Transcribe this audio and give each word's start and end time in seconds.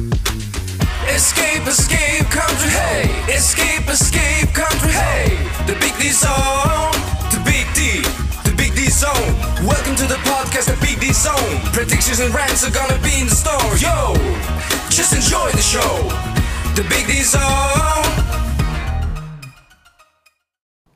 Escape, 0.00 1.66
escape, 1.66 2.24
country, 2.30 2.70
hey! 2.70 3.04
Escape, 3.28 3.86
escape, 3.88 4.48
country, 4.54 4.92
hey! 4.92 5.36
The 5.66 5.74
Big 5.78 5.92
D 6.00 6.08
Zone, 6.08 6.92
the 7.28 7.40
Big 7.44 7.66
D, 7.74 8.00
the 8.48 8.54
Big 8.56 8.74
D 8.74 8.88
Zone. 8.88 9.12
Welcome 9.66 9.96
to 9.96 10.06
the 10.06 10.16
podcast, 10.24 10.72
the 10.72 10.78
Big 10.80 11.00
D 11.00 11.12
Zone. 11.12 11.60
Predictions 11.74 12.20
and 12.20 12.34
rants 12.34 12.66
are 12.66 12.72
gonna 12.72 12.98
be 13.02 13.20
in 13.20 13.26
the 13.26 13.34
store, 13.34 13.76
yo! 13.76 14.14
Just 14.88 15.12
enjoy 15.12 15.50
the 15.52 15.60
show, 15.60 16.08
the 16.74 16.86
Big 16.88 17.06
D 17.06 17.22
Zone. 17.22 18.00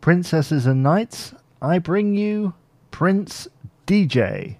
Princesses 0.00 0.64
and 0.64 0.82
Knights, 0.82 1.34
I 1.60 1.78
bring 1.78 2.14
you 2.14 2.54
Prince 2.90 3.48
DJ. 3.86 4.56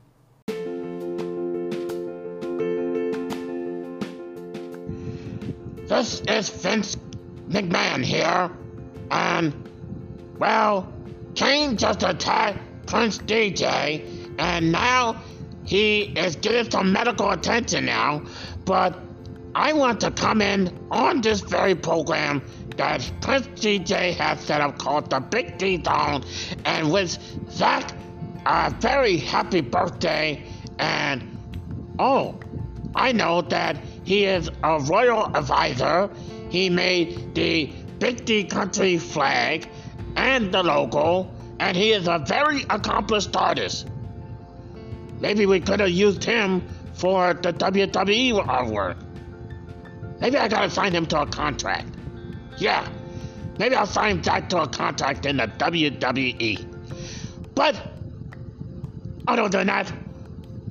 This 6.04 6.21
is 6.29 6.50
Vince 6.50 6.96
McMahon 7.49 8.04
here, 8.04 8.50
and 9.11 9.54
well, 10.39 10.93
Kane 11.35 11.79
just 11.79 12.03
attacked 12.03 12.58
Prince 12.86 13.17
DJ, 13.17 14.04
and 14.39 14.71
now 14.71 15.17
he 15.64 16.03
is 16.03 16.36
getting 16.36 16.71
some 16.71 16.93
medical 16.93 17.31
attention 17.31 17.86
now. 17.86 18.22
But 18.67 19.00
I 19.54 19.72
want 19.72 20.03
to 20.03 20.11
come 20.11 20.43
in 20.43 20.79
on 20.90 21.22
this 21.22 21.40
very 21.40 21.75
program 21.75 22.43
that 22.76 23.11
Prince 23.23 23.46
DJ 23.59 24.14
has 24.14 24.40
set 24.40 24.61
up 24.61 24.76
called 24.76 25.09
the 25.09 25.21
Big 25.21 25.57
D 25.57 25.82
Zone, 25.82 26.23
and 26.67 26.93
with 26.93 27.17
Zach, 27.50 27.95
a 28.45 28.68
very 28.79 29.17
happy 29.17 29.62
birthday, 29.62 30.45
and 30.79 31.39
oh, 31.98 32.39
I 32.95 33.12
know 33.12 33.41
that 33.41 33.78
he 34.05 34.25
is 34.25 34.50
a 34.62 34.78
royal 34.81 35.34
advisor. 35.34 36.11
He 36.51 36.70
made 36.70 37.34
the 37.34 37.73
Big 37.98 38.25
D 38.25 38.45
Country 38.45 38.98
flag 38.98 39.69
and 40.17 40.53
the 40.53 40.62
logo, 40.62 41.31
and 41.59 41.77
he 41.77 41.92
is 41.92 42.06
a 42.06 42.19
very 42.19 42.62
accomplished 42.70 43.34
artist. 43.34 43.89
Maybe 45.20 45.47
we 45.47 45.61
could 45.61 45.81
have 45.81 45.91
used 45.91 46.23
him 46.23 46.62
for 46.93 47.34
the 47.34 47.53
WWE 47.53 48.45
artwork. 48.47 48.97
Maybe 50.21 50.37
I 50.37 50.48
gotta 50.48 50.71
sign 50.71 50.93
him 50.93 51.06
to 51.06 51.23
a 51.23 51.27
contract. 51.27 51.89
Yeah, 52.59 52.87
maybe 53.59 53.75
I'll 53.75 53.87
sign 53.87 54.23
Zach 54.23 54.48
to 54.50 54.62
a 54.62 54.69
contract 54.69 55.27
in 55.27 55.39
the 55.39 55.48
WWE. 55.48 56.67
But 57.55 57.77
other 59.27 59.48
than 59.48 59.69
that, 59.69 59.89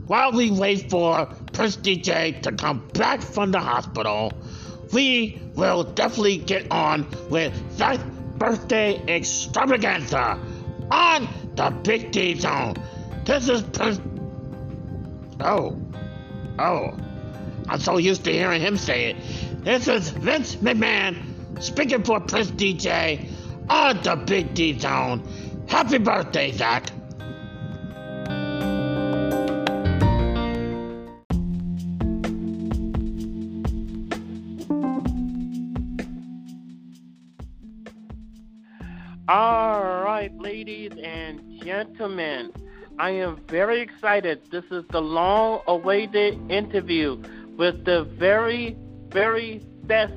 while 0.06 0.32
we 0.32 0.52
wait 0.52 0.90
for 0.90 1.28
Prince 1.54 1.78
DJ 1.78 2.42
to 2.42 2.52
come 2.52 2.88
back 2.94 3.22
from 3.22 3.52
the 3.52 3.60
hospital, 3.60 4.34
we 4.92 5.42
will 5.56 5.84
definitely 5.84 6.38
get 6.38 6.72
on 6.72 7.08
with 7.30 7.54
that 7.78 8.00
birthday 8.38 9.02
extravaganza 9.08 10.40
on 10.92 11.28
the 11.56 11.70
Big 11.84 12.12
D 12.12 12.38
Zone. 12.40 12.76
This 13.26 13.48
is 13.48 13.62
Prince. 13.62 14.02
Oh. 15.40 15.80
Oh. 16.60 16.98
I'm 17.70 17.80
so 17.80 17.98
used 17.98 18.26
to 18.26 18.32
hearing 18.32 18.62
him 18.62 18.78
say 18.78 19.12
it. 19.12 19.64
This 19.64 19.88
is 19.88 20.10
Vince 20.10 20.58
McMahon 20.58 21.62
speaking 21.62 22.04
for 22.04 22.20
Prince 22.20 22.52
DJ 22.52 23.30
on 23.70 24.02
the 24.02 24.16
Big 24.16 24.54
D 24.54 24.78
Zone. 24.78 25.24
Happy 25.68 25.98
birthday, 25.98 26.52
Zach. 26.52 26.90
Gentlemen, 41.64 42.52
I 43.00 43.12
am 43.12 43.40
very 43.48 43.82
excited. 43.82 44.42
This 44.52 44.66
is 44.70 44.84
the 44.92 45.02
long 45.02 45.62
awaited 45.68 46.40
interview 46.52 47.22
with 47.58 47.86
the 47.86 48.04
very, 48.04 48.76
very 49.10 49.60
best 49.84 50.14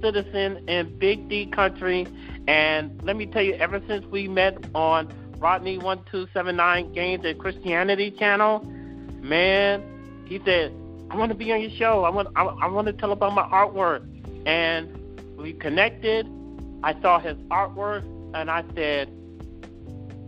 citizen 0.00 0.68
in 0.68 0.98
Big 0.98 1.28
D 1.28 1.46
country. 1.46 2.06
And 2.48 3.00
let 3.04 3.16
me 3.16 3.26
tell 3.26 3.42
you, 3.42 3.54
ever 3.54 3.80
since 3.86 4.04
we 4.06 4.28
met 4.28 4.58
on 4.74 5.08
Rodney1279 5.38 6.94
Games 6.94 7.24
and 7.24 7.38
Christianity 7.38 8.10
channel, 8.10 8.60
man, 9.20 9.82
he 10.26 10.40
said, 10.44 10.72
I 11.10 11.16
want 11.16 11.30
to 11.30 11.36
be 11.36 11.52
on 11.52 11.60
your 11.60 11.70
show. 11.70 12.04
I 12.04 12.10
want, 12.10 12.28
I, 12.34 12.42
I 12.42 12.66
want 12.66 12.86
to 12.88 12.92
tell 12.92 13.12
about 13.12 13.34
my 13.34 13.44
artwork. 13.44 14.06
And 14.46 15.36
we 15.36 15.52
connected. 15.52 16.26
I 16.82 17.00
saw 17.00 17.20
his 17.20 17.36
artwork 17.50 18.02
and 18.34 18.50
I 18.50 18.64
said, 18.74 19.08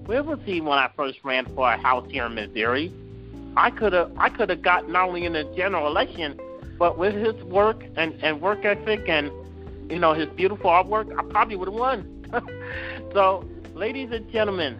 where 0.06 0.22
was 0.22 0.38
he 0.44 0.60
when 0.60 0.78
I 0.78 0.90
first 0.96 1.18
ran 1.24 1.46
for 1.54 1.70
a 1.70 1.76
house 1.76 2.06
here 2.10 2.26
in 2.26 2.34
Missouri? 2.34 2.92
I 3.56 3.70
could 3.70 3.92
have 3.92 4.12
I 4.18 4.28
could 4.28 4.50
have 4.50 4.62
got 4.62 4.88
not 4.88 5.08
only 5.08 5.24
in 5.24 5.32
the 5.32 5.44
general 5.56 5.86
election, 5.86 6.38
but 6.78 6.98
with 6.98 7.14
his 7.14 7.34
work 7.44 7.82
and, 7.96 8.14
and 8.22 8.40
work 8.40 8.64
ethic 8.64 9.08
and 9.08 9.30
you 9.90 9.98
know 9.98 10.12
his 10.12 10.28
beautiful 10.30 10.70
artwork, 10.70 11.16
I 11.18 11.22
probably 11.30 11.56
would 11.56 11.68
have 11.68 11.74
won. 11.74 12.10
so, 13.12 13.48
ladies 13.74 14.10
and 14.10 14.30
gentlemen, 14.30 14.76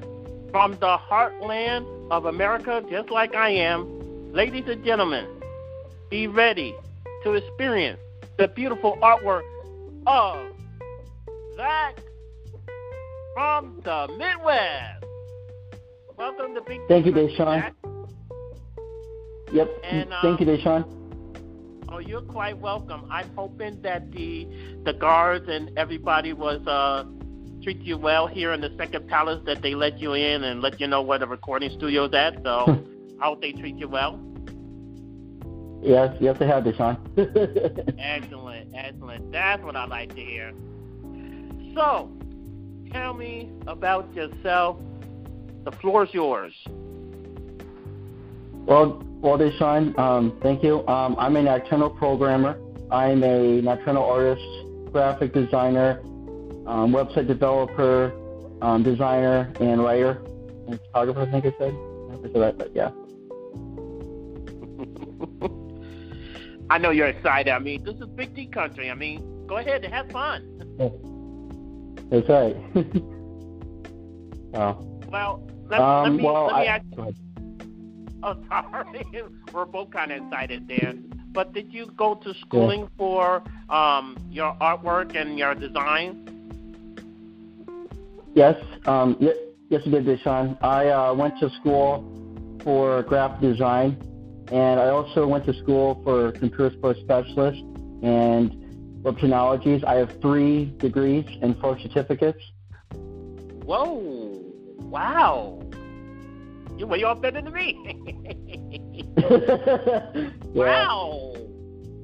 from 0.50 0.72
the 0.72 0.98
heartland 0.98 1.86
of 2.10 2.26
America, 2.26 2.84
just 2.90 3.10
like 3.10 3.34
I 3.34 3.50
am, 3.50 4.32
ladies 4.32 4.64
and 4.66 4.84
gentlemen, 4.84 5.26
be 6.10 6.26
ready 6.26 6.74
to 7.22 7.32
experience 7.32 8.00
the 8.36 8.48
beautiful 8.48 8.98
artwork 9.00 9.42
of 10.06 10.52
Zach 11.56 11.98
from 13.34 13.80
the 13.84 14.08
Midwest. 14.18 15.03
Welcome 16.16 16.54
to 16.54 16.60
Big 16.60 16.80
Thank 16.86 17.06
you, 17.06 17.12
Deshaun. 17.12 17.72
Yep. 19.52 19.68
And, 19.82 20.12
uh, 20.12 20.22
Thank 20.22 20.40
you, 20.40 20.46
Deshaun. 20.46 20.84
Oh, 21.88 21.98
you're 21.98 22.22
quite 22.22 22.56
welcome. 22.58 23.06
I'm 23.10 23.30
hoping 23.34 23.82
that 23.82 24.12
the 24.12 24.48
the 24.84 24.92
guards 24.92 25.46
and 25.48 25.76
everybody 25.76 26.32
was 26.32 26.64
uh 26.66 27.04
treat 27.62 27.80
you 27.80 27.98
well 27.98 28.26
here 28.26 28.52
in 28.52 28.60
the 28.60 28.74
second 28.78 29.08
palace 29.08 29.40
that 29.46 29.62
they 29.62 29.74
let 29.74 29.98
you 29.98 30.14
in 30.14 30.44
and 30.44 30.60
let 30.60 30.80
you 30.80 30.86
know 30.86 31.02
where 31.02 31.18
the 31.18 31.26
recording 31.26 31.70
studio's 31.70 32.12
at. 32.14 32.34
So 32.44 32.84
I 33.20 33.26
hope 33.26 33.40
they 33.40 33.52
treat 33.52 33.76
you 33.76 33.88
well. 33.88 34.20
Yes, 35.82 36.16
yes, 36.20 36.36
I 36.40 36.44
have, 36.44 36.64
Deshaun. 36.64 36.96
Excellent, 37.98 38.74
excellent. 38.74 39.30
That's 39.32 39.62
what 39.62 39.76
I 39.76 39.84
like 39.84 40.14
to 40.14 40.20
hear. 40.20 40.52
So, 41.74 42.10
tell 42.90 43.12
me 43.12 43.50
about 43.66 44.14
yourself. 44.14 44.78
The 45.64 45.72
floor 45.72 46.04
is 46.04 46.12
yours. 46.12 46.52
well, 48.66 49.02
well, 49.20 49.38
Deshaun, 49.38 49.98
um, 49.98 50.38
thank 50.42 50.62
you. 50.62 50.86
Um, 50.86 51.16
I'm 51.18 51.36
a 51.36 51.42
nocturnal 51.42 51.88
programmer. 51.90 52.58
I'm 52.90 53.22
a 53.22 53.62
nocturnal 53.62 54.04
artist, 54.04 54.42
graphic 54.92 55.32
designer, 55.32 56.00
um, 56.66 56.92
website 56.92 57.26
developer, 57.26 58.12
um, 58.60 58.82
designer, 58.82 59.50
and 59.60 59.82
writer, 59.82 60.22
and 60.68 60.78
photographer. 60.92 61.22
I 61.22 61.30
think 61.30 61.46
I 61.46 61.54
said. 61.58 61.68
I 61.68 61.70
don't 61.70 62.08
know 62.08 62.14
if 62.14 62.20
I 62.20 62.32
said 62.32 62.42
that, 62.42 62.58
but 62.58 62.74
yeah. 62.74 62.90
I 66.70 66.78
know 66.78 66.90
you're 66.90 67.08
excited. 67.08 67.50
I 67.50 67.58
mean, 67.58 67.84
this 67.84 67.94
is 67.96 68.06
Big 68.14 68.34
D 68.34 68.46
country. 68.46 68.90
I 68.90 68.94
mean, 68.94 69.46
go 69.46 69.56
ahead 69.56 69.82
and 69.84 69.94
have 69.94 70.10
fun. 70.10 70.50
That's 72.10 72.28
right. 72.28 72.54
wow. 74.52 74.84
Well, 75.10 75.48
let, 75.68 75.80
let 75.80 75.80
Um, 75.80 76.16
me 76.16 76.24
well, 76.24 76.46
let 76.46 76.56
me 76.56 76.62
I, 76.62 76.76
ask 76.76 76.84
ahead. 76.98 77.16
Oh, 78.22 78.36
sorry. 78.48 79.04
We're 79.52 79.64
both 79.66 79.90
kind 79.90 80.12
of 80.12 80.24
excited 80.24 80.66
there. 80.68 80.94
But 81.32 81.52
did 81.52 81.72
you 81.72 81.86
go 81.96 82.14
to 82.14 82.32
schooling 82.34 82.88
for 82.96 83.42
um, 83.68 84.16
your 84.30 84.54
artwork 84.60 85.16
and 85.16 85.38
your 85.38 85.54
design? 85.54 86.30
Yes, 88.34 88.56
um, 88.86 89.16
y- 89.20 89.34
yes, 89.68 89.82
I 89.86 89.90
did, 89.90 90.06
Deshaun. 90.06 90.56
I 90.62 90.88
uh, 90.88 91.14
went 91.14 91.38
to 91.40 91.50
school 91.60 92.04
for 92.62 93.02
graphic 93.02 93.40
design, 93.40 93.98
and 94.50 94.80
I 94.80 94.88
also 94.88 95.26
went 95.26 95.44
to 95.46 95.54
school 95.62 96.00
for 96.04 96.32
computer 96.32 96.70
support 96.70 96.96
specialist 96.98 97.58
and 98.02 99.02
web 99.02 99.18
technologies. 99.18 99.82
I 99.84 99.94
have 99.96 100.20
three 100.22 100.66
degrees 100.78 101.26
and 101.42 101.58
four 101.60 101.78
certificates. 101.80 102.40
Whoa! 103.64 104.53
Wow! 104.94 105.60
You're 106.78 106.86
way 106.86 107.02
off 107.02 107.20
better 107.20 107.42
than 107.42 107.52
me. 107.52 107.74
Wow! 110.54 111.34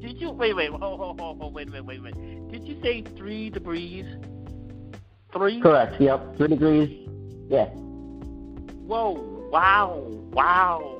Did 0.00 0.20
you 0.20 0.30
wait? 0.30 0.56
Wait! 0.56 0.70
Hold, 0.70 0.98
hold, 0.98 1.20
hold, 1.20 1.38
hold, 1.38 1.54
wait 1.54 1.68
a 1.68 1.70
minute! 1.70 1.86
Wait! 2.02 2.50
Did 2.50 2.66
you 2.66 2.82
say 2.82 3.04
three 3.16 3.48
degrees? 3.48 4.06
Three? 5.32 5.60
Correct. 5.60 6.00
Yep. 6.00 6.36
Three 6.36 6.48
degrees. 6.48 7.08
Yeah. 7.48 7.66
Whoa! 8.86 9.48
Wow! 9.52 10.04
Wow! 10.32 10.96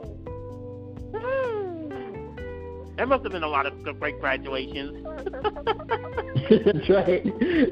There 2.96 3.06
must 3.06 3.24
have 3.24 3.32
been 3.32 3.42
a 3.42 3.48
lot 3.48 3.66
of 3.66 3.82
great 3.98 4.20
graduations. 4.20 5.04
That's 6.64 6.88
right. 6.88 7.26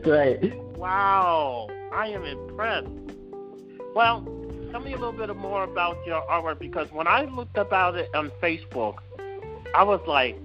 Right. 0.05 0.77
Wow, 0.77 1.69
I 1.93 2.09
am 2.09 2.25
impressed. 2.25 3.08
Well, 3.99 4.21
tell 4.71 4.79
me 4.79 4.93
a 4.93 4.97
little 4.97 5.11
bit 5.11 5.35
more 5.37 5.65
about 5.65 5.97
your 6.07 6.23
artwork 6.31 6.61
because 6.61 6.87
when 6.93 7.09
I 7.09 7.25
looked 7.25 7.59
about 7.59 7.97
it 7.97 8.09
on 8.15 8.31
Facebook, 8.41 8.99
I 9.75 9.83
was 9.83 10.01
like, 10.07 10.39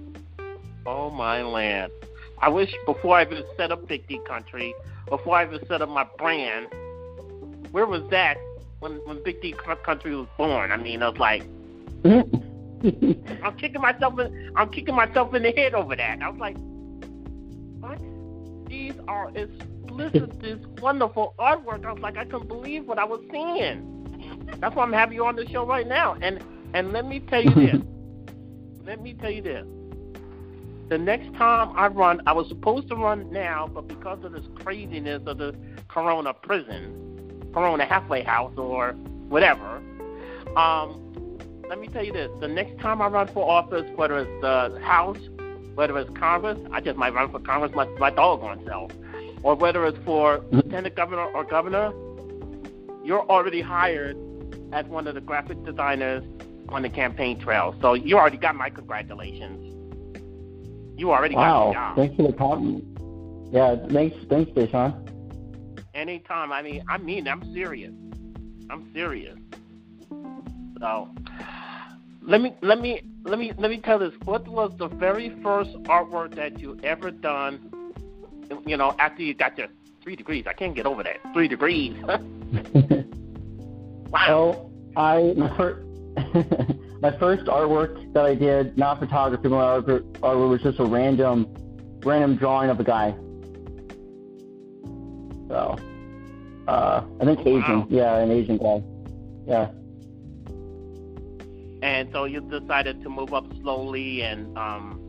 oh 0.86 1.08
my 1.10 1.40
land. 1.42 1.92
I 2.40 2.48
wish 2.48 2.74
before 2.84 3.16
I 3.16 3.22
even 3.22 3.44
set 3.56 3.70
up 3.70 3.86
Big 3.86 4.08
D 4.08 4.18
Country, 4.26 4.74
before 5.08 5.36
I 5.36 5.44
even 5.46 5.64
set 5.68 5.82
up 5.82 5.88
my 5.88 6.04
brand, 6.18 6.66
where 7.70 7.86
was 7.86 8.02
that 8.10 8.38
when 8.80 8.94
when 9.04 9.22
Big 9.22 9.40
D 9.40 9.54
Country 9.84 10.16
was 10.16 10.26
born? 10.36 10.72
I 10.72 10.76
mean, 10.76 11.00
I 11.00 11.10
was 11.10 11.18
like, 11.18 11.42
I'm 12.04 13.56
kicking 13.56 13.80
myself 13.80 14.18
in, 14.18 14.52
I'm 14.56 14.68
kicking 14.70 14.96
myself 14.96 15.32
in 15.32 15.44
the 15.44 15.52
head 15.52 15.74
over 15.74 15.94
that. 15.94 16.20
I 16.20 16.28
was 16.28 16.40
like, 16.40 16.56
what? 17.78 18.00
These 18.68 18.94
are 19.06 19.30
explicit, 20.00 20.40
this 20.40 20.58
wonderful 20.80 21.34
artwork. 21.38 21.84
I 21.84 21.92
was 21.92 22.02
like, 22.02 22.16
I 22.16 22.24
couldn't 22.24 22.48
believe 22.48 22.86
what 22.86 22.98
I 22.98 23.04
was 23.04 23.20
seeing. 23.30 23.90
That's 24.60 24.74
why 24.74 24.82
I'm 24.82 24.92
having 24.92 25.16
you 25.16 25.26
on 25.26 25.36
the 25.36 25.46
show 25.48 25.66
right 25.66 25.86
now. 25.86 26.16
And 26.20 26.42
and 26.74 26.92
let 26.92 27.06
me 27.06 27.20
tell 27.20 27.42
you 27.42 27.54
this. 27.54 27.80
let 28.86 29.00
me 29.00 29.14
tell 29.14 29.30
you 29.30 29.42
this. 29.42 29.66
The 30.88 30.98
next 30.98 31.34
time 31.36 31.72
I 31.76 31.86
run, 31.86 32.20
I 32.26 32.32
was 32.32 32.48
supposed 32.48 32.88
to 32.88 32.96
run 32.96 33.30
now, 33.32 33.68
but 33.72 33.88
because 33.88 34.22
of 34.24 34.32
this 34.32 34.44
craziness 34.56 35.22
of 35.26 35.38
the 35.38 35.54
Corona 35.88 36.34
prison, 36.34 37.50
Corona 37.54 37.86
halfway 37.86 38.22
house, 38.22 38.52
or 38.56 38.92
whatever, 39.28 39.80
um, 40.56 41.38
let 41.68 41.80
me 41.80 41.88
tell 41.88 42.04
you 42.04 42.12
this: 42.12 42.30
the 42.40 42.48
next 42.48 42.78
time 42.80 43.00
I 43.00 43.08
run 43.08 43.28
for 43.28 43.48
office, 43.48 43.90
whether 43.96 44.18
it's 44.18 44.42
the 44.42 44.78
House, 44.82 45.18
whether 45.74 45.98
it's 45.98 46.10
Congress, 46.18 46.58
I 46.72 46.80
just 46.80 46.96
might 46.96 47.14
run 47.14 47.30
for 47.30 47.40
Congress, 47.40 47.72
my 47.74 47.86
my 47.98 48.10
doggone 48.10 48.64
self, 48.66 48.92
or 49.44 49.54
whether 49.54 49.86
it's 49.86 49.98
for 50.04 50.42
lieutenant 50.50 50.96
governor 50.96 51.26
or 51.26 51.44
governor, 51.44 51.92
you're 53.04 53.28
already 53.28 53.60
hired 53.60 54.16
as 54.72 54.86
one 54.86 55.06
of 55.06 55.14
the 55.14 55.20
graphic 55.20 55.62
designers 55.64 56.24
on 56.70 56.82
the 56.82 56.88
campaign 56.88 57.38
trail. 57.38 57.76
So 57.80 57.92
you 57.92 58.16
already 58.16 58.38
got 58.38 58.56
my 58.56 58.70
congratulations. 58.70 59.60
You 60.98 61.12
already 61.12 61.36
wow. 61.36 61.42
got 61.44 61.68
the 61.68 61.74
job. 61.74 61.96
Thanks 61.96 62.16
for 62.16 62.32
the 62.32 62.32
compliment. 62.32 62.84
Yeah, 63.52 63.76
thanks, 63.92 64.16
thanks, 64.30 64.50
Deshaun. 64.52 65.10
Anytime. 65.94 66.50
I 66.50 66.62
mean, 66.62 66.82
I 66.88 66.98
mean, 66.98 67.28
I'm 67.28 67.52
serious. 67.52 67.92
I'm 68.70 68.90
serious. 68.94 69.36
So, 70.80 71.08
let 72.22 72.40
me 72.40 72.54
let 72.62 72.80
me 72.80 73.02
let 73.24 73.38
me 73.38 73.52
let 73.58 73.70
me 73.70 73.78
tell 73.78 73.98
this. 73.98 74.12
What 74.24 74.48
was 74.48 74.72
the 74.78 74.88
very 74.88 75.36
first 75.42 75.70
artwork 75.84 76.34
that 76.36 76.58
you 76.58 76.78
ever 76.82 77.10
done? 77.10 77.70
You 78.66 78.76
know, 78.76 78.94
after 78.98 79.22
you 79.22 79.34
got 79.34 79.56
your 79.58 79.68
three 80.02 80.16
degrees. 80.16 80.44
I 80.46 80.52
can't 80.52 80.74
get 80.74 80.86
over 80.86 81.02
that. 81.02 81.16
Three 81.32 81.48
degrees. 81.48 81.94
wow. 84.10 84.26
Well, 84.28 84.70
I 84.96 85.32
my 85.36 85.56
first 85.56 85.80
my 87.02 87.10
first 87.18 87.44
artwork 87.46 88.12
that 88.12 88.24
I 88.24 88.34
did, 88.34 88.76
not 88.78 88.98
photography, 89.00 89.48
my 89.48 89.56
artwork, 89.56 90.02
artwork 90.20 90.50
was 90.50 90.62
just 90.62 90.78
a 90.78 90.84
random 90.84 91.48
random 92.04 92.36
drawing 92.36 92.70
of 92.70 92.78
a 92.80 92.84
guy. 92.84 93.14
So, 95.48 95.76
uh, 96.68 97.02
I 97.20 97.24
think 97.24 97.38
Oh, 97.40 97.48
Asian. 97.48 97.80
wow. 97.80 97.86
Yeah, 97.90 98.16
an 98.18 98.30
Asian 98.30 98.58
guy. 98.58 98.82
Yeah. 99.46 99.70
and 101.82 102.08
so 102.12 102.24
you 102.24 102.40
decided 102.40 103.02
to 103.02 103.10
move 103.10 103.34
up 103.34 103.44
slowly 103.60 104.22
and 104.22 104.56
um 104.56 105.00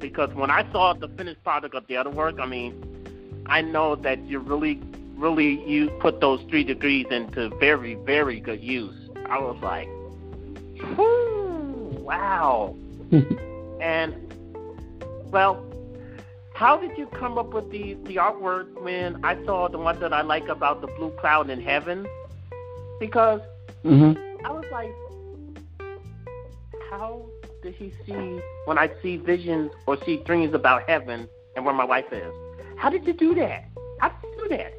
because 0.00 0.32
when 0.34 0.50
I 0.50 0.70
saw 0.72 0.94
the 0.94 1.08
finished 1.08 1.42
product 1.44 1.74
of 1.74 1.86
the 1.86 1.96
other 1.96 2.10
work, 2.10 2.40
I 2.40 2.46
mean, 2.46 3.42
I 3.46 3.60
know 3.60 3.94
that 3.96 4.18
you 4.26 4.38
really 4.38 4.80
really 5.16 5.62
you 5.68 5.90
put 6.00 6.20
those 6.20 6.40
three 6.48 6.64
degrees 6.64 7.06
into 7.10 7.50
very, 7.60 7.94
very 7.94 8.40
good 8.40 8.62
use. 8.62 8.96
I 9.28 9.38
was 9.38 9.58
like, 9.62 9.88
Whew, 10.96 11.98
wow. 12.00 12.74
and 13.80 14.14
well, 15.30 15.64
how 16.54 16.76
did 16.78 16.96
you 16.98 17.06
come 17.06 17.38
up 17.38 17.52
with 17.52 17.70
the 17.70 17.94
the 18.04 18.16
artwork 18.16 18.80
when 18.80 19.24
I 19.24 19.42
saw 19.44 19.68
the 19.68 19.78
one 19.78 20.00
that 20.00 20.12
I 20.12 20.22
like 20.22 20.48
about 20.48 20.80
the 20.80 20.86
blue 20.88 21.10
cloud 21.20 21.50
in 21.50 21.60
heaven? 21.60 22.06
Because 22.98 23.40
mhm. 23.84 24.16
I 24.44 24.50
was 24.50 24.64
like, 24.72 24.92
how 26.90 27.24
did 27.62 27.74
he 27.74 27.92
see 28.06 28.40
when 28.64 28.78
I 28.78 28.90
see 29.02 29.16
visions 29.16 29.70
or 29.86 29.96
see 30.04 30.18
dreams 30.24 30.54
about 30.54 30.88
heaven 30.88 31.28
and 31.56 31.64
where 31.64 31.74
my 31.74 31.84
wife 31.84 32.12
is? 32.12 32.32
How 32.76 32.90
did 32.90 33.06
you 33.06 33.12
do 33.12 33.34
that? 33.34 33.68
How 33.98 34.08
did 34.08 34.30
you 34.30 34.48
do 34.48 34.56
that? 34.56 34.72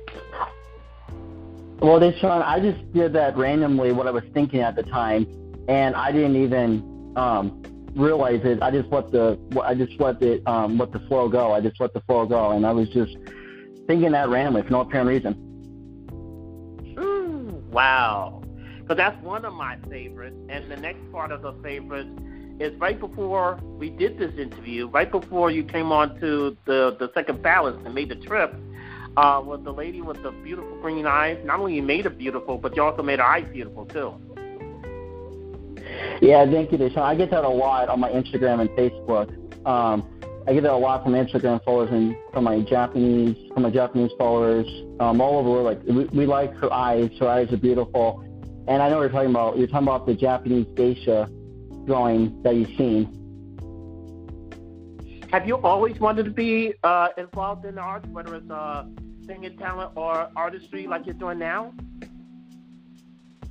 Well, 1.80 2.00
Deshaun, 2.00 2.44
I 2.44 2.60
just 2.60 2.94
did 2.94 3.13
that 3.13 3.36
randomly, 3.38 3.92
what 3.92 4.07
I 4.07 4.12
was 4.12 4.24
thinking 4.33 4.62
at 4.62 4.75
the 4.75 4.83
time, 4.83 5.25
and 5.68 5.95
I 5.95 6.12
didn't 6.12 6.36
even 6.36 7.13
um, 7.16 7.63
realize 7.95 8.42
it. 8.44 8.62
I 8.62 8.72
just 8.72 8.89
let 8.89 9.12
the 9.12 9.39
I 9.63 9.74
just 9.74 10.00
let 10.00 10.22
it 10.22 10.48
um, 10.48 10.77
let 10.77 10.92
the 10.92 11.00
flow 11.01 11.27
go. 11.27 11.54
I 11.54 11.62
just 11.62 11.80
let 11.80 11.94
the 11.94 12.01
flow 12.01 12.25
go, 12.25 12.51
and 12.51 12.66
I 12.66 12.72
was 12.72 12.88
just 12.89 13.16
thinking 13.88 14.12
that 14.12 14.30
randomly 14.30 14.62
for 14.63 14.69
no 14.69 14.81
apparent 14.81 15.10
reason. 15.10 15.48
Wow. 17.72 18.44
Because 18.81 18.98
that's 18.98 19.24
one 19.24 19.45
of 19.45 19.54
my 19.54 19.77
favorites. 19.89 20.36
And 20.50 20.69
the 20.69 20.75
next 20.75 21.10
part 21.12 21.31
of 21.31 21.42
the 21.42 21.54
favorites 21.63 22.10
is 22.62 22.78
right 22.80 23.00
before 23.00 23.60
we 23.63 23.90
did 23.90 24.18
this 24.18 24.34
interview, 24.38 24.88
right 24.88 25.12
before 25.12 25.50
you 25.50 25.63
came 25.63 25.92
on 25.92 26.19
to 26.19 26.56
the, 26.66 26.96
the 27.00 27.12
second 27.13 27.42
palace 27.44 27.75
and 27.86 27.96
made 27.96 28.10
the 28.10 28.16
trip, 28.16 28.54
uh, 29.18 29.42
was 29.44 29.60
the 29.63 29.74
lady 29.74 30.02
with 30.02 30.22
the 30.24 30.31
beautiful 30.44 30.80
green 30.81 31.06
eyes. 31.06 31.38
Not 31.44 31.60
only 31.60 31.75
you 31.75 31.81
made 31.81 32.06
her 32.06 32.12
beautiful, 32.12 32.58
but 32.58 32.75
you 32.75 32.84
also 32.84 33.02
made 33.02 33.19
her 33.19 33.25
eyes 33.25 33.48
beautiful, 33.52 33.86
too. 33.86 34.13
Yeah, 36.22 36.46
thank 36.50 36.72
you, 36.72 36.78
Deshaun. 36.78 37.00
I 37.00 37.16
get 37.16 37.31
that 37.31 37.44
a 37.44 37.50
lot 37.50 37.90
on 37.90 38.00
my 38.00 38.10
Instagram 38.10 38.62
and 38.62 38.69
Facebook. 38.72 39.36
Um, 39.66 40.08
I 40.48 40.54
get 40.54 40.63
that 40.63 40.72
a 40.72 40.78
lot 40.78 41.04
from 41.04 41.13
Instagram 41.13 41.63
followers 41.63 41.90
and 41.92 42.16
from 42.34 42.46
my 42.46 42.62
Japanese 42.62 43.36
from 43.54 43.63
my 43.63 43.69
Japanese 43.69 44.12
followers 44.18 44.66
um, 45.00 45.22
all 45.22 45.38
over. 45.40 45.62
Like 45.62 45.84
we, 45.84 46.06
we 46.06 46.25
like 46.25 46.54
her 46.56 46.72
eyes. 46.72 47.10
Her 47.19 47.28
eyes 47.28 47.52
are 47.52 47.58
beautiful. 47.58 48.24
And 48.68 48.81
I 48.81 48.90
know 48.90 48.98
what 48.98 49.04
you're 49.04 49.12
talking 49.12 49.30
about. 49.30 49.58
You're 49.58 49.68
talking 49.68 49.88
about 49.88 50.06
the 50.06 50.16
Japanese 50.16 50.68
geisha 50.75 51.30
drawing 51.86 52.42
that 52.44 52.56
you've 52.56 52.75
seen. 52.78 53.18
Have 55.31 55.48
you 55.48 55.57
always 55.57 55.98
wanted 56.00 56.25
to 56.25 56.32
be 56.32 56.74
uh, 56.84 57.10
involved 57.17 57.65
in 57.65 57.77
arts, 57.77 58.08
whether 58.10 58.36
it's 58.36 58.51
uh, 58.51 58.86
singing 59.25 59.58
talent 59.58 59.91
or 59.96 60.29
artistry 60.36 60.88
like 60.88 61.05
you're 61.05 61.15
doing 61.15 61.39
now? 61.39 61.74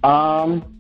Um, 0.02 0.76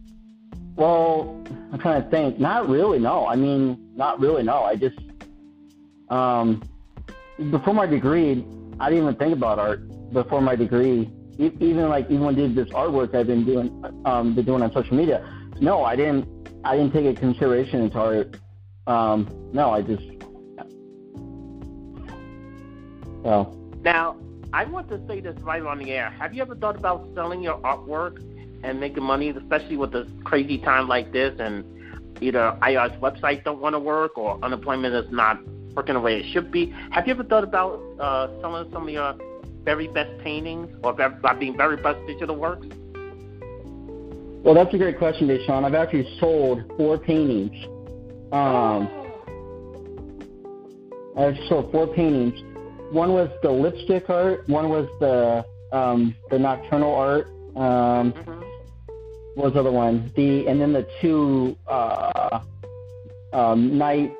well, 0.76 1.42
I'm 1.72 1.78
trying 1.78 2.02
to 2.02 2.10
think. 2.10 2.38
Not 2.38 2.68
really. 2.68 2.98
No. 2.98 3.26
I 3.26 3.36
mean, 3.36 3.78
not 3.96 4.20
really. 4.20 4.42
No. 4.42 4.64
I 4.64 4.76
just 4.76 4.98
um, 6.10 6.62
before 7.50 7.72
my 7.72 7.86
degree, 7.86 8.44
I 8.78 8.90
didn't 8.90 9.04
even 9.04 9.16
think 9.16 9.32
about 9.32 9.58
art 9.58 10.12
before 10.12 10.42
my 10.42 10.56
degree. 10.56 11.10
Even 11.38 11.88
like 11.88 12.04
even 12.06 12.20
when 12.20 12.34
I 12.34 12.38
did 12.38 12.54
this 12.54 12.68
artwork 12.70 13.14
I've 13.14 13.28
been 13.28 13.46
doing, 13.46 14.02
um, 14.04 14.34
been 14.34 14.44
doing 14.44 14.62
on 14.62 14.72
social 14.72 14.96
media. 14.96 15.26
No, 15.60 15.84
I 15.84 15.96
didn't. 15.96 16.26
I 16.64 16.76
didn't 16.76 16.92
take 16.92 17.06
a 17.06 17.18
consideration 17.18 17.82
into 17.82 17.98
art. 17.98 18.36
Um, 18.86 19.50
no, 19.52 19.70
I 19.70 19.82
just. 19.82 20.02
Well, 23.22 23.54
Now, 23.82 24.16
I 24.52 24.64
want 24.64 24.88
to 24.88 25.00
say 25.06 25.20
this 25.20 25.38
right 25.40 25.62
on 25.62 25.78
the 25.78 25.92
air. 25.92 26.10
Have 26.10 26.34
you 26.34 26.42
ever 26.42 26.54
thought 26.54 26.76
about 26.76 27.08
selling 27.14 27.42
your 27.42 27.58
artwork 27.58 28.18
and 28.62 28.80
making 28.80 29.02
money, 29.02 29.28
especially 29.30 29.76
with 29.76 29.94
a 29.94 30.06
crazy 30.24 30.58
time 30.58 30.88
like 30.88 31.12
this 31.12 31.38
and 31.38 31.64
either 32.20 32.56
IRS 32.62 32.98
websites 33.00 33.44
don't 33.44 33.60
want 33.60 33.74
to 33.74 33.78
work 33.78 34.18
or 34.18 34.38
unemployment 34.42 34.94
is 34.94 35.10
not 35.12 35.38
working 35.74 35.94
the 35.94 36.00
way 36.00 36.18
it 36.18 36.32
should 36.32 36.50
be? 36.50 36.74
Have 36.90 37.06
you 37.06 37.14
ever 37.14 37.24
thought 37.24 37.44
about 37.44 37.80
uh, 37.98 38.28
selling 38.40 38.70
some 38.72 38.84
of 38.84 38.90
your 38.90 39.14
very 39.64 39.88
best 39.88 40.10
paintings 40.22 40.68
or 40.82 40.92
very, 40.92 41.14
being 41.38 41.56
very 41.56 41.76
best 41.76 41.98
digital 42.06 42.36
works? 42.36 42.66
Well, 44.42 44.54
that's 44.54 44.72
a 44.74 44.78
great 44.78 44.98
question, 44.98 45.28
Deshaun. 45.28 45.64
I've 45.64 45.74
actually 45.74 46.06
sold 46.18 46.62
four 46.76 46.98
paintings. 46.98 47.52
Um, 48.32 48.88
I 51.16 51.38
sold 51.48 51.70
four 51.72 51.86
paintings. 51.88 52.40
One 52.92 53.12
was 53.12 53.28
the 53.42 53.50
lipstick 53.50 54.08
art. 54.08 54.48
One 54.48 54.70
was 54.70 54.88
the 55.00 55.44
um, 55.76 56.14
the 56.30 56.38
nocturnal 56.38 56.94
art. 56.94 57.28
Um, 57.56 58.12
Mhm. 58.12 58.42
what 59.34 59.44
was 59.44 59.52
the 59.54 59.60
other 59.60 59.72
one? 59.72 60.10
The 60.16 60.46
and 60.48 60.60
then 60.60 60.72
the 60.72 60.86
two 61.00 61.56
uh, 61.68 62.40
um, 63.32 63.76
night 63.76 64.12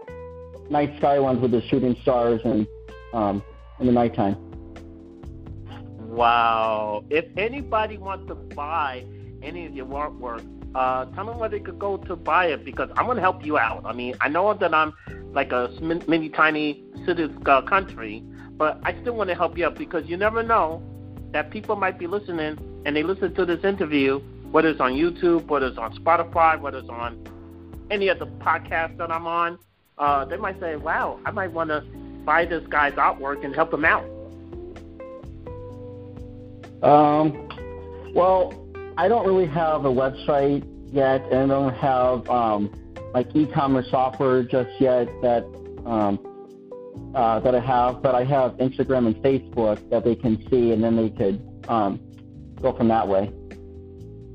night 0.71 0.97
sky 0.99 1.19
ones 1.19 1.41
with 1.41 1.51
the 1.51 1.63
shooting 1.63 1.97
stars 2.03 2.41
and 2.45 2.67
um, 3.13 3.43
in 3.81 3.87
the 3.87 3.93
nighttime. 3.93 4.37
Wow. 6.09 7.05
If 7.11 7.25
anybody 7.37 7.97
wants 7.97 8.27
to 8.29 8.35
buy 8.35 9.05
any 9.43 9.67
of 9.67 9.75
your 9.75 9.87
artwork, 9.87 10.45
uh, 10.75 11.05
tell 11.07 11.27
them 11.27 11.39
where 11.39 11.49
they 11.49 11.61
could 11.61 11.79
go 11.79 11.97
to 11.97 12.17
buy 12.17 12.47
it 12.47 12.65
because 12.65 12.91
I'm 12.97 13.07
going 13.07 13.17
to 13.17 13.23
help 13.23 13.45
you 13.45 13.59
out. 13.59 13.85
I 13.85 13.93
mean, 13.93 14.15
I 14.21 14.29
know 14.29 14.53
that 14.55 14.75
I'm 14.75 14.93
like 15.33 15.53
a 15.53 15.71
mini 15.81 16.29
tiny 16.29 16.85
city 17.07 17.29
uh, 17.47 17.63
country, 17.63 18.23
but 18.57 18.81
I 18.85 19.01
still 19.01 19.15
want 19.15 19.31
to 19.31 19.35
help 19.35 19.57
you 19.59 19.67
out 19.67 19.77
because 19.77 20.07
you 20.07 20.17
never 20.17 20.43
know 20.43 20.83
that 21.33 21.51
people 21.51 21.77
might 21.77 21.99
be 21.99 22.07
listening 22.07 22.59
and 22.85 22.97
they 22.97 23.03
listen 23.03 23.35
to 23.35 23.45
this 23.45 23.65
interview, 23.65 24.21
whether 24.51 24.69
it's 24.69 24.81
on 24.81 24.93
YouTube, 24.93 25.47
whether 25.47 25.67
it's 25.67 25.79
on 25.79 25.95
Spotify, 25.97 26.61
whether 26.61 26.79
it's 26.79 26.89
on 26.89 27.27
any 27.91 28.09
of 28.09 28.19
the 28.19 28.27
podcasts 28.27 28.97
that 28.99 29.11
I'm 29.11 29.27
on. 29.27 29.59
Uh, 29.99 30.25
they 30.25 30.37
might 30.37 30.59
say, 30.61 30.77
"Wow, 30.77 31.19
I 31.27 31.31
might 31.31 31.53
want 31.53 31.69
to 31.71 31.85
buy 32.25 32.47
this 32.47 32.67
guy's 32.69 32.95
artwork 32.95 33.45
and 33.45 33.55
help 33.55 33.75
him 33.75 33.85
out." 33.85 34.05
Um, 36.83 37.49
well, 38.15 38.55
I 39.01 39.09
don't 39.09 39.27
really 39.27 39.47
have 39.47 39.87
a 39.87 39.89
website 39.89 40.63
yet, 40.93 41.23
and 41.33 41.51
I 41.51 41.55
don't 41.55 41.75
have 41.75 42.29
um, 42.29 42.71
like 43.15 43.35
e-commerce 43.35 43.91
software 43.91 44.43
just 44.43 44.69
yet 44.79 45.07
that 45.23 45.43
um, 45.87 46.19
uh, 47.15 47.41
that 47.41 47.55
I 47.55 47.61
have. 47.61 48.03
But 48.03 48.15
I 48.15 48.25
have 48.25 48.59
Instagram 48.59 49.07
and 49.07 49.17
Facebook 49.25 49.89
that 49.89 50.05
they 50.05 50.15
can 50.15 50.47
see, 50.51 50.73
and 50.73 50.85
then 50.85 50.97
they 50.97 51.09
could 51.09 51.41
um, 51.67 51.99
go 52.61 52.77
from 52.77 52.89
that 52.89 53.09
way. 53.09 53.33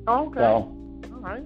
Okay. 0.07 0.39
So, 0.39 0.41
All 0.41 1.19
right. 1.21 1.43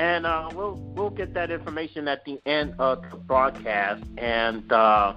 And 0.00 0.26
uh, 0.26 0.50
we'll 0.56 0.74
we'll 0.96 1.10
get 1.10 1.34
that 1.34 1.52
information 1.52 2.08
at 2.08 2.24
the 2.24 2.40
end 2.46 2.74
of 2.80 3.00
the 3.12 3.16
broadcast. 3.16 4.02
And 4.18 4.72
uh, 4.72 5.14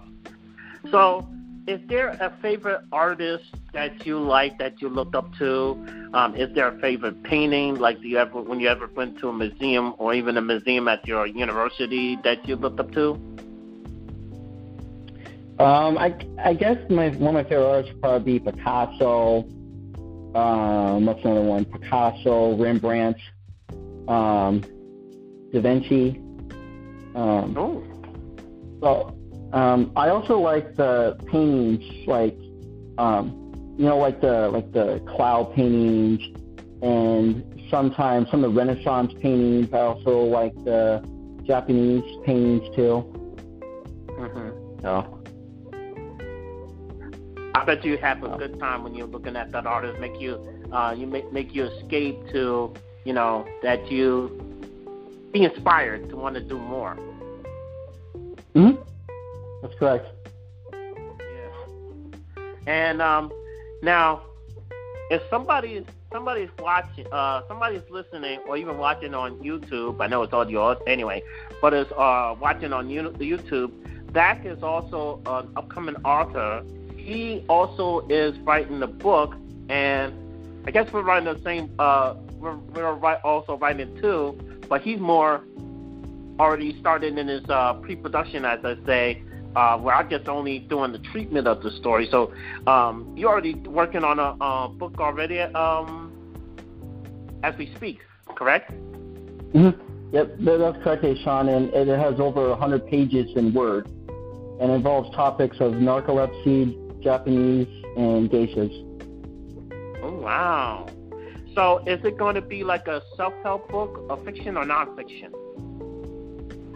so 0.91 1.27
is 1.67 1.79
there 1.87 2.09
a 2.09 2.37
favorite 2.43 2.81
artist 2.91 3.55
that 3.73 4.05
you 4.05 4.19
like 4.19 4.59
that 4.59 4.83
you 4.83 4.89
looked 4.89 5.15
up 5.15 5.33
to? 5.39 5.96
Um, 6.13 6.35
is 6.35 6.53
there 6.55 6.67
a 6.69 6.79
favorite 6.79 7.21
painting, 7.23 7.75
like 7.75 8.01
do 8.01 8.07
you 8.07 8.17
ever 8.17 8.41
when 8.41 8.59
you 8.59 8.69
ever 8.69 8.89
went 8.95 9.19
to 9.19 9.29
a 9.29 9.33
museum 9.33 9.93
or 9.97 10.13
even 10.13 10.37
a 10.37 10.41
museum 10.41 10.87
at 10.87 11.05
your 11.05 11.27
university 11.27 12.17
that 12.23 12.47
you 12.47 12.55
looked 12.55 12.79
up 12.79 12.91
to? 12.93 13.11
Um, 15.59 15.97
I 15.97 16.15
I 16.43 16.53
guess 16.53 16.77
my 16.89 17.09
one 17.09 17.35
of 17.35 17.43
my 17.43 17.43
favorite 17.43 17.67
artists 17.67 17.93
would 17.93 18.01
probably 18.01 18.39
be 18.39 18.51
Picasso. 18.51 19.45
Um, 20.35 21.05
what's 21.05 21.23
another 21.23 21.41
one? 21.41 21.65
Picasso, 21.65 22.55
Rembrandt, 22.55 23.17
um, 24.07 24.61
Da 25.51 25.61
Vinci. 25.61 26.21
Um, 27.15 27.55
oh. 27.57 27.83
So 28.81 29.17
um, 29.51 29.91
I 29.95 30.09
also 30.09 30.39
like 30.39 30.75
the 30.75 31.17
paintings, 31.31 32.07
like 32.07 32.37
um, 32.97 33.46
you 33.77 33.85
know, 33.85 33.97
like 33.97 34.21
the 34.21 34.49
like 34.49 34.71
the 34.71 34.99
cloud 35.07 35.53
paintings, 35.53 36.21
and 36.81 37.43
sometimes 37.69 38.29
some 38.31 38.43
of 38.43 38.51
the 38.51 38.57
Renaissance 38.57 39.13
paintings. 39.21 39.71
I 39.71 39.79
also 39.79 40.21
like 40.23 40.55
the 40.65 41.07
Japanese 41.45 42.03
paintings 42.25 42.75
too. 42.75 43.05
Mm-hmm. 44.07 44.81
So. 44.81 45.13
I 47.53 47.65
bet 47.65 47.83
you 47.83 47.97
have 47.97 48.23
a 48.23 48.37
good 48.37 48.59
time 48.59 48.83
when 48.83 48.93
you're 48.93 49.07
looking 49.07 49.35
at 49.35 49.51
that 49.51 49.65
artist. 49.65 49.99
Make 49.99 50.19
you, 50.19 50.39
uh, 50.71 50.95
you 50.97 51.07
make 51.07 51.31
make 51.31 51.53
you 51.53 51.65
escape 51.65 52.17
to, 52.31 52.73
you 53.03 53.13
know, 53.13 53.47
that 53.63 53.91
you 53.91 54.43
be 55.31 55.43
inspired 55.43 56.09
to 56.09 56.15
want 56.15 56.35
to 56.35 56.41
do 56.41 56.57
more. 56.57 56.95
Hmm. 58.53 58.71
That's 59.61 59.73
correct. 59.79 60.07
Yeah. 60.71 61.51
And 62.67 63.01
um, 63.01 63.31
now, 63.81 64.23
if 65.09 65.21
somebody 65.29 65.85
somebody's 66.11 66.49
watching, 66.59 67.05
uh, 67.11 67.41
somebody's 67.47 67.81
listening, 67.89 68.39
or 68.47 68.57
even 68.57 68.77
watching 68.77 69.13
on 69.13 69.37
YouTube, 69.39 70.01
I 70.01 70.07
know 70.07 70.23
it's 70.23 70.33
audio 70.33 70.71
anyway, 70.85 71.21
but 71.61 71.73
is 71.73 71.87
uh, 71.91 72.35
watching 72.39 72.73
on 72.73 72.87
YouTube. 72.87 73.71
Zach 74.13 74.45
is 74.45 74.63
also 74.63 75.21
an 75.25 75.49
upcoming 75.55 75.95
author. 76.03 76.63
He 76.95 77.45
also 77.47 78.05
is 78.07 78.37
writing 78.39 78.81
a 78.81 78.87
book, 78.87 79.35
and 79.69 80.13
I 80.65 80.71
guess 80.71 80.91
we're 80.91 81.01
writing 81.01 81.33
the 81.33 81.41
same. 81.43 81.73
Uh, 81.77 82.15
we're, 82.39 82.55
we're 82.55 83.15
also 83.23 83.57
writing 83.57 83.99
too, 84.01 84.37
but 84.69 84.81
he's 84.81 84.99
more 84.99 85.43
already 86.39 86.79
started 86.79 87.17
in 87.17 87.27
his 87.27 87.43
uh, 87.49 87.73
pre-production, 87.73 88.45
as 88.45 88.63
I 88.63 88.75
say, 88.85 89.23
uh, 89.55 89.77
where 89.77 89.95
I 89.95 90.03
just 90.03 90.27
only 90.27 90.59
doing 90.59 90.91
the 90.91 90.99
treatment 90.99 91.47
of 91.47 91.63
the 91.63 91.71
story. 91.71 92.07
So 92.11 92.33
um, 92.67 93.13
you're 93.15 93.29
already 93.29 93.55
working 93.55 94.03
on 94.03 94.19
a, 94.19 94.35
a 94.39 94.69
book 94.69 94.95
already 94.99 95.39
um, 95.39 96.13
as 97.43 97.55
we 97.57 97.73
speak, 97.75 97.99
correct? 98.35 98.71
Mm-hmm. 98.71 100.13
Yep, 100.13 100.37
that's 100.39 100.83
correct, 100.83 101.05
Sean, 101.23 101.49
and 101.49 101.69
it 101.73 101.87
has 101.87 102.19
over 102.19 102.49
100 102.49 102.87
pages 102.87 103.29
in 103.35 103.53
Word 103.53 103.87
and 104.59 104.71
involves 104.71 105.13
topics 105.15 105.57
of 105.59 105.73
narcolepsy, 105.73 107.03
Japanese, 107.03 107.67
and 107.97 108.29
geishas. 108.29 108.71
Oh, 110.01 110.19
wow. 110.21 110.87
So 111.55 111.79
is 111.85 111.99
it 112.05 112.17
going 112.17 112.35
to 112.35 112.41
be 112.41 112.63
like 112.63 112.87
a 112.87 113.01
self-help 113.15 113.69
book, 113.69 114.05
a 114.09 114.23
fiction 114.23 114.55
or 114.57 114.63
nonfiction? 114.63 115.33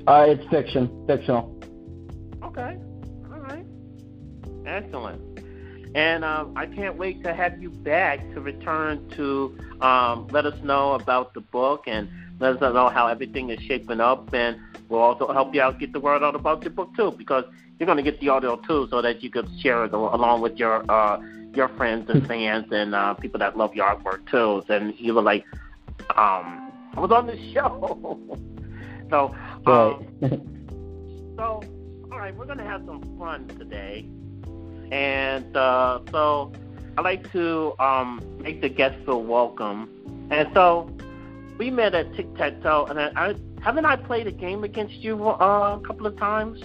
Uh, 0.08 0.25
it's 0.28 0.44
fiction, 0.50 1.06
fictional. 1.08 1.61
Okay. 2.43 2.77
All 3.31 3.39
right. 3.39 3.65
Excellent. 4.65 5.21
And 5.93 6.24
um, 6.24 6.53
I 6.55 6.67
can't 6.67 6.95
wait 6.98 7.21
to 7.24 7.33
have 7.33 7.62
you 7.62 7.69
back 7.69 8.19
to 8.33 8.41
return 8.41 9.10
to 9.10 9.57
um, 9.81 10.27
let 10.27 10.45
us 10.45 10.57
know 10.63 10.93
about 10.93 11.33
the 11.33 11.41
book 11.41 11.83
and 11.88 12.10
let 12.39 12.55
us 12.55 12.74
know 12.74 12.89
how 12.89 13.07
everything 13.07 13.50
is 13.50 13.62
shaping 13.62 14.00
up. 14.00 14.33
And 14.33 14.57
we'll 14.88 15.01
also 15.01 15.31
help 15.33 15.53
you 15.53 15.62
out 15.62 15.79
get 15.79 15.91
the 15.91 16.00
word 16.00 16.24
out 16.24 16.36
about 16.36 16.63
your 16.63 16.71
book 16.71 16.95
too, 16.95 17.12
because 17.17 17.43
you're 17.77 17.86
going 17.86 17.98
to 17.98 18.03
get 18.03 18.19
the 18.21 18.29
audio 18.29 18.55
too, 18.55 18.88
so 18.89 19.01
that 19.01 19.21
you 19.21 19.29
could 19.29 19.50
share 19.60 19.83
it 19.86 19.93
along 19.93 20.41
with 20.41 20.57
your 20.57 20.89
uh, 20.89 21.19
your 21.53 21.67
friends 21.69 22.10
and 22.10 22.25
fans 22.25 22.71
and 22.71 22.95
uh, 22.95 23.13
people 23.15 23.39
that 23.39 23.57
love 23.57 23.75
your 23.75 23.86
artwork 23.86 24.25
too. 24.29 24.63
And 24.74 24.98
you 24.98 25.13
were 25.13 25.21
like, 25.21 25.45
um, 26.15 26.71
I 26.95 27.00
was 27.00 27.12
on 27.12 27.27
the 27.27 27.38
show. 27.53 28.17
so, 29.10 29.36
um, 29.65 31.36
so 31.36 31.62
right, 32.22 32.38
we're 32.38 32.46
gonna 32.46 32.63
have 32.63 32.86
some 32.86 33.01
fun 33.18 33.48
today, 33.58 34.06
and 34.92 35.58
uh, 35.58 36.00
so 36.12 36.54
I 36.96 37.01
like 37.01 37.32
to 37.32 37.74
um, 37.80 38.22
make 38.40 38.62
the 38.62 38.70
guests 38.70 39.00
feel 39.06 39.24
welcome. 39.24 39.90
And 40.30 40.48
so 40.54 40.88
we 41.58 41.72
met 41.72 41.96
at 41.96 42.13
Tic 42.16 42.36
Tac 42.36 42.62
Toe, 42.62 42.86
and 42.86 43.00
I, 43.00 43.12
I 43.16 43.36
haven't 43.63 43.86
I 43.86 43.96
played 43.96 44.28
a 44.28 44.32
game 44.32 44.63
against 44.63 44.94
you 44.98 45.30
uh, 45.30 45.80
a 45.82 45.88
couple 45.88 46.06
of 46.06 46.16
times. 46.18 46.62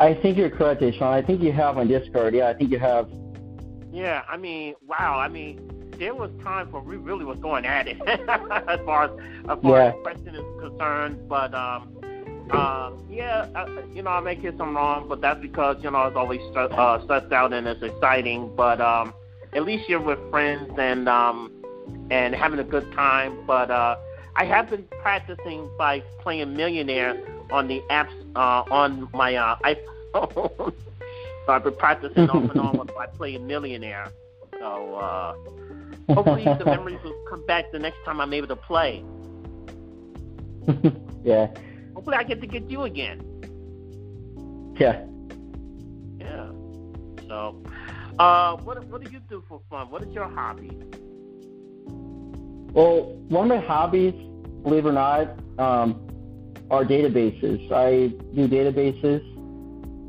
I 0.00 0.14
think 0.14 0.36
you're 0.36 0.50
correct, 0.50 0.82
Sean. 0.98 1.14
I 1.14 1.22
think 1.22 1.40
you 1.40 1.52
have 1.52 1.78
on 1.78 1.86
Discord. 1.86 2.34
Yeah, 2.34 2.48
I 2.48 2.54
think 2.54 2.72
you 2.72 2.80
have. 2.80 3.08
Yeah, 3.92 4.22
I 4.28 4.36
mean, 4.36 4.74
wow. 4.84 5.16
I 5.16 5.28
mean, 5.28 5.92
there 6.00 6.14
was 6.14 6.32
times 6.42 6.72
where 6.72 6.82
we 6.82 6.96
really 6.96 7.24
was 7.24 7.38
going 7.38 7.66
at 7.66 7.86
it 7.86 8.00
as 8.08 8.80
far 8.84 9.04
as 9.04 9.10
as 9.48 9.58
far 9.62 9.78
yeah. 9.78 9.88
as 9.90 10.02
question 10.02 10.34
is 10.34 10.60
concerned, 10.60 11.28
but 11.28 11.54
um, 11.54 12.02
um, 12.50 13.06
yeah, 13.10 13.48
I, 13.54 13.82
you 13.94 14.02
know, 14.02 14.10
I 14.10 14.20
may 14.20 14.34
get 14.34 14.56
some 14.56 14.76
wrong, 14.76 15.08
but 15.08 15.20
that's 15.20 15.40
because 15.40 15.76
you 15.82 15.90
know 15.90 16.02
it's 16.06 16.16
always 16.16 16.40
uh, 16.56 17.02
stressed 17.04 17.32
out 17.32 17.52
and 17.52 17.66
it's 17.66 17.82
exciting. 17.82 18.54
But 18.56 18.80
um, 18.80 19.14
at 19.52 19.64
least 19.64 19.88
you're 19.88 20.00
with 20.00 20.18
friends 20.30 20.70
and 20.78 21.08
um, 21.08 21.52
and 22.10 22.34
having 22.34 22.58
a 22.58 22.64
good 22.64 22.90
time. 22.92 23.44
But 23.46 23.70
uh, 23.70 23.96
I 24.36 24.44
have 24.44 24.70
been 24.70 24.86
practicing 25.00 25.68
by 25.78 26.00
playing 26.20 26.56
Millionaire 26.56 27.22
on 27.50 27.68
the 27.68 27.80
apps 27.90 28.12
uh, 28.34 28.64
on 28.70 29.08
my 29.12 29.34
uh, 29.34 29.56
iPhone. 29.64 29.76
so 31.46 31.52
I've 31.52 31.64
been 31.64 31.76
practicing 31.76 32.30
off 32.30 32.50
and 32.50 32.60
on 32.60 32.86
by 32.94 33.06
playing 33.06 33.46
Millionaire. 33.46 34.08
So 34.58 34.94
uh, 34.94 35.34
hopefully 36.14 36.44
the 36.44 36.64
memories 36.66 36.98
will 37.04 37.24
come 37.28 37.44
back 37.46 37.70
the 37.72 37.78
next 37.78 37.98
time 38.04 38.20
I'm 38.20 38.32
able 38.32 38.48
to 38.48 38.56
play. 38.56 39.04
yeah. 41.24 41.48
Hopefully, 42.02 42.16
I 42.16 42.24
get 42.24 42.40
to 42.40 42.48
get 42.48 42.68
you 42.68 42.82
again. 42.82 43.20
Yeah. 44.76 45.04
Yeah. 46.18 46.50
So, 47.28 47.62
uh, 48.18 48.56
what 48.56 48.84
what 48.88 49.04
do 49.04 49.08
you 49.08 49.20
do 49.28 49.44
for 49.48 49.60
fun? 49.70 49.88
What 49.88 50.02
is 50.02 50.12
your 50.12 50.28
hobby? 50.28 50.72
Well, 52.72 53.14
one 53.28 53.48
of 53.48 53.56
my 53.56 53.64
hobbies, 53.64 54.14
believe 54.64 54.84
it 54.84 54.88
or 54.88 54.92
not, 54.92 55.28
um, 55.60 56.04
are 56.72 56.84
databases. 56.84 57.70
I 57.70 58.08
do 58.34 58.48
databases 58.48 59.22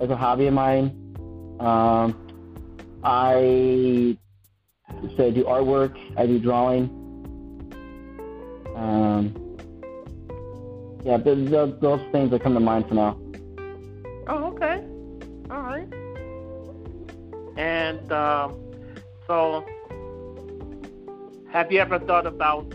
as 0.02 0.10
a 0.10 0.16
hobby 0.16 0.48
of 0.48 0.56
mine. 0.56 0.88
Um, 1.60 2.28
I 3.04 4.18
so 5.16 5.28
I 5.28 5.30
do 5.30 5.44
artwork. 5.44 5.96
I 6.18 6.26
do 6.26 6.40
drawing. 6.40 6.86
Um, 8.76 9.43
yeah, 11.04 11.18
those, 11.18 11.80
those 11.80 12.02
things 12.12 12.32
that 12.32 12.44
come 12.44 12.54
to 12.54 12.60
mind 12.60 12.88
for 12.88 12.96
now. 12.96 13.18
Oh, 14.28 14.54
okay. 14.54 14.84
All 15.50 15.62
right. 15.62 15.88
And 17.58 18.12
um, 18.12 18.60
so, 19.28 19.66
have 21.52 21.72
you 21.72 21.80
ever 21.80 22.00
thought 22.00 22.26
about 22.26 22.70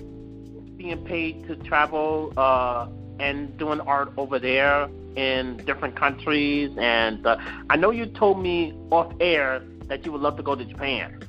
being 0.77 1.05
paid 1.05 1.47
to 1.49 1.57
travel 1.57 2.33
uh, 2.37 2.89
and 3.19 3.57
doing 3.59 3.81
art 3.81 4.13
over 4.17 4.39
there 4.39 4.89
in 5.17 5.57
different 5.67 5.97
countries. 5.97 6.71
And 6.79 7.27
uh, 7.27 7.37
I 7.69 7.77
know 7.77 7.91
you 7.91 8.07
told 8.07 8.41
me 8.41 8.73
off 8.91 9.13
air 9.21 9.63
that 9.87 10.07
you 10.07 10.13
would 10.13 10.21
love 10.21 10.37
to 10.37 10.43
go 10.43 10.55
to 10.55 10.65
Japan. 10.65 11.21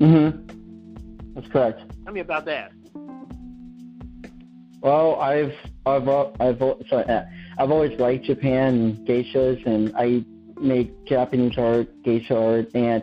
Mm 0.00 0.12
Mhm. 0.12 1.34
That's 1.34 1.48
correct. 1.48 1.80
Tell 2.04 2.12
me 2.12 2.20
about 2.20 2.44
that. 2.46 2.72
Well, 4.80 5.20
I've 5.20 5.54
I've 5.86 6.08
I've 6.08 6.58
sorry, 6.88 7.04
uh, 7.04 7.24
I've 7.58 7.70
always 7.70 7.98
liked 7.98 8.26
Japan 8.26 8.74
and 8.74 9.06
geishas, 9.06 9.64
and 9.66 9.92
I 9.96 10.24
make 10.60 11.04
Japanese 11.06 11.58
art, 11.58 11.88
geisha 12.04 12.36
art, 12.36 12.70
and 12.74 13.02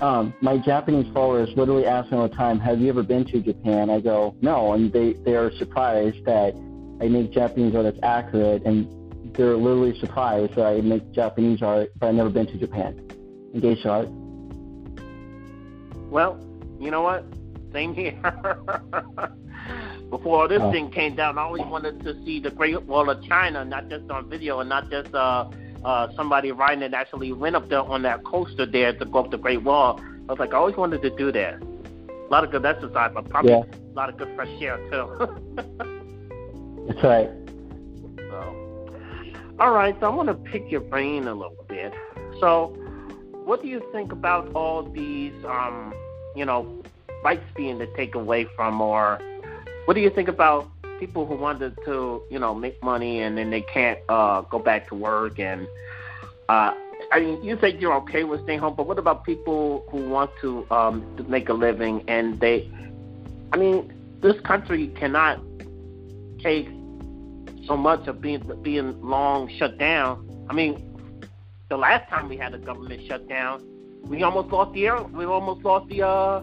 um, 0.00 0.34
my 0.40 0.58
Japanese 0.58 1.12
followers 1.12 1.50
literally 1.56 1.86
ask 1.86 2.10
me 2.10 2.18
all 2.18 2.28
the 2.28 2.34
time, 2.34 2.58
"Have 2.58 2.80
you 2.80 2.88
ever 2.88 3.04
been 3.04 3.24
to 3.26 3.40
Japan?" 3.40 3.90
I 3.90 4.00
go, 4.00 4.34
"No," 4.40 4.72
and 4.72 4.92
they 4.92 5.12
they 5.12 5.36
are 5.36 5.52
surprised 5.52 6.24
that 6.24 6.54
I 7.00 7.08
make 7.08 7.30
Japanese 7.30 7.76
art 7.76 7.84
that's 7.84 7.98
accurate, 8.02 8.64
and 8.64 8.88
they're 9.34 9.56
literally 9.56 9.98
surprised 10.00 10.56
that 10.56 10.66
I 10.66 10.80
make 10.80 11.12
Japanese 11.12 11.62
art, 11.62 11.92
but 11.98 12.08
I've 12.08 12.14
never 12.14 12.30
been 12.30 12.46
to 12.46 12.58
Japan 12.58 13.00
and 13.52 13.62
geisha 13.62 13.88
art. 13.88 14.08
Well, 16.10 16.40
you 16.80 16.90
know 16.90 17.02
what? 17.02 17.24
Same 17.72 17.94
here. 17.94 18.18
Before 20.10 20.46
this 20.48 20.60
Oh. 20.62 20.70
thing 20.70 20.90
came 20.90 21.14
down, 21.16 21.38
I 21.38 21.42
always 21.42 21.64
wanted 21.66 22.02
to 22.04 22.14
see 22.24 22.38
the 22.40 22.50
Great 22.50 22.80
Wall 22.82 23.10
of 23.10 23.22
China, 23.24 23.64
not 23.64 23.88
just 23.88 24.08
on 24.10 24.28
video 24.28 24.60
and 24.60 24.68
not 24.68 24.90
just 24.90 25.12
uh, 25.14 25.46
uh, 25.84 26.08
somebody 26.14 26.52
riding 26.52 26.82
it 26.82 26.94
actually 26.94 27.32
went 27.32 27.56
up 27.56 27.68
there 27.68 27.82
on 27.82 28.02
that 28.02 28.22
coaster 28.24 28.64
there 28.66 28.92
to 28.92 29.04
go 29.04 29.20
up 29.20 29.30
the 29.30 29.38
Great 29.38 29.62
Wall. 29.62 30.00
I 30.28 30.32
was 30.32 30.38
like, 30.38 30.54
I 30.54 30.56
always 30.56 30.76
wanted 30.76 31.02
to 31.02 31.10
do 31.10 31.32
that. 31.32 31.60
A 31.62 32.30
lot 32.30 32.44
of 32.44 32.50
good 32.50 32.64
exercise, 32.64 33.10
but 33.14 33.28
probably 33.28 33.52
Yeah. 33.52 33.62
a 33.64 33.94
lot 33.94 34.08
of 34.08 34.16
good 34.16 34.28
fresh 34.34 34.48
air 34.60 34.78
too. 34.90 35.08
That's 36.86 37.02
right. 37.02 37.30
So, 38.16 38.56
all 39.58 39.72
right, 39.72 39.96
so 40.00 40.06
I 40.06 40.14
want 40.14 40.28
to 40.28 40.34
pick 40.34 40.70
your 40.70 40.80
brain 40.80 41.26
a 41.28 41.34
little 41.34 41.64
bit. 41.68 41.92
So, 42.40 42.68
what 43.44 43.62
do 43.62 43.68
you 43.68 43.82
think 43.92 44.12
about 44.12 44.50
all 44.54 44.82
these, 44.82 45.32
um, 45.44 45.92
you 46.34 46.44
know, 46.44 46.66
rights 47.22 47.44
being 47.54 47.78
taken 47.96 48.20
away 48.22 48.46
from, 48.56 48.80
or 48.80 49.18
what 49.84 49.94
do 49.94 50.00
you 50.00 50.10
think 50.10 50.28
about 50.28 50.70
people 50.98 51.26
who 51.26 51.34
wanted 51.34 51.76
to, 51.84 52.22
you 52.30 52.38
know, 52.38 52.54
make 52.54 52.82
money 52.82 53.20
and 53.20 53.36
then 53.36 53.50
they 53.50 53.60
can't 53.60 53.98
uh, 54.08 54.42
go 54.42 54.58
back 54.58 54.88
to 54.88 54.94
work? 54.94 55.38
And 55.38 55.66
uh, 56.48 56.74
I 57.12 57.20
mean, 57.20 57.42
you 57.42 57.58
said 57.60 57.80
you're 57.80 57.94
okay 57.96 58.24
with 58.24 58.42
staying 58.44 58.60
home, 58.60 58.74
but 58.74 58.86
what 58.86 58.98
about 58.98 59.24
people 59.24 59.84
who 59.90 60.08
want 60.08 60.30
to, 60.40 60.66
um, 60.70 61.04
to 61.16 61.24
make 61.24 61.48
a 61.48 61.54
living 61.54 62.04
and 62.08 62.40
they, 62.40 62.70
I 63.52 63.56
mean, 63.56 63.92
this 64.20 64.40
country 64.40 64.88
cannot 64.88 65.40
take 66.38 66.68
so 67.66 67.76
much 67.76 68.06
of 68.06 68.20
being 68.20 68.42
being 68.62 69.00
long 69.02 69.48
shut 69.56 69.78
down. 69.78 70.28
I 70.48 70.52
mean, 70.52 70.82
the 71.68 71.76
last 71.76 72.08
time 72.10 72.28
we 72.28 72.36
had 72.36 72.54
a 72.54 72.58
government 72.58 73.02
shutdown, 73.06 73.66
we 74.02 74.22
almost 74.22 74.48
lost 74.52 74.72
the 74.74 74.86
air. 74.86 75.02
We 75.02 75.24
almost 75.24 75.64
lost 75.64 75.88
the 75.88 76.02
uh, 76.02 76.42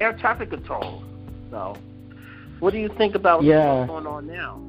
air 0.00 0.12
traffic 0.14 0.50
control. 0.50 1.04
So, 1.50 1.76
what 2.60 2.72
do 2.72 2.78
you 2.78 2.88
think 2.96 3.14
about 3.14 3.42
Yeah. 3.42 3.80
what's 3.80 3.90
going 3.90 4.06
on 4.06 4.26
now? 4.26 4.60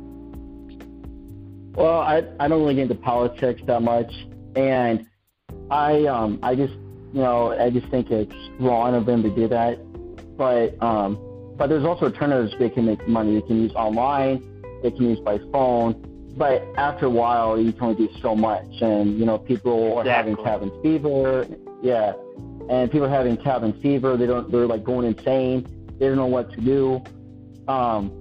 Well, 1.76 2.00
I 2.00 2.24
I 2.40 2.48
don't 2.48 2.62
really 2.62 2.76
get 2.76 2.84
into 2.84 2.96
politics 2.96 3.62
that 3.68 3.82
much, 3.82 4.12
and 4.56 5.06
I 5.70 6.06
um 6.06 6.40
I 6.42 6.56
just 6.56 6.74
you 7.14 7.22
know 7.22 7.52
I 7.52 7.70
just 7.70 7.88
think 7.88 8.10
it's 8.10 8.34
wrong 8.60 8.96
of 8.96 9.06
them 9.06 9.22
to 9.24 9.30
do 9.30 9.48
that. 9.50 9.78
But 10.38 10.82
um 10.82 11.20
but 11.58 11.68
there's 11.70 11.86
also 11.86 12.06
alternatives 12.06 12.54
they 12.60 12.70
can 12.70 12.86
make 12.86 13.08
money. 13.08 13.36
They 13.36 13.46
can 13.48 13.62
use 13.62 13.74
online, 13.74 14.42
they 14.82 14.92
can 14.92 15.10
use 15.10 15.20
by 15.20 15.40
phone. 15.52 16.04
But 16.36 16.64
after 16.78 17.08
a 17.08 17.10
while, 17.10 17.60
you 17.60 17.72
can 17.74 17.84
only 17.84 18.08
do 18.08 18.10
so 18.22 18.36
much, 18.36 18.82
and 18.82 19.18
you 19.20 19.26
know 19.26 19.38
people 19.40 19.98
are 19.98 20.04
having 20.04 20.36
cabin 20.36 20.72
fever. 20.84 21.48
Yeah, 21.82 22.14
and 22.70 22.92
people 22.92 23.06
are 23.06 23.10
having 23.10 23.38
cabin 23.38 23.74
fever. 23.82 24.18
They 24.18 24.26
don't. 24.28 24.52
They're 24.52 24.68
like 24.68 24.84
going 24.84 25.06
insane. 25.08 25.66
They 26.00 26.08
don't 26.08 26.16
know 26.18 26.28
what 26.28 26.52
to 26.54 26.62
do. 26.62 27.02
Um, 27.68 28.12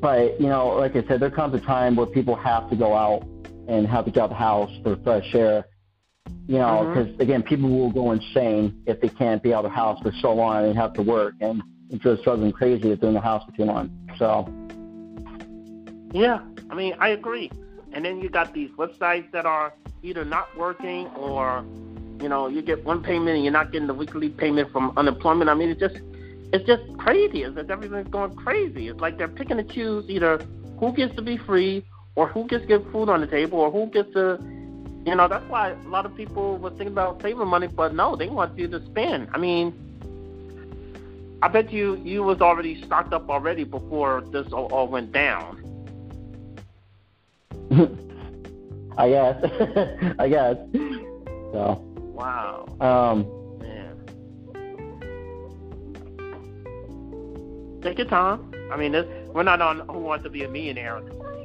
but 0.00 0.40
you 0.40 0.48
know, 0.48 0.68
like 0.68 0.96
I 0.96 1.06
said, 1.06 1.20
there 1.20 1.30
comes 1.30 1.54
a 1.54 1.64
time 1.64 1.96
where 1.96 2.06
people 2.06 2.36
have 2.36 2.68
to 2.70 2.76
go 2.76 2.94
out 2.94 3.22
and 3.68 3.86
have 3.86 4.04
to 4.04 4.10
get 4.10 4.20
out 4.20 4.24
of 4.24 4.30
the 4.30 4.36
house 4.36 4.70
for 4.82 4.96
fresh 4.96 5.34
air. 5.34 5.66
You 6.46 6.58
know, 6.58 6.92
because 6.92 7.18
again, 7.20 7.42
people 7.42 7.70
will 7.70 7.90
go 7.90 8.12
insane 8.12 8.82
if 8.86 9.00
they 9.00 9.08
can't 9.08 9.42
be 9.42 9.54
out 9.54 9.64
of 9.64 9.70
the 9.70 9.74
house 9.76 10.00
for 10.02 10.12
so 10.20 10.34
long 10.34 10.66
and 10.66 10.76
have 10.76 10.92
to 10.94 11.02
work, 11.02 11.34
and 11.40 11.62
it's 11.90 12.02
just 12.02 12.24
them 12.24 12.52
crazy 12.52 12.90
if 12.90 13.00
they're 13.00 13.08
in 13.08 13.14
the 13.14 13.20
house 13.20 13.44
for 13.48 13.56
too 13.56 13.64
long. 13.64 13.90
So, 14.18 14.48
Yeah, 16.12 16.40
I 16.70 16.74
mean, 16.74 16.94
I 16.98 17.10
agree. 17.10 17.50
And 17.92 18.04
then 18.04 18.20
you 18.20 18.28
got 18.28 18.52
these 18.52 18.70
websites 18.70 19.30
that 19.32 19.46
are 19.46 19.72
either 20.02 20.24
not 20.24 20.56
working 20.56 21.06
or, 21.08 21.64
you 22.20 22.28
know, 22.28 22.48
you 22.48 22.62
get 22.62 22.84
one 22.84 23.02
payment 23.02 23.36
and 23.36 23.44
you're 23.44 23.52
not 23.52 23.72
getting 23.72 23.86
the 23.86 23.94
weekly 23.94 24.28
payment 24.28 24.70
from 24.72 24.92
unemployment. 24.96 25.48
I 25.48 25.54
mean, 25.54 25.70
it's 25.70 25.80
just, 25.80 25.96
it's 26.54 26.64
just 26.66 26.82
crazy. 26.98 27.42
It's 27.42 27.56
like 27.56 27.68
everything's 27.68 28.06
going 28.08 28.36
crazy. 28.36 28.86
It's 28.86 29.00
like 29.00 29.18
they're 29.18 29.26
picking 29.26 29.58
and 29.58 29.68
choose 29.68 30.08
either 30.08 30.38
who 30.78 30.92
gets 30.92 31.12
to 31.16 31.22
be 31.22 31.36
free 31.36 31.84
or 32.14 32.28
who 32.28 32.46
gets 32.46 32.62
to 32.62 32.68
get 32.68 32.92
food 32.92 33.08
on 33.08 33.20
the 33.20 33.26
table 33.26 33.58
or 33.58 33.72
who 33.72 33.86
gets 33.86 34.12
to, 34.12 34.38
you 35.04 35.16
know, 35.16 35.26
that's 35.26 35.44
why 35.50 35.70
a 35.70 35.88
lot 35.88 36.06
of 36.06 36.16
people 36.16 36.56
were 36.58 36.70
thinking 36.70 36.86
about 36.88 37.20
saving 37.22 37.48
money, 37.48 37.66
but 37.66 37.92
no, 37.92 38.14
they 38.14 38.28
want 38.28 38.56
you 38.56 38.68
to 38.68 38.80
spend. 38.86 39.28
I 39.32 39.38
mean, 39.38 39.74
I 41.42 41.48
bet 41.48 41.72
you 41.72 41.96
you 42.04 42.22
was 42.22 42.40
already 42.40 42.80
stocked 42.84 43.12
up 43.12 43.28
already 43.28 43.64
before 43.64 44.22
this 44.30 44.52
all, 44.52 44.72
all 44.72 44.86
went 44.86 45.10
down. 45.10 45.60
I 48.96 49.08
guess, 49.08 49.44
I 50.20 50.28
guess. 50.28 50.56
So, 51.52 51.82
Wow, 52.14 52.66
um, 52.80 53.43
Take 57.84 57.98
your 57.98 58.06
time. 58.06 58.50
I 58.72 58.78
mean, 58.78 58.92
this, 58.92 59.04
we're 59.34 59.42
not 59.42 59.60
on 59.60 59.80
Who 59.88 59.98
Wants 59.98 60.24
to 60.24 60.30
Be 60.30 60.42
a 60.42 60.48
Millionaire. 60.48 60.96
uh, 60.96 61.02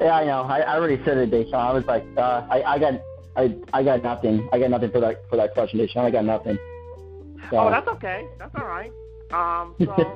yeah, 0.00 0.14
I 0.14 0.24
know. 0.24 0.46
I, 0.48 0.60
I 0.60 0.76
already 0.76 0.98
said 1.04 1.18
it, 1.18 1.30
Deshaun. 1.30 1.52
I 1.52 1.70
was 1.70 1.84
like, 1.84 2.02
uh, 2.16 2.46
I, 2.50 2.62
I 2.62 2.78
got, 2.78 2.94
I, 3.36 3.54
I 3.74 3.82
got 3.82 4.02
nothing. 4.02 4.48
I 4.50 4.58
got 4.58 4.70
nothing 4.70 4.90
for 4.90 5.00
that 5.00 5.28
for 5.28 5.36
that 5.36 5.52
question, 5.52 5.80
Deshaun. 5.80 6.06
I 6.06 6.10
got 6.10 6.24
nothing. 6.24 6.56
So, 7.50 7.58
oh, 7.58 7.70
that's 7.70 7.86
okay. 7.88 8.26
That's 8.38 8.54
all 8.54 8.66
right. 8.66 8.90
Um, 9.32 9.74
so, 9.78 9.94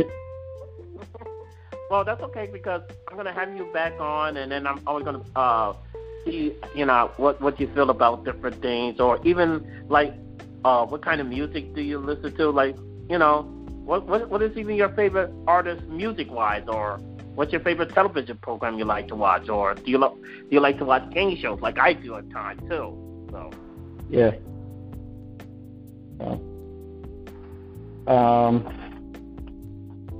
well, 1.90 2.02
that's 2.02 2.22
okay 2.22 2.48
because 2.50 2.80
I'm 3.08 3.18
gonna 3.18 3.34
have 3.34 3.54
you 3.54 3.70
back 3.74 4.00
on, 4.00 4.38
and 4.38 4.50
then 4.50 4.66
I'm 4.66 4.80
always 4.86 5.04
gonna 5.04 5.22
uh, 5.36 5.74
see, 6.24 6.54
you 6.74 6.86
know, 6.86 7.10
what 7.18 7.38
what 7.42 7.60
you 7.60 7.68
feel 7.74 7.90
about 7.90 8.24
different 8.24 8.62
things, 8.62 8.98
or 8.98 9.20
even 9.26 9.84
like, 9.90 10.14
uh, 10.64 10.86
what 10.86 11.04
kind 11.04 11.20
of 11.20 11.26
music 11.26 11.74
do 11.74 11.82
you 11.82 11.98
listen 11.98 12.34
to? 12.36 12.48
Like, 12.48 12.76
you 13.10 13.18
know, 13.18 13.52
what 13.86 14.06
what 14.06 14.28
what 14.28 14.42
is 14.42 14.56
even 14.56 14.74
your 14.74 14.90
favorite 14.90 15.32
artist 15.46 15.82
music 15.86 16.30
wise, 16.30 16.64
or 16.66 16.98
what's 17.36 17.52
your 17.52 17.60
favorite 17.62 17.94
television 17.94 18.36
program 18.38 18.78
you 18.78 18.84
like 18.84 19.06
to 19.08 19.14
watch, 19.14 19.48
or 19.48 19.74
do 19.74 19.90
you 19.90 19.98
lo- 19.98 20.18
do 20.20 20.48
you 20.50 20.60
like 20.60 20.76
to 20.78 20.84
watch 20.84 21.08
game 21.14 21.36
shows 21.40 21.60
like 21.60 21.78
I 21.78 21.92
do 21.92 22.16
at 22.16 22.28
times 22.30 22.60
too? 22.68 23.28
So, 23.30 23.50
Yeah. 24.10 24.32
So, 26.18 26.40
um, 28.12 28.66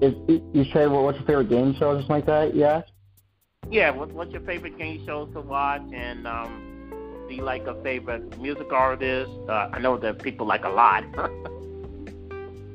is, 0.00 0.14
you 0.28 0.64
say, 0.72 0.86
well, 0.86 1.04
what's 1.04 1.18
your 1.18 1.26
favorite 1.26 1.48
game 1.48 1.74
show 1.78 1.90
or 1.90 1.94
something 2.00 2.16
like 2.16 2.26
that? 2.26 2.54
Yeah. 2.54 2.82
Yeah, 3.70 3.90
what, 3.90 4.12
what's 4.12 4.30
your 4.30 4.42
favorite 4.42 4.78
game 4.78 5.04
shows 5.06 5.32
to 5.32 5.40
watch? 5.40 5.82
And 5.92 6.26
um, 6.26 7.24
do 7.28 7.34
you 7.34 7.42
like 7.42 7.66
a 7.66 7.82
favorite 7.82 8.38
music 8.40 8.72
artist? 8.72 9.30
Uh, 9.48 9.70
I 9.72 9.78
know 9.80 9.96
that 9.98 10.22
people 10.22 10.46
like 10.46 10.64
a 10.64 10.68
lot. 10.68 11.04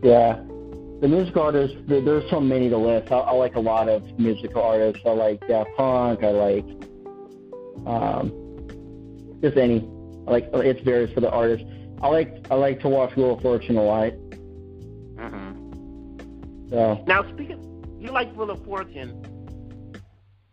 Yeah. 0.04 0.42
The 1.02 1.08
musical 1.08 1.42
artists, 1.42 1.76
there, 1.88 2.00
there's 2.00 2.30
so 2.30 2.40
many 2.40 2.70
to 2.70 2.78
list. 2.78 3.12
I, 3.12 3.18
I 3.18 3.32
like 3.32 3.56
a 3.56 3.60
lot 3.60 3.90
of 3.90 4.04
musical 4.20 4.62
artists. 4.62 5.02
I 5.04 5.10
like 5.10 5.46
Daft 5.48 5.72
Punk. 5.76 6.24
I 6.24 6.30
like 6.30 6.66
um, 7.88 9.40
just 9.42 9.58
any. 9.58 9.80
I 10.28 10.32
like 10.32 10.50
it's 10.54 10.80
varies 10.82 11.12
for 11.12 11.22
the 11.22 11.32
artist. 11.32 11.66
I 12.04 12.08
like 12.08 12.46
I 12.52 12.56
like 12.56 12.80
to 12.82 12.90
watch 12.90 13.16
Wheel 13.16 13.34
of 13.34 13.42
Fortune 13.42 13.78
a 13.78 13.84
lot. 13.84 14.12
hmm 15.18 16.70
So 16.70 17.04
Now, 17.08 17.24
speaking, 17.34 17.98
you 18.00 18.12
like 18.12 18.32
Wheel 18.36 18.52
of 18.52 18.64
Fortune. 18.64 19.26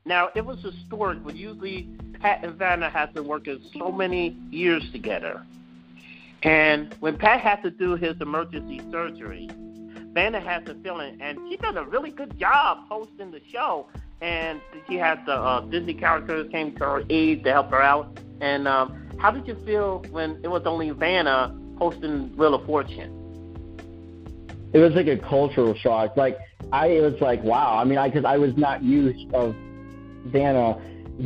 Now, 0.06 0.30
it 0.34 0.46
was 0.46 0.62
historic, 0.62 1.22
but 1.22 1.36
usually 1.36 1.90
Pat 2.20 2.42
and 2.42 2.54
Vanna 2.54 2.88
had 2.88 3.14
to 3.14 3.22
work 3.22 3.46
in 3.46 3.60
so 3.78 3.92
many 3.92 4.34
years 4.50 4.90
together. 4.92 5.44
And 6.42 6.94
when 7.00 7.18
Pat 7.18 7.40
had 7.40 7.62
to 7.64 7.70
do 7.70 7.96
his 7.96 8.18
emergency 8.22 8.80
surgery, 8.90 9.50
Vanna 10.18 10.40
had 10.40 10.64
the 10.64 10.74
feeling, 10.82 11.16
and 11.20 11.38
she 11.48 11.56
does 11.58 11.76
a 11.76 11.84
really 11.84 12.10
good 12.10 12.36
job 12.40 12.78
hosting 12.88 13.30
the 13.30 13.40
show. 13.52 13.86
And 14.20 14.60
she 14.88 14.96
had 14.96 15.24
the 15.26 15.34
uh, 15.34 15.60
Disney 15.60 15.94
characters 15.94 16.50
came 16.50 16.74
to 16.74 16.84
her 16.84 17.02
aid 17.08 17.44
to 17.44 17.52
help 17.52 17.70
her 17.70 17.80
out. 17.80 18.18
And 18.40 18.66
um, 18.66 19.08
how 19.20 19.30
did 19.30 19.46
you 19.46 19.54
feel 19.64 20.04
when 20.10 20.40
it 20.42 20.48
was 20.48 20.62
only 20.66 20.90
Vanna 20.90 21.56
hosting 21.78 22.36
Wheel 22.36 22.54
of 22.54 22.66
Fortune? 22.66 23.14
it 24.72 24.78
was 24.80 24.92
like 24.94 25.06
a 25.06 25.16
cultural 25.16 25.76
shock. 25.76 26.16
Like 26.16 26.36
I 26.72 26.88
it 26.88 27.00
was 27.00 27.14
like 27.20 27.40
wow. 27.44 27.78
I 27.78 27.84
mean, 27.84 27.98
I 27.98 28.08
because 28.08 28.24
I 28.24 28.38
was 28.38 28.56
not 28.56 28.82
used 28.82 29.32
of 29.32 29.54
Vanna 30.26 30.76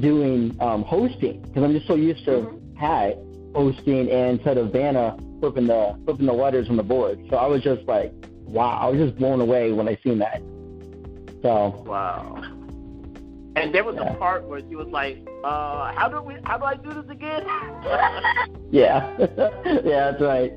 doing 0.01 0.55
um, 0.61 0.83
hosting 0.83 1.41
because 1.41 1.63
I'm 1.65 1.73
just 1.73 1.87
so 1.87 1.95
used 1.95 2.27
to 2.27 2.31
Mhm. 2.31 2.77
Pat 2.77 3.17
hosting 3.55 4.11
and 4.11 4.37
instead 4.37 4.59
of 4.59 4.71
Vanna 4.71 5.17
flipping 5.41 5.67
the 5.67 5.99
flipping 6.05 6.27
the 6.27 6.33
letters 6.35 6.69
on 6.69 6.77
the 6.77 6.83
board. 6.83 7.19
So 7.31 7.37
I 7.37 7.47
was 7.47 7.63
just 7.63 7.89
like 7.89 8.13
wow. 8.53 8.79
I 8.83 8.87
was 8.91 9.01
just 9.01 9.17
blown 9.19 9.41
away 9.41 9.73
when 9.73 9.89
I 9.89 9.99
seen 10.05 10.19
that. 10.19 10.41
So 11.43 11.83
Wow. 11.87 12.37
And 13.57 13.75
there 13.75 13.85
was 13.85 13.97
Yeah. 13.97 14.13
a 14.13 14.15
part 14.17 14.45
where 14.49 14.61
she 14.61 14.77
was 14.77 14.89
like, 14.89 15.19
uh, 15.45 15.93
how 15.95 16.09
do 16.09 16.23
we 16.23 16.37
how 16.45 16.57
do 16.59 16.65
I 16.65 16.75
do 16.77 16.91
this 16.95 17.09
again? 17.11 17.45
yeah, 18.71 19.15
yeah, 19.85 20.13
that's 20.13 20.23
right. 20.23 20.53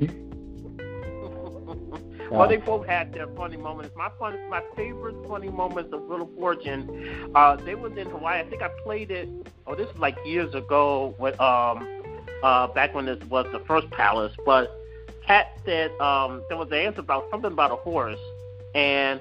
well, 2.32 2.48
they 2.48 2.58
both 2.58 2.86
had 2.88 3.14
their 3.14 3.28
funny 3.36 3.58
moments. 3.58 3.94
My 3.96 4.10
fun, 4.20 4.38
my 4.50 4.62
favorite 4.76 5.16
funny 5.28 5.50
moments 5.50 5.94
of 5.94 6.04
Wheel 6.04 6.22
of 6.24 6.30
Fortune, 6.40 7.32
uh, 7.36 7.56
they 7.58 7.76
was 7.76 7.92
in 7.98 8.08
Hawaii. 8.10 8.40
I 8.40 8.44
think 8.50 8.62
I 8.62 8.70
played 8.84 9.12
it. 9.12 9.28
Oh, 9.68 9.76
this 9.76 9.88
was 9.88 9.98
like 10.00 10.18
years 10.26 10.54
ago, 10.56 11.16
with 11.20 11.40
um, 11.42 11.86
uh, 12.44 12.68
back 12.68 12.94
when 12.96 13.06
this 13.06 13.22
was 13.26 13.46
the 13.52 13.60
first 13.60 13.90
palace. 13.92 14.34
But 14.46 14.72
Pat 15.26 15.58
said 15.66 15.92
um, 16.00 16.44
there 16.50 16.58
was 16.58 16.68
an 16.68 16.78
answer 16.78 17.00
about 17.00 17.30
something 17.32 17.52
about 17.52 17.72
a 17.72 17.76
horse, 17.78 18.20
and 18.76 19.20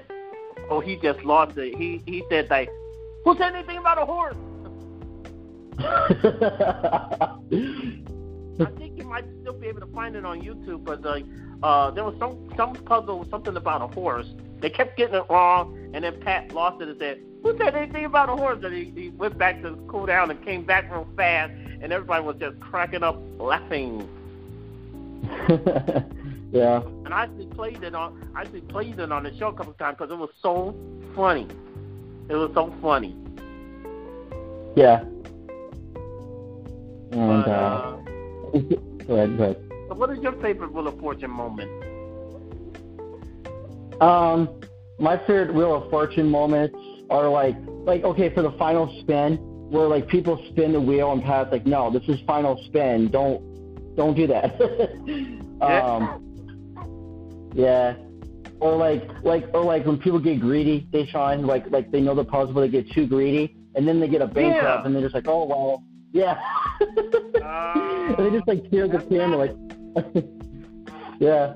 oh, 0.71 0.81
he 0.81 0.97
just 0.97 1.25
lost 1.25 1.57
it. 1.57 1.77
He 1.77 2.03
he 2.07 2.23
said 2.29 2.51
like, 2.51 2.69
who 3.25 3.37
said 3.37 3.55
anything 3.55 3.79
about 3.79 3.99
a 3.99 4.05
horse? 4.05 4.37
I 8.61 8.71
think 8.77 8.99
you 8.99 9.05
might 9.05 9.25
still 9.41 9.55
be 9.55 9.67
able 9.67 9.81
to 9.81 9.87
find 9.87 10.15
it 10.15 10.25
on 10.25 10.41
YouTube, 10.43 10.85
but 10.85 11.03
like 11.03 11.25
uh, 11.63 11.91
there 11.91 12.05
was 12.05 12.15
some 12.19 12.51
some 12.57 12.75
puzzle 12.85 13.27
something 13.31 13.57
about 13.57 13.81
a 13.83 13.87
horse. 13.95 14.27
They 14.61 14.71
kept 14.71 14.97
getting 14.97 15.15
it 15.15 15.25
wrong, 15.31 15.91
and 15.95 16.05
then 16.05 16.21
Pat 16.21 16.53
lost 16.53 16.83
it 16.83 16.89
and 16.89 16.99
said, 16.99 17.21
"Who 17.43 17.57
said 17.57 17.75
anything 17.75 18.05
about 18.05 18.29
a 18.29 18.37
horse?" 18.37 18.63
And 18.63 18.75
he, 18.75 18.93
he 18.95 19.09
went 19.09 19.39
back 19.39 19.63
to 19.63 19.75
cool 19.89 20.07
down 20.07 20.31
and 20.31 20.43
came 20.45 20.65
back 20.65 20.91
real 20.93 21.09
fast, 21.17 21.53
and 21.81 21.93
everybody 21.93 22.23
was 22.25 22.37
just 22.39 22.61
cracking 22.61 23.03
up 23.03 23.19
laughing. 23.39 24.07
yeah, 26.53 26.81
And 27.05 27.13
I 27.13 27.25
actually 27.25 27.47
played 27.47 27.83
it 27.83 27.95
on 27.95 28.31
I 28.35 28.43
actually 28.43 28.61
played 28.63 28.99
it 28.99 29.11
on 29.13 29.25
the 29.25 29.37
show 29.39 29.49
a 29.49 29.53
couple 29.55 29.73
of 29.73 29.79
times 29.79 29.97
because 29.99 30.13
it 30.13 30.19
was 30.19 30.31
so 30.41 30.75
funny. 31.17 31.49
It 32.29 32.35
was 32.35 32.51
so 32.55 32.73
funny. 32.81 33.17
yeah. 34.77 35.01
And 37.13 37.45
But, 37.45 37.49
uh, 37.49 37.53
uh, 37.53 37.97
go 39.07 39.15
ahead, 39.15 39.37
go 39.39 39.45
ahead. 39.45 39.57
so 39.89 39.95
what 39.95 40.11
is 40.11 40.19
your 40.21 40.33
favorite 40.41 40.73
Wheel 40.73 40.89
of 40.89 40.99
Fortune 40.99 41.31
moment? 41.31 41.71
Um, 44.01 44.61
my 44.99 45.17
favorite 45.19 45.55
Wheel 45.55 45.75
of 45.75 45.91
Fortune 45.91 46.29
moments 46.29 46.77
are 47.11 47.29
like, 47.29 47.57
like 47.85 48.03
okay, 48.05 48.33
for 48.35 48.43
the 48.43 48.53
final 48.53 48.93
spin, 49.03 49.37
where 49.71 49.87
like 49.89 50.09
people 50.09 50.43
spin 50.51 50.73
the 50.73 50.81
wheel 50.81 51.13
and 51.13 51.23
Pat's 51.23 51.53
like, 51.53 51.67
no, 51.67 51.91
this 51.91 52.03
is 52.09 52.19
final 52.27 52.61
spin. 52.67 53.09
Don't, 53.11 53.43
don't 53.97 54.15
do 54.15 54.27
that. 54.27 54.61
um, 55.61 56.21
yeah. 57.55 57.95
Or 58.61 58.77
like, 58.77 59.09
like, 59.23 59.49
or 59.53 59.65
like 59.65 59.87
when 59.87 59.99
people 59.99 60.19
get 60.19 60.41
greedy, 60.41 60.87
they 60.93 61.07
shine 61.07 61.47
like, 61.47 61.71
like 61.71 61.91
they 61.91 62.01
know 62.01 62.15
the 62.15 62.25
but 62.25 62.55
they 62.55 62.69
get 62.69 62.91
too 62.93 63.07
greedy, 63.07 63.57
and 63.75 63.87
then 63.87 64.01
they 64.01 64.09
get 64.09 64.23
a 64.23 64.27
bankrupt, 64.27 64.65
Yeah. 64.65 64.85
and 64.85 64.95
they're 64.95 65.03
just 65.03 65.15
like, 65.15 65.29
oh 65.29 65.45
well, 65.45 65.83
yeah. 66.13 66.39
and 66.81 68.17
they 68.19 68.31
just 68.31 68.49
like 68.49 68.71
tear 68.71 68.89
the 68.89 68.99
camera, 68.99 69.37
like, 69.37 69.57
yeah. 71.21 71.55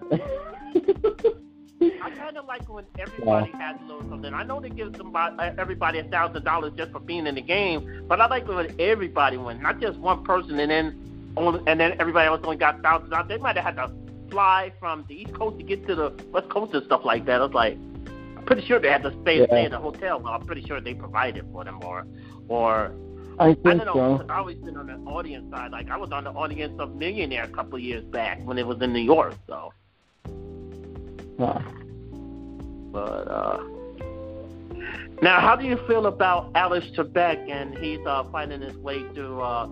I 2.02 2.10
kind 2.10 2.36
of 2.36 2.46
like 2.46 2.68
when 2.68 2.84
everybody 2.98 3.52
has 3.52 3.76
a 3.80 3.84
little 3.84 4.08
something. 4.08 4.34
I 4.34 4.42
know 4.42 4.60
they 4.60 4.68
give 4.70 4.94
somebody, 4.96 5.36
uh, 5.38 5.52
everybody 5.58 6.00
a 6.00 6.04
thousand 6.04 6.44
dollars 6.44 6.72
just 6.76 6.92
for 6.92 7.00
being 7.00 7.26
in 7.26 7.36
the 7.36 7.40
game, 7.42 8.04
but 8.08 8.20
I 8.20 8.26
like 8.26 8.46
when 8.48 8.74
everybody 8.80 9.36
wins, 9.36 9.62
not 9.62 9.80
just 9.80 9.98
one 9.98 10.24
person, 10.24 10.58
and 10.58 10.70
then 10.70 11.17
only, 11.38 11.60
and 11.66 11.78
then 11.80 11.94
everybody 12.00 12.26
else 12.26 12.40
only 12.44 12.56
got 12.56 12.82
thousand 12.82 13.10
dollars. 13.10 13.28
They 13.28 13.38
might 13.38 13.56
have 13.56 13.64
had 13.64 13.76
to 13.76 13.90
fly 14.30 14.72
from 14.78 15.04
the 15.08 15.14
East 15.22 15.34
Coast 15.34 15.58
to 15.58 15.64
get 15.64 15.86
to 15.86 15.94
the 15.94 16.24
West 16.32 16.48
Coast 16.50 16.74
and 16.74 16.84
stuff 16.84 17.02
like 17.04 17.24
that. 17.26 17.40
I 17.40 17.44
was 17.44 17.54
like, 17.54 17.74
I'm 18.36 18.44
pretty 18.46 18.66
sure 18.66 18.78
they 18.78 18.88
had 18.90 19.02
to 19.04 19.12
stay 19.22 19.40
Yeah. 19.40 19.46
stay 19.46 19.64
in 19.64 19.72
a 19.72 19.80
hotel. 19.80 20.20
Well, 20.20 20.32
I'm 20.34 20.44
pretty 20.46 20.62
sure 20.66 20.80
they 20.80 20.94
provided 20.94 21.46
for 21.52 21.64
them, 21.64 21.80
or 21.82 22.06
or 22.48 22.92
I 23.38 23.48
I 23.50 23.54
don't 23.54 23.78
know. 23.86 24.18
so. 24.18 24.26
I 24.28 24.38
always 24.38 24.58
been 24.58 24.76
on 24.76 24.86
the 24.86 25.10
audience 25.10 25.50
side. 25.50 25.70
Like 25.70 25.88
I 25.90 25.96
was 25.96 26.10
on 26.12 26.24
the 26.24 26.30
audience 26.30 26.78
of 26.80 26.94
Millionaire 26.96 27.44
a 27.44 27.48
couple 27.48 27.76
of 27.76 27.82
years 27.82 28.04
back 28.04 28.40
when 28.44 28.58
it 28.58 28.66
was 28.66 28.80
in 28.82 28.92
New 28.92 29.00
York. 29.00 29.34
So. 29.46 29.72
Yeah. 31.38 31.62
But 32.90 33.28
uh, 33.28 33.60
now, 35.22 35.40
how 35.40 35.56
do 35.56 35.64
you 35.66 35.76
feel 35.86 36.06
about 36.06 36.50
Alex 36.54 36.86
Trebek 36.96 37.48
and 37.50 37.76
he's 37.78 37.98
uh, 38.06 38.24
fighting 38.32 38.60
his 38.60 38.76
way 38.78 39.02
through 39.14 39.40
uh, 39.40 39.66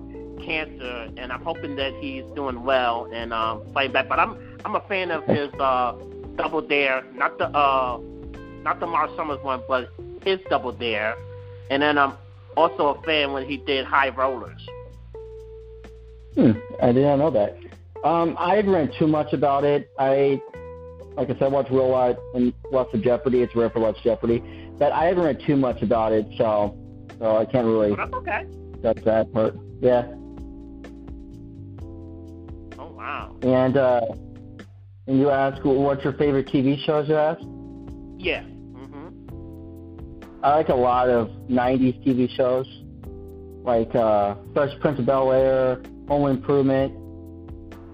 cancer, 0.44 1.10
and 1.16 1.32
I'm 1.32 1.42
hoping 1.42 1.76
that 1.76 1.92
he's 2.00 2.24
doing 2.34 2.62
well 2.64 3.08
and 3.12 3.32
um, 3.32 3.62
fighting 3.72 3.92
back. 3.92 4.08
But 4.08 4.18
I'm 4.18 4.58
I'm 4.64 4.74
a 4.74 4.80
fan 4.82 5.10
of 5.10 5.24
his 5.24 5.52
uh, 5.54 5.94
Double 6.36 6.60
Dare, 6.60 7.04
not 7.14 7.38
the 7.38 7.46
uh, 7.46 7.98
not 8.62 8.80
the 8.80 8.86
Marc 8.86 9.10
Summers 9.16 9.42
one, 9.42 9.62
but 9.68 9.90
his 10.22 10.40
Double 10.50 10.72
Dare, 10.72 11.16
and 11.70 11.82
then 11.82 11.98
I'm 11.98 12.14
also 12.56 12.88
a 12.88 13.02
fan 13.02 13.32
when 13.32 13.46
he 13.48 13.56
did 13.58 13.84
High 13.84 14.08
Rollers. 14.10 14.66
Hmm, 16.34 16.52
I 16.82 16.92
did 16.92 17.04
not 17.04 17.16
know 17.16 17.30
that. 17.30 17.56
Um, 18.04 18.36
I 18.38 18.56
haven't 18.56 18.72
read 18.72 18.92
too 18.98 19.06
much 19.06 19.32
about 19.32 19.64
it. 19.64 19.90
I, 19.98 20.40
like 21.16 21.30
I 21.30 21.32
said, 21.34 21.44
I 21.44 21.48
watch 21.48 21.68
real 21.70 21.88
lot 21.88 22.16
and 22.34 22.52
lots 22.70 22.92
of 22.94 23.02
Jeopardy. 23.02 23.40
It's 23.40 23.56
rare 23.56 23.70
for 23.70 23.80
lots 23.80 23.98
of 23.98 24.04
Jeopardy, 24.04 24.42
but 24.78 24.92
I 24.92 25.04
haven't 25.06 25.24
read 25.24 25.40
too 25.46 25.56
much 25.56 25.82
about 25.82 26.12
it, 26.12 26.26
so 26.36 26.76
so 27.18 27.36
I 27.38 27.46
can't 27.46 27.66
really 27.66 27.90
But 27.90 28.10
that's 28.10 28.14
okay. 28.14 28.44
judge 28.82 29.04
that 29.04 29.32
part. 29.32 29.54
Yeah, 29.80 30.06
wow. 33.06 33.36
and 33.42 33.76
uh, 33.76 34.00
and 35.06 35.18
you 35.18 35.30
ask 35.30 35.64
what's 35.64 36.02
your 36.04 36.12
favorite 36.14 36.46
TV 36.48 36.78
shows? 36.84 37.08
You 37.08 37.16
ask. 37.16 37.40
Yeah. 38.18 38.42
Mhm. 38.42 39.12
I 40.42 40.56
like 40.56 40.68
a 40.68 40.74
lot 40.74 41.08
of 41.08 41.28
'90s 41.48 42.04
TV 42.04 42.28
shows, 42.36 42.66
like 43.64 43.94
uh, 43.94 44.34
Fresh 44.52 44.78
Prince 44.80 44.98
of 44.98 45.06
Bel 45.06 45.32
Air, 45.32 45.82
Home 46.08 46.28
Improvement, 46.28 46.92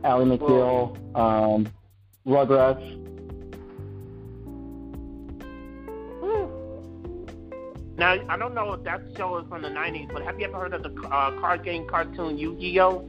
Ally 0.05 0.25
McBeal, 0.25 0.97
um, 1.17 1.69
Rugrats. 2.27 2.99
Now, 7.99 8.17
I 8.29 8.37
don't 8.37 8.55
know 8.55 8.73
if 8.73 8.83
that 8.83 9.01
show 9.17 9.39
is 9.39 9.47
from 9.49 9.63
the 9.63 9.69
90s, 9.69 10.13
but 10.13 10.23
have 10.23 10.41
you 10.41 10.47
ever 10.47 10.59
heard 10.59 10.75
of 10.75 10.83
the 10.83 10.91
uh, 11.07 11.39
card 11.39 11.63
game 11.63 11.87
cartoon 11.87 12.37
Yu-Gi-Oh? 12.37 13.07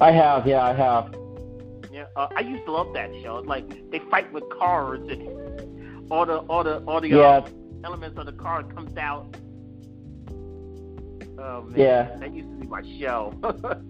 I 0.00 0.12
have, 0.12 0.46
yeah, 0.46 0.62
I 0.62 0.72
have. 0.74 1.14
Yeah, 1.92 2.06
uh, 2.16 2.28
I 2.36 2.40
used 2.40 2.64
to 2.66 2.72
love 2.72 2.94
that 2.94 3.10
show. 3.22 3.38
It's 3.38 3.48
like 3.48 3.90
they 3.90 3.98
fight 4.10 4.32
with 4.32 4.44
cars 4.50 5.00
and 5.08 6.10
all 6.10 6.24
the 6.24 6.38
all 6.48 6.64
the 6.64 6.78
all 6.86 7.00
the 7.00 7.08
Yeah. 7.08 7.16
uh, 7.44 7.48
elements 7.84 8.18
of 8.18 8.26
the 8.26 8.32
car 8.32 8.62
comes 8.62 8.96
out. 8.96 9.34
Oh 11.38 11.62
man, 11.62 11.78
Yeah. 11.78 12.16
that 12.18 12.32
used 12.34 12.48
to 12.50 12.56
be 12.56 12.66
my 12.66 12.82
show. 12.98 13.34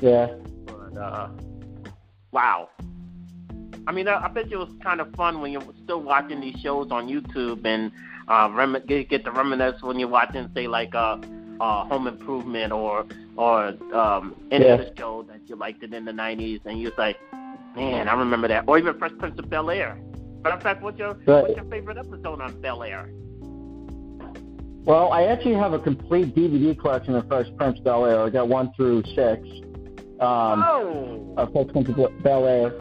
Yeah. 0.00 0.34
but 0.66 0.98
uh, 1.00 1.28
wow. 2.32 2.68
I 3.86 3.92
mean, 3.92 4.08
I, 4.08 4.24
I 4.24 4.28
bet 4.28 4.50
you 4.50 4.60
it 4.60 4.66
was 4.68 4.74
kind 4.82 5.00
of 5.00 5.14
fun 5.14 5.40
when 5.40 5.52
you're 5.52 5.62
still 5.84 6.02
watching 6.02 6.40
these 6.40 6.56
shows 6.60 6.90
on 6.90 7.06
YouTube 7.06 7.64
and 7.64 7.92
uh, 8.26 8.50
rem- 8.52 8.82
get, 8.88 9.08
get 9.08 9.24
to 9.26 9.30
reminisce 9.30 9.80
when 9.80 10.00
you're 10.00 10.08
watching, 10.08 10.50
say, 10.56 10.66
like 10.66 10.92
uh, 10.96 11.18
uh, 11.62 11.84
Home 11.84 12.06
Improvement 12.08 12.72
or 12.72 13.06
or 13.36 13.68
um, 13.94 14.34
any 14.50 14.66
Yeah. 14.66 14.74
other 14.74 14.90
show 14.98 15.22
that 15.28 15.40
you 15.46 15.54
liked 15.56 15.82
it 15.84 15.94
in 15.94 16.04
the 16.04 16.12
'90s, 16.12 16.60
and 16.66 16.80
you're 16.80 16.92
like, 16.98 17.16
man, 17.76 18.08
I 18.08 18.14
remember 18.14 18.48
that. 18.48 18.64
Or 18.66 18.78
even 18.78 18.98
Fresh 18.98 19.12
Prince 19.18 19.38
of 19.38 19.48
Bel 19.48 19.70
Air. 19.70 19.98
Matter 20.42 20.56
of 20.56 20.62
fact, 20.62 20.82
what's 20.82 20.98
your 20.98 21.10
Right. 21.26 21.42
what's 21.42 21.56
your 21.56 21.64
favorite 21.66 21.98
episode 21.98 22.40
on 22.40 22.60
Bel 22.60 22.82
Air? 22.82 23.10
Well, 24.84 25.12
I 25.12 25.26
actually 25.26 25.54
have 25.54 25.72
a 25.72 25.78
complete 25.78 26.34
DVD 26.34 26.74
collection 26.76 27.14
of 27.14 27.28
Fresh 27.28 27.46
Prince 27.56 27.78
of 27.78 27.84
Bel 27.84 28.04
Air. 28.06 28.20
I 28.22 28.30
got 28.30 28.48
one 28.48 28.72
through 28.74 29.04
six. 29.14 29.46
Um, 30.20 30.64
oh, 30.68 31.34
of 31.36 31.52
Fresh 31.52 31.68
Prince 31.68 31.88
of 31.90 32.22
Bel 32.24 32.46
Air. 32.46 32.72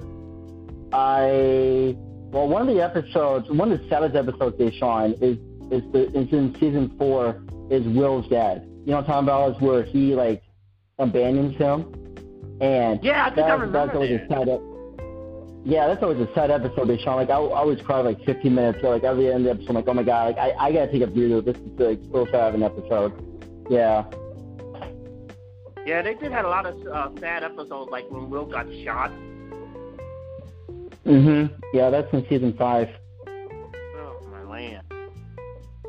I 0.92 1.96
well, 2.32 2.48
one 2.48 2.68
of 2.68 2.68
the 2.74 2.82
episodes, 2.82 3.48
one 3.52 3.72
of 3.72 3.80
the 3.80 3.88
saddest 3.90 4.16
episodes 4.16 4.58
they 4.58 4.72
shine 4.72 5.14
is 5.22 5.38
is 5.72 5.84
the 5.94 6.08
is 6.18 6.34
in 6.34 6.56
season 6.60 6.90
four 6.98 7.44
is 7.70 7.86
Will's 7.88 8.28
dad. 8.28 8.68
You 8.86 8.92
know 8.92 8.98
what 8.98 9.10
I'm 9.10 9.26
talking 9.26 9.28
about? 9.28 9.56
Is 9.56 9.62
where 9.62 9.84
he 9.84 10.16
like 10.16 10.42
abandons 11.00 11.56
him, 11.58 11.86
and 12.62 13.04
yeah, 13.04 13.26
I 13.26 13.30
think 13.30 13.46
I 13.46 13.50
that, 13.50 13.60
remember 13.60 13.72
that's 13.86 13.96
always 13.96 14.10
that. 14.12 14.26
a 14.26 14.28
sad. 14.28 14.50
ep- 14.50 14.62
Yeah, 15.66 15.88
that's 15.88 16.02
always 16.04 16.20
a 16.20 16.34
sad 16.34 16.50
episode. 16.52 16.88
They 16.88 16.98
shine 16.98 17.16
like 17.18 17.30
I, 17.30 17.34
I 17.36 17.60
always 17.60 17.82
cry 17.82 18.02
like 18.02 18.24
15 18.26 18.54
minutes. 18.56 18.80
So 18.82 18.90
like 18.90 19.04
every 19.04 19.28
end 19.32 19.46
of 19.46 19.58
the 19.58 19.64
episode, 19.64 19.70
I'm 19.70 19.76
like, 19.76 19.88
oh 19.88 19.94
my 19.94 20.04
god, 20.04 20.36
like 20.36 20.38
I, 20.40 20.52
I 20.68 20.72
gotta 20.72 20.92
take 20.92 21.04
a 21.04 21.08
breather. 21.08 21.42
This 21.42 21.58
is 21.58 21.80
like 21.80 22.00
so 22.12 22.26
sad 22.26 22.50
of 22.50 22.56
an 22.56 22.64
episode. 22.64 23.14
Yeah, 23.70 24.04
Yeah, 25.86 26.02
they 26.02 26.16
did 26.16 26.32
have 26.32 26.46
a 26.46 26.50
lot 26.50 26.66
of 26.66 26.76
uh, 26.88 27.10
sad 27.20 27.44
episodes, 27.44 27.90
like 27.92 28.10
when 28.10 28.30
Will 28.30 28.46
got 28.46 28.66
shot. 28.84 29.12
Mhm. 31.06 31.52
Yeah, 31.74 31.90
that's 31.90 32.12
in 32.14 32.26
season 32.30 32.54
five. 32.58 32.90
Oh 33.28 34.18
my 34.32 34.44
land. 34.44 34.84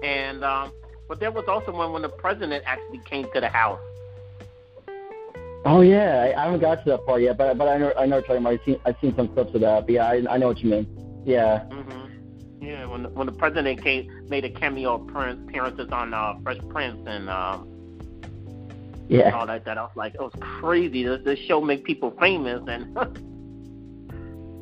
And 0.03 0.43
um, 0.45 0.73
but 1.13 1.21
there 1.21 1.31
was 1.31 1.45
also 1.47 1.71
one 1.73 1.93
when 1.93 2.01
the 2.01 2.09
president 2.09 2.65
actually 2.67 2.97
came 3.01 3.31
to 3.35 3.39
the 3.39 3.49
house. 3.51 3.79
Oh 5.67 5.83
yeah, 5.83 6.33
I, 6.35 6.41
I 6.41 6.45
haven't 6.47 6.61
got 6.61 6.83
to 6.85 6.91
that 6.93 7.05
part 7.05 7.21
yet, 7.21 7.37
but 7.37 7.59
but 7.59 7.69
I 7.69 7.77
know 7.77 7.93
I 7.99 8.07
know 8.07 8.17
what 8.17 8.27
you're 8.27 8.39
talking 8.39 8.39
about. 8.39 8.53
I've 8.55 8.61
seen 8.65 8.81
I've 8.87 8.97
seen 9.03 9.15
some 9.15 9.29
clips 9.29 9.55
of 9.55 9.61
that. 9.61 9.85
But 9.85 9.93
yeah, 9.93 10.07
I, 10.07 10.25
I 10.31 10.39
know 10.39 10.49
what 10.49 10.61
you 10.61 10.71
mean. 10.71 11.23
Yeah. 11.27 11.65
hmm 11.67 12.65
Yeah, 12.65 12.87
when 12.87 13.03
the, 13.03 13.11
when 13.11 13.27
the 13.27 13.33
president 13.35 13.83
came, 13.83 14.27
made 14.31 14.47
a 14.47 14.49
cameo 14.51 14.95
appearance- 14.95 15.47
appearances 15.47 15.91
on 15.93 16.15
uh, 16.15 16.33
Fresh 16.43 16.61
Prince 16.71 17.03
and 17.07 17.29
um, 17.29 17.69
Yeah. 19.11 19.27
and 19.27 19.35
all 19.35 19.47
that. 19.47 19.67
That 19.67 19.77
I 19.77 19.83
was 19.83 19.93
like, 19.95 20.15
it 20.15 20.21
was 20.23 20.33
crazy. 20.41 21.03
This, 21.03 21.21
this 21.27 21.39
show 21.41 21.61
make 21.61 21.85
people 21.85 22.17
famous, 22.19 22.63
and 22.69 22.97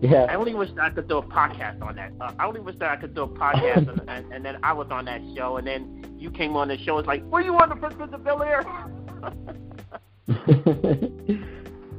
I 0.03 0.35
only 0.35 0.55
wish 0.55 0.71
I 0.81 0.91
could 0.91 1.09
do 1.09 1.19
a 1.19 1.23
podcast 1.23 1.83
on 1.83 1.97
that. 1.97 2.13
Uh, 2.21 2.33
I 2.39 2.47
only 2.47 2.61
wish 2.61 2.77
that 2.79 2.91
I 2.91 2.97
could 2.97 3.15
do 3.15 3.23
a 3.23 3.29
podcast, 3.29 3.89
and, 3.89 4.09
and, 4.09 4.33
and 4.33 4.45
then 4.45 4.59
I 4.63 4.73
was 4.73 4.89
on 4.91 5.05
that 5.05 5.21
show, 5.37 5.59
and 5.59 5.67
then 5.67 6.17
you 6.19 6.31
came 6.31 6.57
on 6.57 6.69
the 6.69 6.79
show. 6.79 6.99
It's 6.99 7.07
like, 7.07 7.23
were 7.25 7.43
you 7.43 7.55
on 7.57 7.69
the 7.69 8.05
of 8.15 8.25
Bel 8.25 8.43
Air? 8.43 8.65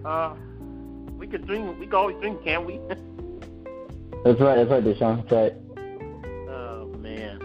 uh, 0.05 0.35
we 1.17 1.27
could 1.27 1.45
dream. 1.45 1.79
We 1.79 1.85
could 1.85 1.95
always 1.95 2.17
dream, 2.21 2.39
can't 2.43 2.65
we? 2.65 2.79
that's 4.25 4.39
right. 4.39 4.55
That's 4.55 4.69
right, 4.69 4.83
Deshaun. 4.83 5.17
That's 5.17 5.31
right. 5.31 5.53
Oh 6.49 6.87
man. 6.97 7.39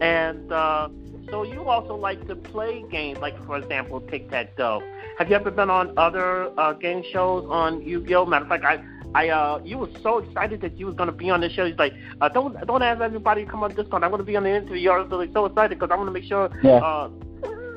And 0.00 0.52
uh, 0.52 0.88
so 1.30 1.44
you 1.44 1.68
also 1.68 1.94
like 1.94 2.26
to 2.26 2.34
play 2.34 2.84
games, 2.90 3.18
like 3.20 3.36
for 3.46 3.56
example, 3.58 4.00
tic 4.00 4.30
tac 4.30 4.56
toe. 4.56 4.82
Have 5.18 5.28
you 5.30 5.36
ever 5.36 5.50
been 5.50 5.70
on 5.70 5.96
other 5.96 6.50
uh, 6.58 6.72
game 6.72 7.04
shows 7.12 7.46
on 7.48 7.82
Yu-Gi-Oh? 7.82 8.26
Matter 8.26 8.44
of 8.44 8.48
fact, 8.48 8.64
I, 8.64 8.82
I, 9.14 9.28
uh, 9.28 9.60
you 9.64 9.78
were 9.78 9.88
so 10.02 10.18
excited 10.18 10.60
that 10.62 10.76
you 10.78 10.86
was 10.86 10.94
gonna 10.96 11.12
be 11.12 11.30
on 11.30 11.40
the 11.40 11.48
show. 11.48 11.66
He's 11.66 11.78
like, 11.78 11.92
uh, 12.20 12.28
don't, 12.28 12.54
don't 12.66 12.82
ask 12.82 13.00
everybody 13.00 13.44
to 13.44 13.50
come 13.50 13.62
on 13.62 13.70
this 13.70 13.76
Discord. 13.78 14.02
I'm 14.02 14.10
gonna 14.10 14.24
be 14.24 14.36
on 14.36 14.42
the 14.42 14.50
interview. 14.56 14.76
You're 14.76 15.06
so, 15.08 15.24
so 15.32 15.44
excited 15.46 15.78
because 15.78 15.92
I 15.92 15.96
want 15.96 16.08
to 16.08 16.12
make 16.12 16.24
sure. 16.24 16.50
Yeah. 16.62 16.72
Uh, 16.78 17.10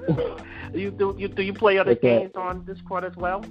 you 0.73 0.89
do, 0.91 1.15
you 1.17 1.27
do 1.27 1.43
you 1.43 1.53
play 1.53 1.77
other 1.77 1.91
Okay. 1.91 2.19
games 2.21 2.31
on 2.35 2.65
Discord 2.65 3.03
as 3.03 3.15
well? 3.15 3.45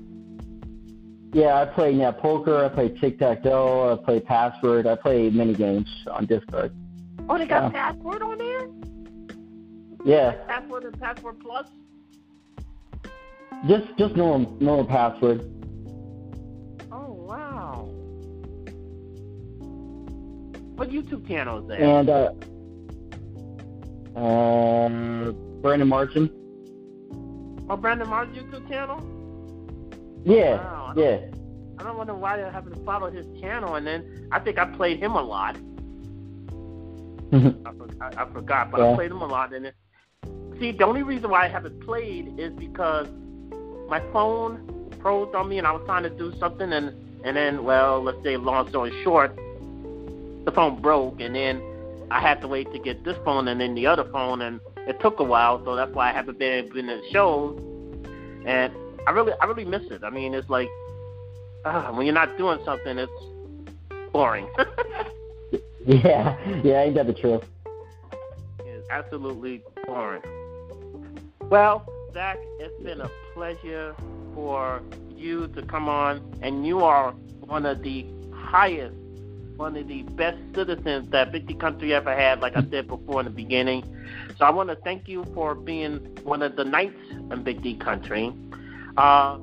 Yeah, 1.33 1.61
I 1.61 1.67
play 1.67 1.93
yeah 1.93 2.11
poker. 2.13 2.65
I 2.65 2.69
play 2.69 2.89
tic 2.89 3.19
tac 3.19 3.43
toe. 3.43 3.93
I 4.01 4.05
play 4.05 4.21
password. 4.21 4.87
I 4.87 4.97
play 4.97 5.29
mini 5.31 5.55
games 5.55 5.89
on 6.11 6.27
Discord. 6.27 6.75
Oh, 7.29 7.39
they 7.39 7.47
got 7.47 7.73
Yeah. 7.73 7.93
password 7.93 8.23
on 8.23 8.39
there. 8.39 8.69
Yeah, 10.05 10.33
Password 10.47 10.85
and 10.85 11.01
password 11.01 11.41
plus. 11.41 11.67
just 13.69 13.87
just 13.99 14.15
normal 14.17 14.57
normal 14.61 14.87
password. 14.87 15.43
What 20.77 20.91
YouTube 20.91 21.27
channel 21.27 21.63
is 21.63 21.69
that? 21.69 21.81
And 21.81 22.09
uh, 22.11 22.33
uh, 24.19 25.33
Brandon 25.63 25.89
Martin. 25.89 26.31
oh, 27.69 27.77
Brandon 27.77 28.09
Martin 28.09 28.35
YouTube 28.35 28.69
channel? 28.69 29.03
Yeah, 30.25 30.57
Wow. 30.57 30.93
yeah. 30.97 31.19
I 31.79 31.83
don't 31.83 31.97
wonder 31.99 32.15
why 32.15 32.43
I 32.43 32.51
haven't 32.51 32.83
followed 32.85 33.15
his 33.15 33.27
channel, 33.41 33.75
and 33.75 33.87
then 33.87 34.29
I 34.33 34.39
think 34.41 34.59
I 34.59 34.65
played 34.65 34.99
him 34.99 35.13
a 35.13 35.23
lot. 35.23 35.57
I, 37.33 37.73
for- 37.77 37.89
I, 38.01 38.23
I 38.23 38.33
forgot, 38.33 38.71
but 38.71 38.81
I 38.81 38.95
played 38.95 39.11
him 39.11 39.21
a 39.21 39.27
lot. 39.27 39.53
And 39.53 39.67
then, 39.67 39.73
see, 40.59 40.73
the 40.73 40.85
only 40.87 41.03
reason 41.03 41.29
why 41.31 41.45
I 41.45 41.49
haven't 41.49 41.81
played 41.85 42.39
is 42.39 42.53
because 42.55 43.09
my 43.91 44.01
phone 44.13 44.95
froze 45.03 45.35
on 45.35 45.49
me, 45.49 45.59
and 45.59 45.67
I 45.67 45.73
was 45.73 45.83
trying 45.87 46.03
to 46.05 46.11
do 46.11 46.33
something, 46.39 46.73
and 46.73 46.95
and 47.25 47.37
then, 47.37 47.65
well, 47.65 48.03
let's 48.03 48.23
say, 48.23 48.37
long 48.37 48.69
story 48.71 48.93
short, 49.05 49.37
the 50.47 50.53
phone 50.53 50.81
broke, 50.81 51.21
and 51.21 51.35
then 51.35 51.61
I 52.11 52.21
had 52.21 52.41
to 52.41 52.49
wait 52.49 52.73
to 52.73 52.79
get 52.79 53.05
this 53.05 53.17
phone 53.25 53.49
and 53.49 53.61
then 53.61 53.75
the 53.75 53.87
other 53.87 54.05
phone, 54.11 54.41
and 54.41 54.61
it 54.87 54.99
took 55.01 55.21
a 55.21 55.25
while, 55.25 55.63
so 55.65 55.77
that's 55.77 55.93
why 55.93 56.11
I 56.11 56.13
haven't 56.15 56.39
been 56.39 56.65
able 56.65 56.75
to 56.77 56.83
the 56.83 57.03
shows. 57.13 57.61
And 58.47 58.73
I 59.07 59.11
really, 59.11 59.33
I 59.41 59.45
really 59.45 59.65
miss 59.65 59.83
it. 59.91 60.03
I 60.05 60.11
mean, 60.11 60.33
it's 60.33 60.49
like 60.49 60.69
uh, 61.65 61.91
when 61.93 62.07
you're 62.07 62.15
not 62.15 62.39
doing 62.39 62.61
something, 62.65 62.97
it's 62.97 63.13
boring. 64.13 64.49
yeah, 65.87 66.39
yeah. 66.63 66.83
Ain't 66.83 66.95
that 66.95 67.09
the 67.09 67.13
truth? 67.13 67.43
It's 68.61 68.89
absolutely 68.89 69.63
boring. 69.85 70.23
Well, 71.51 71.87
Zach, 72.15 72.39
it's 72.61 72.83
been 72.83 73.01
a 73.01 73.11
pleasure 73.35 73.95
for 74.33 74.81
you 75.11 75.49
to 75.49 75.63
come 75.63 75.89
on, 75.89 76.39
and 76.43 76.65
you 76.65 76.81
are 76.81 77.13
one 77.41 77.67
of 77.67 77.83
the 77.83 78.07
highest, 78.33 78.95
one 79.57 79.77
of 79.77 79.89
the 79.89 80.03
best 80.03 80.39
citizens 80.55 81.11
that 81.11 81.33
Big 81.33 81.47
D 81.47 81.55
Country 81.55 81.95
ever 81.95 82.15
had, 82.15 82.41
like 82.41 82.57
I 82.57 82.65
said 82.71 82.87
before 82.89 83.21
in 83.21 83.25
the 83.27 83.31
beginning. 83.31 83.85
So 84.39 84.45
I 84.45 84.51
want 84.51 84.69
to 84.69 84.77
thank 84.77 85.09
you 85.09 85.25
for 85.35 85.55
being 85.55 85.97
one 86.23 86.43
of 86.43 86.57
the 86.57 86.65
knights 86.65 86.99
in 87.11 87.43
Big 87.43 87.63
D 87.63 87.75
Country. 87.77 88.33
Uh, 88.97 89.39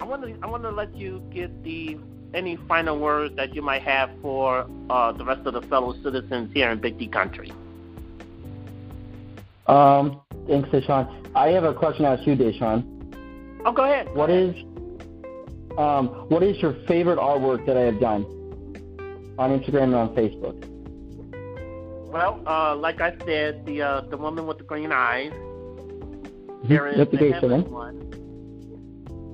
I 0.00 0.04
want 0.04 0.22
to 0.22 0.36
I 0.42 0.46
want 0.46 0.62
to 0.64 0.70
let 0.70 0.94
you 0.94 1.22
get 1.32 1.62
the 1.62 1.98
any 2.34 2.56
final 2.68 2.98
words 2.98 3.36
that 3.36 3.54
you 3.54 3.62
might 3.62 3.82
have 3.82 4.10
for 4.20 4.68
uh, 4.90 5.12
the 5.12 5.24
rest 5.24 5.46
of 5.46 5.54
the 5.54 5.62
fellow 5.62 5.94
citizens 6.02 6.52
here 6.52 6.70
in 6.70 6.80
Big 6.80 6.98
D 6.98 7.06
Country. 7.06 7.52
Um, 9.66 10.20
thanks, 10.46 10.68
Deshaun. 10.68 11.08
I 11.34 11.48
have 11.48 11.64
a 11.64 11.72
question 11.72 12.02
to 12.02 12.10
ask 12.10 12.26
you, 12.26 12.36
Deshaun. 12.36 13.62
Oh, 13.64 13.72
go 13.72 13.84
ahead. 13.84 14.14
What 14.14 14.30
is 14.30 14.54
um 15.78 16.08
what 16.28 16.42
is 16.42 16.56
your 16.58 16.74
favorite 16.86 17.18
artwork 17.18 17.66
that 17.66 17.76
I 17.76 17.80
have 17.80 17.98
done 17.98 18.24
on 19.38 19.58
Instagram 19.58 19.84
and 19.84 19.94
on 19.94 20.14
Facebook? 20.14 20.70
Well, 22.10 22.40
uh, 22.46 22.76
like 22.76 23.00
I 23.00 23.16
said, 23.26 23.66
the 23.66 23.82
uh, 23.82 24.00
the 24.02 24.16
woman 24.16 24.46
with 24.46 24.58
the 24.58 24.64
green 24.64 24.92
eyes. 24.92 25.32
There 26.64 26.86
is 26.86 26.96
the 26.96 27.32
heaven 27.32 27.70
one. 27.70 28.04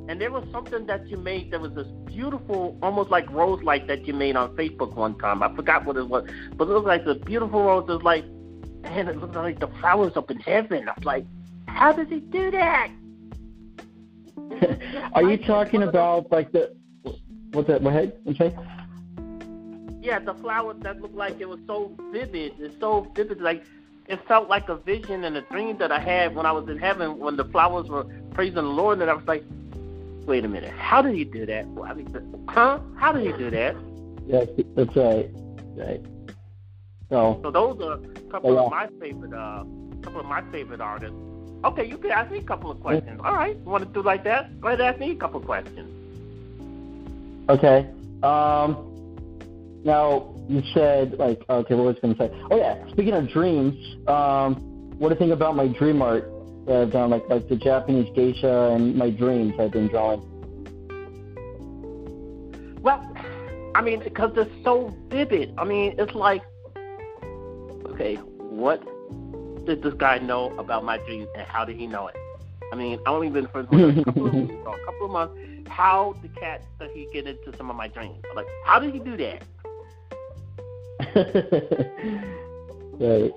And 0.08 0.20
there 0.20 0.32
was 0.32 0.44
something 0.50 0.86
that 0.86 1.06
you 1.08 1.16
made 1.16 1.52
that 1.52 1.60
was 1.60 1.72
this 1.74 1.86
beautiful, 2.06 2.76
almost 2.82 3.10
like 3.10 3.30
rose 3.30 3.62
light 3.62 3.86
that 3.86 4.08
you 4.08 4.14
made 4.14 4.34
on 4.34 4.56
Facebook 4.56 4.94
one 4.94 5.16
time. 5.18 5.40
I 5.40 5.54
forgot 5.54 5.84
what 5.84 5.96
it 5.96 6.08
was, 6.08 6.28
but 6.56 6.64
it 6.66 6.70
looked 6.72 6.88
like 6.88 7.04
the 7.04 7.14
beautiful 7.14 7.62
rose. 7.62 7.84
It 7.88 7.92
was 7.92 8.02
like, 8.02 8.24
man, 8.82 9.06
it 9.06 9.18
looked 9.18 9.36
like 9.36 9.60
the 9.60 9.68
flowers 9.78 10.16
up 10.16 10.30
in 10.30 10.40
heaven. 10.40 10.88
I 10.88 10.94
was 10.96 11.04
like, 11.04 11.24
how 11.68 11.92
does 11.92 12.08
he 12.08 12.18
do 12.18 12.50
that? 12.50 12.90
Are 15.12 15.22
you 15.22 15.36
talking 15.36 15.82
about 15.84 16.32
like 16.32 16.50
the 16.50 16.74
what's 17.52 17.68
that? 17.68 17.82
What 17.82 17.90
ahead? 17.90 18.18
I'm 18.26 18.34
sorry. 18.34 18.56
Yeah, 20.10 20.18
the 20.18 20.34
flowers 20.34 20.76
that 20.80 21.00
looked 21.00 21.14
like 21.14 21.40
it 21.40 21.48
was 21.48 21.60
so 21.68 21.92
vivid. 22.10 22.54
It's 22.58 22.74
so 22.80 23.06
vivid, 23.14 23.40
like 23.40 23.62
it 24.08 24.18
felt 24.26 24.48
like 24.48 24.68
a 24.68 24.74
vision 24.74 25.22
and 25.22 25.36
a 25.36 25.42
dream 25.42 25.78
that 25.78 25.92
I 25.92 26.00
had 26.00 26.34
when 26.34 26.46
I 26.46 26.50
was 26.50 26.68
in 26.68 26.78
heaven 26.78 27.20
when 27.20 27.36
the 27.36 27.44
flowers 27.44 27.86
were 27.88 28.02
praising 28.32 28.56
the 28.56 28.62
Lord, 28.62 29.00
and 29.00 29.08
I 29.08 29.14
was 29.14 29.24
like, 29.28 29.44
wait 30.26 30.44
a 30.44 30.48
minute, 30.48 30.72
how 30.72 31.00
did 31.00 31.14
he 31.14 31.22
do 31.22 31.46
that? 31.46 31.64
I 31.84 31.94
mean, 31.94 32.08
huh? 32.48 32.80
How 32.96 33.12
did 33.12 33.24
he 33.24 33.32
do 33.44 33.50
that? 33.50 33.76
Yes, 34.26 34.48
that's 34.74 34.96
right. 34.96 35.30
Right. 35.76 36.04
So 37.08 37.38
So 37.44 37.52
those 37.52 37.80
are 37.80 37.92
a 37.92 38.30
couple 38.32 38.52
Yeah. 38.54 38.62
of 38.62 38.70
my 38.72 38.88
favorite, 38.98 39.32
uh, 39.32 39.62
couple 40.02 40.18
of 40.18 40.26
my 40.26 40.42
favorite 40.50 40.80
artists. 40.80 41.14
Okay, 41.64 41.84
you 41.84 41.98
can 41.98 42.10
ask 42.10 42.32
me 42.32 42.38
a 42.38 42.42
couple 42.42 42.68
of 42.72 42.80
questions. 42.80 43.20
All 43.22 43.36
right, 43.36 43.56
you 43.56 43.70
want 43.70 43.84
to 43.86 43.90
do 43.92 44.02
like 44.02 44.24
that? 44.24 44.60
Go 44.60 44.66
ahead, 44.66 44.80
ask 44.80 44.98
me 44.98 45.12
a 45.12 45.14
couple 45.14 45.38
of 45.38 45.46
questions. 45.46 45.88
okay. 47.48 47.86
Um. 48.24 48.89
Now 49.84 50.34
you 50.48 50.62
said 50.74 51.18
like 51.18 51.42
okay, 51.48 51.74
what 51.74 51.86
was 51.86 51.96
I 51.98 52.00
going 52.00 52.16
to 52.16 52.28
say? 52.28 52.42
Oh 52.50 52.56
yeah, 52.56 52.86
speaking 52.88 53.14
of 53.14 53.28
dreams, 53.30 53.74
um, 54.08 54.56
what 54.98 55.08
do 55.08 55.14
you 55.14 55.18
think 55.18 55.32
about 55.32 55.56
my 55.56 55.68
dream 55.68 56.02
art 56.02 56.30
that 56.66 56.82
I've 56.82 56.92
done, 56.92 57.10
like 57.10 57.28
like 57.28 57.48
the 57.48 57.56
Japanese 57.56 58.08
geisha 58.14 58.72
and 58.72 58.94
my 58.94 59.10
dreams 59.10 59.54
I've 59.58 59.72
been 59.72 59.88
drawing? 59.88 60.20
Well, 62.82 63.00
I 63.74 63.82
mean, 63.82 64.02
because 64.02 64.32
it's 64.36 64.50
so 64.64 64.94
vivid. 65.08 65.54
I 65.56 65.64
mean, 65.64 65.94
it's 65.98 66.14
like, 66.14 66.42
okay, 67.86 68.16
what 68.16 68.82
did 69.66 69.82
this 69.82 69.94
guy 69.94 70.18
know 70.18 70.56
about 70.58 70.84
my 70.84 70.98
dreams, 70.98 71.28
and 71.36 71.46
how 71.46 71.64
did 71.64 71.76
he 71.76 71.86
know 71.86 72.08
it? 72.08 72.16
I 72.72 72.76
mean, 72.76 72.98
I've 73.06 73.14
only 73.14 73.30
been 73.30 73.48
friends 73.48 73.68
with 73.70 73.80
him 73.80 73.98
a 73.98 74.04
couple 74.04 74.26
of 74.26 74.34
weeks 74.34 74.54
or 74.64 74.80
a 74.80 74.84
couple 74.84 75.06
of 75.06 75.12
months. 75.12 75.34
How 75.68 76.14
the 76.22 76.28
cat 76.28 76.62
did 76.78 76.90
he 76.90 77.08
get 77.12 77.26
into 77.26 77.56
some 77.56 77.70
of 77.70 77.76
my 77.76 77.88
dreams? 77.88 78.22
Like, 78.34 78.46
how 78.64 78.78
did 78.78 78.92
he 78.92 79.00
do 79.00 79.16
that? 79.16 79.42
right. 83.00 83.32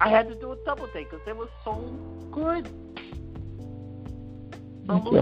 I 0.00 0.08
had 0.08 0.28
to 0.28 0.34
do 0.34 0.52
a 0.52 0.56
double 0.64 0.88
take 0.88 1.10
because 1.10 1.26
it 1.26 1.36
was 1.36 1.48
so 1.64 1.74
good. 2.32 2.68
Thank 4.86 5.12
you. 5.12 5.18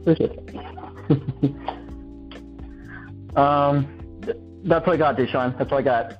Appreciate 0.00 0.32
it. 0.32 0.54
um, 3.36 4.20
th- 4.22 4.36
that's 4.64 4.86
what 4.86 4.94
I 4.94 4.96
got, 4.96 5.16
Deshaun. 5.16 5.56
That's 5.56 5.70
what 5.70 5.78
I 5.78 5.82
got. 5.82 6.18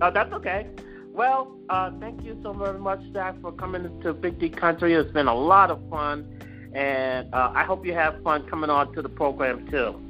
Oh, 0.00 0.10
that's 0.12 0.32
okay. 0.32 0.66
Well, 1.12 1.56
uh, 1.68 1.90
thank 2.00 2.24
you 2.24 2.38
so 2.42 2.52
very 2.52 2.78
much, 2.78 3.00
Zach, 3.12 3.40
for 3.40 3.52
coming 3.52 4.00
to 4.00 4.12
Big 4.12 4.38
D 4.38 4.48
Country. 4.50 4.94
It's 4.94 5.12
been 5.12 5.28
a 5.28 5.34
lot 5.34 5.70
of 5.70 5.78
fun, 5.88 6.26
and 6.74 7.32
uh, 7.34 7.52
I 7.54 7.64
hope 7.64 7.86
you 7.86 7.94
have 7.94 8.22
fun 8.22 8.48
coming 8.48 8.70
on 8.70 8.92
to 8.94 9.02
the 9.02 9.08
program 9.08 9.68
too. 9.70 10.00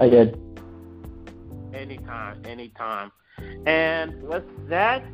I 0.00 0.08
did. 0.08 0.45
Anytime, 1.86 2.42
anytime. 2.44 3.12
And 3.64 4.20
with 4.22 4.44
that, 4.68 5.04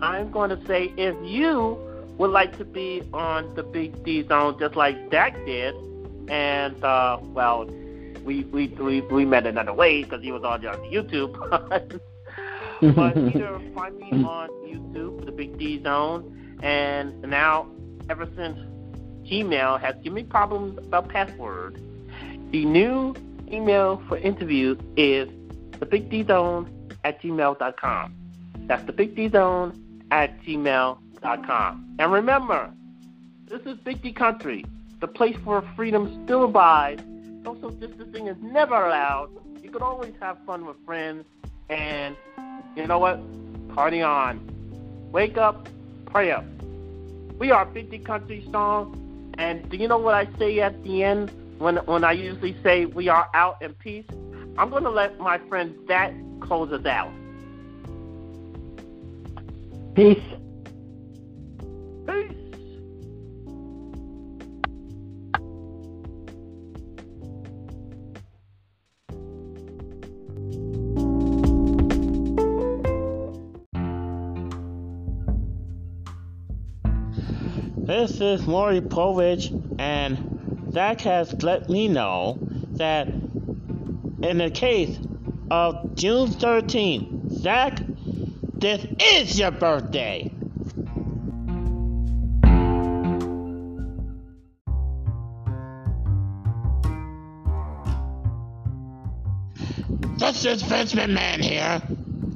I'm 0.00 0.30
going 0.30 0.48
to 0.48 0.66
say 0.66 0.92
if 0.96 1.14
you 1.22 1.78
would 2.16 2.30
like 2.30 2.56
to 2.56 2.64
be 2.64 3.02
on 3.12 3.54
the 3.54 3.62
Big 3.62 4.02
D 4.02 4.26
Zone 4.26 4.56
just 4.58 4.74
like 4.74 4.96
Zach 5.10 5.34
did, 5.44 5.74
and 6.28 6.82
uh, 6.82 7.18
well, 7.20 7.66
we 8.24 8.44
we 8.44 8.68
we, 8.68 9.02
we 9.02 9.24
met 9.26 9.46
another 9.46 9.74
way 9.74 10.04
because 10.04 10.22
he 10.22 10.32
was 10.32 10.42
on 10.42 10.62
YouTube. 10.62 11.34
but 12.94 13.16
either 13.34 13.60
find 13.74 13.98
me 13.98 14.24
on 14.24 14.48
YouTube, 14.66 15.26
the 15.26 15.32
Big 15.32 15.58
D 15.58 15.82
Zone, 15.82 16.58
and 16.62 17.20
now 17.22 17.70
ever 18.08 18.26
since 18.36 18.58
Gmail 19.28 19.80
has 19.80 19.96
given 19.96 20.14
me 20.14 20.22
problems 20.24 20.78
about 20.78 21.10
password, 21.10 21.80
the 22.50 22.64
new 22.64 23.14
email 23.52 24.02
for 24.08 24.16
interviews 24.16 24.78
is 24.96 25.28
the 25.82 25.86
Big 25.86 26.08
D 26.08 26.22
Zone 26.22 26.70
at 27.02 27.20
gmail.com. 27.20 28.14
That's 28.68 28.84
the 28.84 28.92
Big 28.92 29.16
D 29.16 29.28
Zone 29.28 30.04
at 30.12 30.40
gmail.com. 30.42 31.96
And 31.98 32.12
remember, 32.12 32.70
this 33.48 33.62
is 33.62 33.78
Big 33.78 34.00
D 34.00 34.12
Country, 34.12 34.64
the 35.00 35.08
place 35.08 35.34
where 35.44 35.60
freedom 35.74 36.22
still 36.24 36.44
abides. 36.44 37.02
Social 37.42 37.70
distancing 37.70 38.28
is 38.28 38.36
never 38.40 38.76
allowed. 38.76 39.30
You 39.60 39.72
can 39.72 39.82
always 39.82 40.14
have 40.20 40.38
fun 40.46 40.66
with 40.66 40.76
friends. 40.86 41.24
And 41.68 42.14
you 42.76 42.86
know 42.86 43.00
what? 43.00 43.18
Party 43.74 44.02
on. 44.02 44.38
Wake 45.10 45.36
up, 45.36 45.68
pray 46.06 46.30
up. 46.30 46.44
We 47.40 47.50
are 47.50 47.64
Big 47.64 47.90
D 47.90 47.98
Country 47.98 48.46
Song. 48.52 49.34
And 49.36 49.68
do 49.68 49.76
you 49.76 49.88
know 49.88 49.98
what 49.98 50.14
I 50.14 50.28
say 50.38 50.60
at 50.60 50.80
the 50.84 51.02
end 51.02 51.32
when, 51.58 51.78
when 51.78 52.04
I 52.04 52.12
usually 52.12 52.56
say 52.62 52.86
we 52.86 53.08
are 53.08 53.28
out 53.34 53.60
in 53.60 53.74
peace? 53.74 54.06
I'm 54.58 54.68
going 54.70 54.84
to 54.84 54.90
let 54.90 55.18
my 55.18 55.38
friend 55.48 55.74
that 55.88 56.12
close 56.40 56.72
us 56.72 56.84
out. 56.84 57.10
Peace. 59.94 60.22
Peace. 62.06 62.32
This 77.76 78.20
is 78.20 78.46
Maury 78.46 78.80
Povich, 78.80 79.50
and 79.78 80.70
Zach 80.72 81.00
has 81.02 81.42
let 81.42 81.68
me 81.68 81.88
know 81.88 82.38
that 82.72 83.08
in 84.22 84.38
the 84.38 84.50
case 84.50 84.98
of 85.50 85.94
June 85.96 86.28
13th, 86.28 87.30
Zach, 87.32 87.78
this 88.54 88.86
is 89.00 89.38
your 89.38 89.50
birthday. 89.50 90.30
This 100.16 100.44
is 100.44 100.62
Vince 100.62 100.94
McMahon 100.94 101.40
here, 101.40 101.82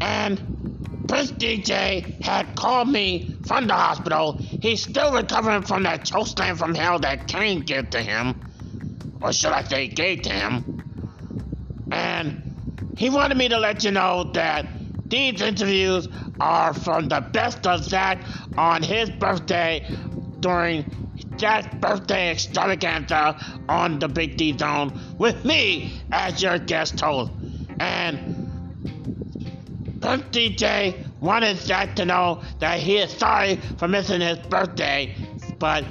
and 0.01 1.07
Prince 1.07 1.31
DJ 1.33 2.21
had 2.21 2.57
called 2.57 2.89
me 2.89 3.37
from 3.47 3.69
the 3.69 3.75
hospital. 3.75 4.33
He's 4.33 4.83
still 4.83 5.13
recovering 5.13 5.63
from 5.63 5.85
that 5.85 6.01
chokeslam 6.01 6.59
from 6.59 6.75
hell 6.75 6.99
that 6.99 7.29
Kane 7.29 7.61
gave 7.61 7.91
to 7.91 8.03
him, 8.03 8.41
or 9.23 9.33
should 9.33 9.53
I 9.53 9.63
say, 9.63 9.87
gave 9.87 10.23
to 10.23 10.31
him. 10.31 10.76
He 12.97 13.11
wanted 13.11 13.37
me 13.37 13.49
to 13.49 13.59
let 13.59 13.85
you 13.85 13.91
know 13.91 14.31
that 14.35 14.67
these 15.09 15.41
interviews 15.41 16.09
are 16.41 16.75
from 16.75 17.09
the 17.09 17.21
best 17.33 17.67
of 17.67 17.85
Zach 17.85 18.19
on 18.57 18.83
his 18.83 19.11
birthday 19.11 19.87
during 20.41 20.87
Zach's 21.39 21.75
birthday 21.81 22.31
extravaganza 22.31 23.37
on 23.69 23.99
the 23.99 24.09
Big 24.09 24.37
D 24.37 24.57
Zone 24.57 24.93
with 25.19 25.45
me 25.45 25.91
as 26.11 26.43
your 26.43 26.59
guest 26.59 26.99
host. 27.01 27.31
And 27.79 28.19
Prince 30.01 30.25
DJ 30.31 30.97
wanted 31.21 31.57
Zach 31.59 31.97
to 31.97 32.05
know 32.05 32.43
that 32.61 32.81
he 32.81 32.97
is 32.99 33.11
sorry 33.13 33.57
for 33.77 33.89
missing 33.89 34.21
his 34.21 34.39
birthday, 34.39 35.15
but 35.59 35.85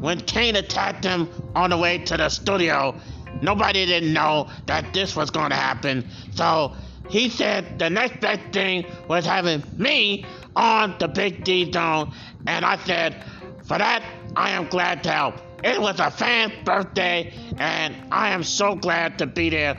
when 0.00 0.20
Kane 0.20 0.56
attacked 0.56 1.04
him 1.04 1.28
on 1.54 1.70
the 1.70 1.78
way 1.78 1.98
to 1.98 2.16
the 2.16 2.28
studio, 2.28 2.94
nobody 3.42 3.86
didn't 3.86 4.12
know 4.12 4.48
that 4.66 4.92
this 4.92 5.16
was 5.16 5.30
going 5.30 5.50
to 5.50 5.56
happen. 5.56 6.08
So 6.34 6.74
he 7.08 7.28
said 7.28 7.78
the 7.78 7.90
next 7.90 8.20
best 8.20 8.52
thing 8.52 8.86
was 9.08 9.26
having 9.26 9.62
me 9.76 10.24
on 10.56 10.96
the 10.98 11.08
Big 11.08 11.44
D 11.44 11.70
Zone, 11.70 12.12
and 12.46 12.64
I 12.64 12.76
said, 12.78 13.24
for 13.64 13.78
that, 13.78 14.02
I 14.36 14.50
am 14.50 14.66
glad 14.68 15.02
to 15.04 15.10
help. 15.10 15.34
It 15.62 15.80
was 15.80 15.98
a 15.98 16.10
fan's 16.10 16.52
birthday, 16.64 17.32
and 17.56 17.96
I 18.12 18.30
am 18.30 18.42
so 18.42 18.74
glad 18.74 19.18
to 19.18 19.26
be 19.26 19.48
there. 19.48 19.78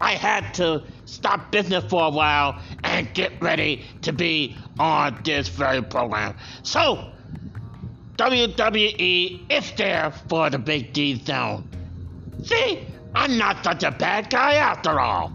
I 0.00 0.12
had 0.12 0.54
to 0.54 0.82
stop 1.04 1.52
business 1.52 1.84
for 1.84 2.06
a 2.06 2.10
while 2.10 2.58
and 2.82 3.12
get 3.12 3.40
ready 3.42 3.84
to 4.02 4.12
be 4.12 4.56
on 4.78 5.20
this 5.24 5.48
very 5.48 5.82
program. 5.82 6.34
So, 6.62 7.12
WWE 8.16 9.52
is 9.52 9.72
there 9.72 10.10
for 10.28 10.48
the 10.48 10.58
Big 10.58 10.94
D 10.94 11.22
Zone. 11.22 11.68
See, 12.42 12.87
I'm 13.14 13.38
not 13.38 13.64
such 13.64 13.82
a 13.82 13.90
bad 13.90 14.30
guy 14.30 14.54
after 14.54 15.00
all. 15.00 15.32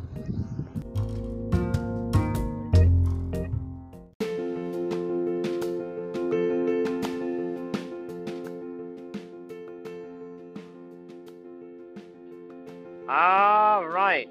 All 13.10 13.86
right. 13.86 14.30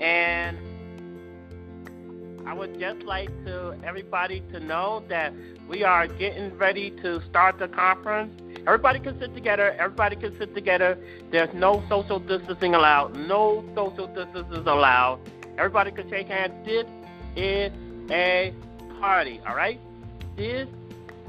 And 0.00 0.56
I 2.46 2.54
would 2.54 2.78
just 2.80 3.02
like 3.02 3.28
to 3.44 3.76
everybody 3.84 4.40
to 4.52 4.60
know 4.60 5.02
that 5.08 5.34
we 5.68 5.84
are 5.84 6.06
getting 6.06 6.56
ready 6.56 6.90
to 7.02 7.20
start 7.28 7.58
the 7.58 7.68
conference. 7.68 8.40
Everybody 8.68 9.00
can 9.00 9.18
sit 9.18 9.34
together. 9.34 9.70
Everybody 9.78 10.14
can 10.14 10.36
sit 10.38 10.54
together. 10.54 10.98
There's 11.30 11.48
no 11.54 11.82
social 11.88 12.18
distancing 12.18 12.74
allowed. 12.74 13.16
No 13.16 13.64
social 13.74 14.06
distances 14.08 14.66
allowed. 14.66 15.20
Everybody 15.56 15.90
can 15.90 16.06
shake 16.10 16.28
hands. 16.28 16.52
This 16.66 16.84
is 17.34 17.72
a 18.10 18.52
party, 19.00 19.40
all 19.48 19.54
right? 19.54 19.80
This 20.36 20.68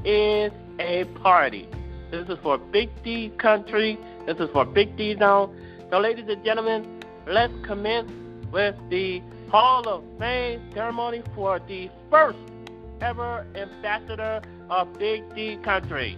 is 0.04 0.52
a 0.80 1.06
party. 1.24 1.70
This 2.12 2.28
is 2.28 2.38
for 2.44 2.58
Big 2.58 2.90
D 3.04 3.30
country. 3.38 3.98
This 4.26 4.36
is 4.38 4.50
for 4.52 4.66
Big 4.66 4.98
D 4.98 5.16
zone. 5.18 5.56
So, 5.90 6.00
ladies 6.00 6.26
and 6.28 6.44
gentlemen, 6.44 7.02
let's 7.26 7.54
commence 7.66 8.12
with 8.52 8.76
the 8.90 9.22
Hall 9.50 9.88
of 9.88 10.04
Fame 10.20 10.62
ceremony 10.74 11.24
for 11.36 11.60
the 11.60 11.90
first 12.12 12.38
ever 13.00 13.48
ambassador 13.56 14.42
of 14.70 14.92
Big 15.00 15.24
D 15.36 15.56
country. 15.64 16.18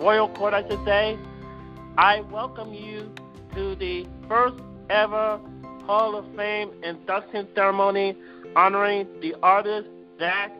royal 0.00 0.28
court 0.30 0.54
I 0.54 0.66
should 0.66 0.82
say, 0.84 1.18
I 1.98 2.22
welcome 2.32 2.72
you 2.72 3.12
to 3.54 3.74
the 3.74 4.06
first 4.26 4.56
ever 4.88 5.38
Hall 5.84 6.16
of 6.16 6.24
Fame 6.36 6.70
induction 6.82 7.46
ceremony 7.54 8.16
honoring 8.56 9.06
the 9.20 9.34
artist 9.42 9.88
Zach 10.18 10.52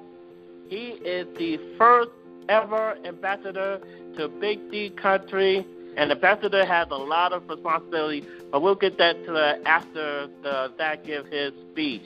He 0.68 0.88
is 1.04 1.26
the 1.38 1.58
first 1.78 2.10
ever 2.48 2.96
ambassador 3.04 3.80
to 4.16 4.28
Big 4.28 4.70
D 4.70 4.90
country, 4.90 5.64
and 5.96 6.10
ambassador 6.12 6.66
has 6.66 6.88
a 6.90 6.96
lot 6.96 7.32
of 7.32 7.48
responsibility. 7.48 8.26
But 8.50 8.60
we'll 8.60 8.74
get 8.74 8.98
that 8.98 9.24
to 9.24 9.32
the, 9.32 9.60
after 9.66 10.28
the, 10.42 10.72
that 10.76 11.04
give 11.04 11.26
his 11.26 11.52
speech. 11.70 12.04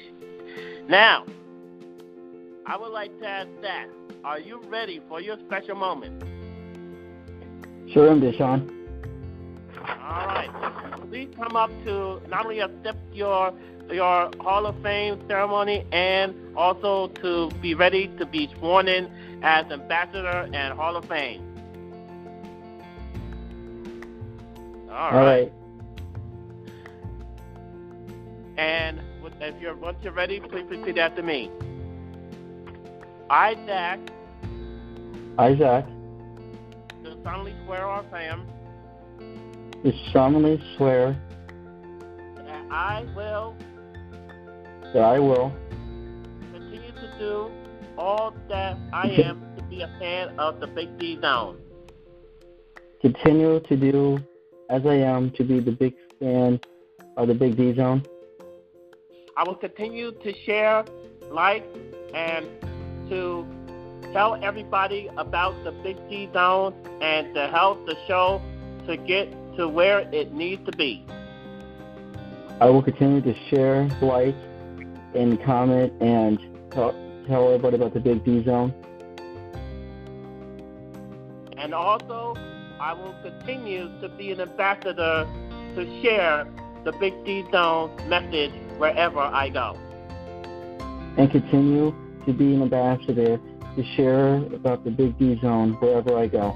Now, 0.88 1.24
I 2.66 2.76
would 2.76 2.92
like 2.92 3.18
to 3.20 3.26
ask 3.26 3.48
that. 3.62 3.86
Are 4.24 4.38
you 4.38 4.62
ready 4.68 5.02
for 5.08 5.20
your 5.20 5.36
special 5.46 5.74
moment? 5.74 6.33
Sure 7.94 8.10
am, 8.10 8.20
Deshaun. 8.20 8.68
All 9.78 10.26
right. 10.26 10.50
Please 11.08 11.28
come 11.36 11.54
up 11.54 11.70
to 11.84 12.20
not 12.28 12.44
only 12.44 12.58
accept 12.58 12.98
your 13.12 13.54
your 13.88 14.32
Hall 14.40 14.66
of 14.66 14.74
Fame 14.82 15.22
ceremony 15.28 15.86
and 15.92 16.34
also 16.56 17.06
to 17.22 17.50
be 17.62 17.74
ready 17.74 18.08
to 18.18 18.26
be 18.26 18.50
sworn 18.58 18.88
in 18.88 19.08
as 19.44 19.70
ambassador 19.70 20.50
and 20.52 20.76
Hall 20.76 20.96
of 20.96 21.04
Fame. 21.04 21.40
All 24.90 25.12
right. 25.12 25.12
All 25.12 25.24
right. 25.24 25.52
And 28.56 29.00
if 29.40 29.60
you're 29.60 29.76
once 29.76 29.98
you're 30.02 30.12
ready, 30.12 30.40
please 30.40 30.66
repeat 30.68 30.98
after 30.98 31.22
me. 31.22 31.48
I, 33.30 33.54
Zach, 33.66 34.00
Isaac, 35.38 35.84
do 37.04 37.14
solemnly 37.22 37.54
swear 37.64 37.86
or 37.86 38.00
affirm 38.00 38.46
do 39.84 39.92
solemnly 40.12 40.62
swear 40.76 41.20
that 42.36 42.66
I 42.70 43.06
will 43.14 43.54
that 44.92 45.02
I 45.02 45.18
will 45.18 45.52
continue 46.52 46.92
to 46.92 47.18
do 47.18 47.50
all 47.98 48.34
that 48.48 48.76
I 48.92 49.08
am 49.08 49.40
to 49.56 49.62
be 49.64 49.82
a 49.82 49.88
fan 49.98 50.38
of 50.38 50.60
the 50.60 50.66
Big 50.66 50.98
D 50.98 51.18
Zone. 51.20 51.58
continue 53.00 53.60
to 53.60 53.76
do 53.76 54.18
as 54.70 54.86
I 54.86 54.94
am 54.94 55.30
to 55.32 55.44
be 55.44 55.60
the 55.60 55.72
big 55.72 55.94
fan 56.18 56.58
of 57.16 57.28
the 57.28 57.34
Big 57.34 57.56
D 57.56 57.74
Zone. 57.74 58.02
I 59.36 59.44
will 59.44 59.56
continue 59.56 60.12
to 60.12 60.32
share, 60.46 60.84
like, 61.30 61.64
and 62.14 62.46
to 63.10 63.46
tell 64.14 64.38
everybody 64.44 65.10
about 65.18 65.52
the 65.64 65.72
Big 65.72 65.96
D 66.08 66.30
Zone 66.32 66.72
and 67.02 67.34
to 67.34 67.48
help 67.48 67.84
the 67.84 67.96
show 68.06 68.40
to 68.86 68.96
get 68.96 69.28
to 69.56 69.68
where 69.68 70.00
it 70.14 70.32
needs 70.32 70.64
to 70.66 70.72
be. 70.76 71.04
I 72.60 72.66
will 72.70 72.82
continue 72.82 73.20
to 73.22 73.34
share, 73.50 73.88
like, 74.00 74.36
and 75.16 75.42
comment 75.44 75.92
and 76.00 76.38
tell, 76.70 76.92
tell 77.26 77.48
everybody 77.48 77.74
about 77.76 77.92
the 77.92 77.98
Big 77.98 78.24
D 78.24 78.44
Zone. 78.44 78.72
And 81.58 81.74
also, 81.74 82.34
I 82.78 82.92
will 82.92 83.16
continue 83.22 83.88
to 84.00 84.08
be 84.08 84.30
an 84.30 84.40
ambassador 84.40 85.26
to 85.74 86.02
share 86.02 86.46
the 86.84 86.92
Big 86.92 87.14
D 87.24 87.44
Zone 87.50 87.90
message 88.08 88.52
wherever 88.78 89.18
I 89.18 89.48
go. 89.48 89.76
and 91.16 91.30
continue 91.30 91.94
to 92.26 92.32
be 92.32 92.54
an 92.54 92.62
ambassador 92.62 93.40
to 93.76 93.84
share 93.96 94.36
about 94.54 94.84
the 94.84 94.90
Big 94.90 95.18
D 95.18 95.38
Zone 95.40 95.72
wherever 95.74 96.16
I 96.16 96.26
go. 96.28 96.54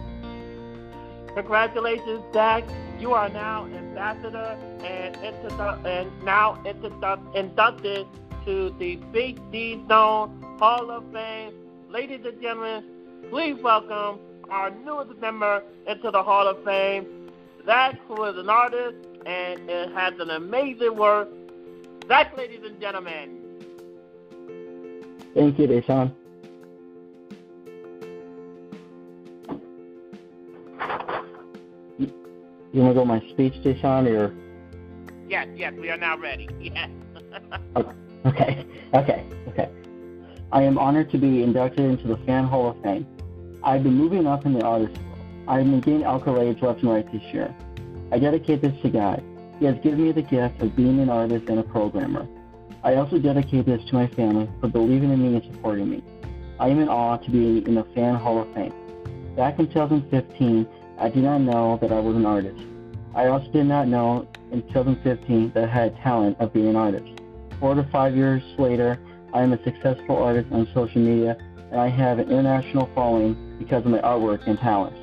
Congratulations, 1.34 2.22
Zach. 2.32 2.64
You 2.98 3.12
are 3.12 3.28
now 3.28 3.66
ambassador 3.66 4.58
and, 4.82 5.14
introdu- 5.16 5.84
and 5.86 6.24
now 6.24 6.60
introdu- 6.64 7.34
inducted 7.34 8.06
to 8.44 8.74
the 8.78 8.96
Big 9.12 9.38
D 9.52 9.80
Zone 9.88 10.56
Hall 10.58 10.90
of 10.90 11.04
Fame. 11.12 11.52
Ladies 11.90 12.20
and 12.24 12.40
gentlemen, 12.40 12.84
please 13.30 13.56
welcome 13.62 14.18
our 14.50 14.70
newest 14.70 15.18
member 15.20 15.62
into 15.86 16.10
the 16.10 16.22
Hall 16.22 16.48
of 16.48 16.62
Fame, 16.64 17.30
Zach, 17.66 17.98
who 18.08 18.24
is 18.24 18.36
an 18.36 18.48
artist 18.48 18.96
and 19.26 19.68
it 19.68 19.92
has 19.92 20.14
an 20.18 20.30
amazing 20.30 20.96
work. 20.96 21.28
Zach, 22.08 22.36
ladies 22.36 22.60
and 22.64 22.80
gentlemen. 22.80 23.36
Thank 25.34 25.58
you, 25.58 25.68
Deshaun. 25.68 26.12
You 32.72 32.82
want 32.82 32.94
to 32.94 33.00
go 33.00 33.04
my 33.04 33.20
speech, 33.30 33.54
Deshaun, 33.62 34.06
or? 34.06 34.34
Yes, 35.28 35.48
yes, 35.54 35.72
we 35.78 35.90
are 35.90 35.96
now 35.96 36.16
ready. 36.18 36.48
Yes. 36.60 36.90
Okay, 38.24 38.66
okay, 38.94 39.24
okay. 39.48 39.68
I 40.50 40.62
am 40.62 40.76
honored 40.78 41.10
to 41.12 41.18
be 41.18 41.42
inducted 41.42 41.84
into 41.84 42.08
the 42.08 42.16
Fan 42.26 42.44
Hall 42.44 42.70
of 42.70 42.82
Fame. 42.82 43.06
I've 43.62 43.82
been 43.82 43.94
moving 43.94 44.26
up 44.26 44.44
in 44.44 44.54
the 44.54 44.64
artist 44.64 44.98
world. 45.02 45.18
I've 45.46 45.64
been 45.64 45.80
gaining 45.80 46.02
accolades 46.02 46.60
left 46.62 46.80
and 46.82 46.90
right 46.90 47.10
this 47.12 47.22
year. 47.32 47.54
I 48.10 48.18
dedicate 48.18 48.62
this 48.62 48.74
to 48.82 48.90
God. 48.90 49.22
He 49.58 49.66
has 49.66 49.76
given 49.82 50.02
me 50.02 50.12
the 50.12 50.22
gift 50.22 50.60
of 50.62 50.74
being 50.74 51.00
an 51.00 51.10
artist 51.10 51.48
and 51.48 51.58
a 51.58 51.62
programmer. 51.62 52.26
I 52.82 52.94
also 52.94 53.18
dedicate 53.18 53.66
this 53.66 53.84
to 53.86 53.94
my 53.94 54.06
family 54.08 54.48
for 54.60 54.68
believing 54.68 55.12
in 55.12 55.20
me 55.22 55.36
and 55.36 55.54
supporting 55.54 55.90
me. 55.90 56.02
I 56.58 56.68
am 56.68 56.80
in 56.80 56.88
awe 56.88 57.18
to 57.18 57.30
be 57.30 57.58
in 57.58 57.74
the 57.74 57.84
Fan 57.94 58.14
Hall 58.14 58.42
of 58.42 58.52
Fame. 58.54 58.74
Back 59.36 59.58
in 59.58 59.68
2015, 59.68 60.66
I 60.98 61.08
did 61.08 61.22
not 61.22 61.38
know 61.38 61.78
that 61.80 61.92
I 61.92 62.00
was 62.00 62.16
an 62.16 62.26
artist. 62.26 62.60
I 63.14 63.28
also 63.28 63.48
did 63.52 63.66
not 63.66 63.86
know 63.86 64.26
in 64.50 64.62
2015 64.68 65.52
that 65.54 65.64
I 65.64 65.66
had 65.66 65.96
talent 65.98 66.36
of 66.40 66.52
being 66.52 66.66
an 66.66 66.76
artist. 66.76 67.06
Four 67.60 67.74
to 67.74 67.88
five 67.92 68.16
years 68.16 68.42
later, 68.58 68.98
I 69.32 69.42
am 69.42 69.52
a 69.52 69.62
successful 69.62 70.16
artist 70.16 70.48
on 70.50 70.66
social 70.74 71.00
media, 71.00 71.36
and 71.70 71.80
I 71.80 71.88
have 71.88 72.18
an 72.18 72.30
international 72.30 72.90
following 72.94 73.56
because 73.58 73.84
of 73.84 73.92
my 73.92 74.00
artwork 74.00 74.46
and 74.48 74.58
talents. 74.58 74.98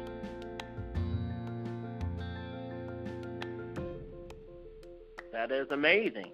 That 5.32 5.52
is 5.52 5.68
amazing. 5.72 6.32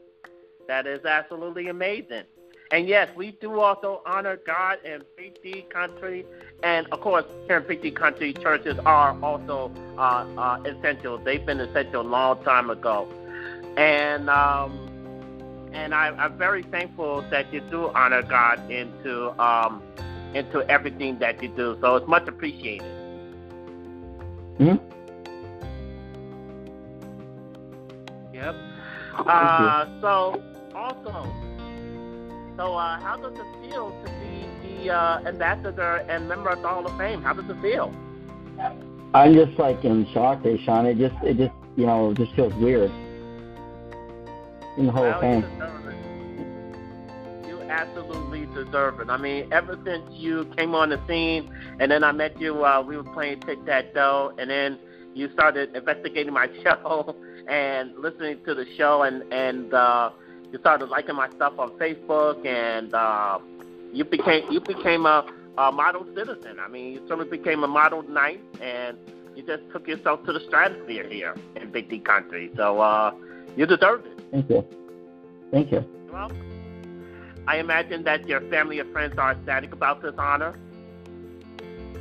That 0.67 0.87
is 0.87 1.05
absolutely 1.05 1.67
amazing. 1.67 2.23
And 2.71 2.87
yes, 2.87 3.09
we 3.17 3.31
do 3.31 3.59
also 3.59 4.01
honor 4.05 4.37
God 4.37 4.77
in 4.85 5.03
Big 5.17 5.41
D 5.43 5.65
country, 5.69 6.25
and 6.63 6.87
of 6.93 7.01
course, 7.01 7.25
here 7.47 7.57
in 7.57 7.67
Big 7.67 7.81
D 7.81 7.91
country, 7.91 8.33
churches 8.33 8.79
are 8.85 9.17
also 9.21 9.71
uh, 9.97 10.25
uh, 10.37 10.63
essential. 10.63 11.17
They've 11.17 11.45
been 11.45 11.59
essential 11.59 12.01
a 12.01 12.03
long 12.07 12.41
time 12.45 12.69
ago, 12.69 13.09
and 13.75 14.29
um, 14.29 15.69
and 15.73 15.93
I, 15.93 16.09
I'm 16.09 16.37
very 16.37 16.63
thankful 16.63 17.23
that 17.29 17.51
you 17.53 17.59
do 17.59 17.89
honor 17.89 18.21
God 18.21 18.71
into 18.71 19.31
um, 19.41 19.83
into 20.33 20.61
everything 20.69 21.19
that 21.19 21.43
you 21.43 21.49
do. 21.49 21.77
So 21.81 21.97
it's 21.97 22.07
much 22.07 22.27
appreciated. 22.27 22.87
hmm 24.57 24.75
Yep. 28.33 28.55
Uh, 29.27 29.85
so 29.99 30.41
also, 30.73 31.27
so 32.61 32.75
uh, 32.75 32.99
how 32.99 33.17
does 33.17 33.33
it 33.33 33.69
feel 33.69 33.89
to 33.89 34.11
be 34.19 34.45
the 34.85 34.93
uh, 34.93 35.19
ambassador 35.25 36.05
and 36.07 36.27
member 36.27 36.49
of 36.49 36.61
the 36.61 36.67
Hall 36.67 36.85
of 36.85 36.95
Fame? 36.95 37.23
How 37.23 37.33
does 37.33 37.49
it 37.49 37.59
feel? 37.59 37.91
I'm 39.15 39.33
just 39.33 39.57
like 39.57 39.83
in 39.83 40.05
shock, 40.13 40.43
Sean. 40.63 40.85
It 40.85 40.99
just, 40.99 41.15
it 41.23 41.37
just, 41.37 41.53
you 41.75 41.87
know, 41.87 42.13
just 42.13 42.35
feels 42.35 42.53
weird 42.53 42.91
in 44.77 44.85
the 44.85 44.91
Hall 44.91 45.05
of 45.05 45.19
Well, 45.23 45.37
you 45.37 45.41
Fame. 45.41 45.51
You 47.47 47.61
absolutely 47.63 48.45
deserve 48.53 48.99
it. 48.99 49.09
I 49.09 49.17
mean, 49.17 49.51
ever 49.51 49.79
since 49.83 50.03
you 50.11 50.45
came 50.55 50.75
on 50.75 50.89
the 50.89 51.01
scene, 51.07 51.51
and 51.79 51.91
then 51.91 52.03
I 52.03 52.11
met 52.11 52.39
you, 52.39 52.63
uh, 52.63 52.83
we 52.83 52.95
were 52.95 53.11
playing 53.11 53.39
tic 53.41 53.65
tac 53.65 53.95
toe, 53.95 54.35
and 54.37 54.51
then 54.51 54.77
you 55.15 55.33
started 55.33 55.75
investigating 55.75 56.33
my 56.33 56.47
show 56.63 57.15
and 57.49 57.97
listening 57.97 58.37
to 58.45 58.53
the 58.53 58.67
show, 58.77 59.01
and 59.01 59.23
and 59.33 59.73
uh, 59.73 60.11
you 60.51 60.59
started 60.59 60.89
liking 60.89 61.15
my 61.15 61.29
stuff 61.29 61.53
on 61.57 61.71
Facebook, 61.71 62.45
and 62.45 62.93
uh, 62.93 63.39
you 63.93 64.03
became 64.03 64.51
you 64.51 64.59
became 64.59 65.05
a, 65.05 65.25
a 65.57 65.71
model 65.71 66.05
citizen. 66.15 66.59
I 66.59 66.67
mean, 66.67 66.93
you 66.93 67.07
sort 67.07 67.21
of 67.21 67.29
became 67.29 67.63
a 67.63 67.67
model 67.67 68.03
knight, 68.03 68.41
and 68.61 68.97
you 69.35 69.43
just 69.43 69.63
took 69.71 69.87
yourself 69.87 70.25
to 70.25 70.33
the 70.33 70.41
stratosphere 70.41 71.07
here 71.07 71.35
in 71.55 71.71
Big 71.71 71.89
D 71.89 71.99
country. 71.99 72.51
So 72.55 72.79
uh, 72.79 73.13
you 73.55 73.65
deserve 73.65 74.05
it. 74.05 74.19
Thank 74.31 74.49
you. 74.49 74.65
Thank 75.51 75.71
you. 75.71 75.85
Well, 76.11 76.31
I 77.47 77.57
imagine 77.57 78.03
that 78.03 78.27
your 78.27 78.41
family 78.49 78.79
and 78.79 78.91
friends 78.91 79.17
are 79.17 79.31
ecstatic 79.31 79.73
about 79.73 80.01
this 80.01 80.13
honor. 80.17 80.53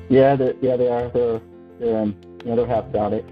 Yeah, 0.09 0.35
they, 0.37 0.55
yeah, 0.61 0.77
they 0.77 0.89
are. 0.89 1.09
They're, 1.09 1.41
they're, 1.79 1.99
um, 1.99 2.17
you 2.45 2.51
know, 2.51 2.57
they're 2.57 2.67
happy 2.67 2.91
about 2.91 3.13
it. 3.13 3.25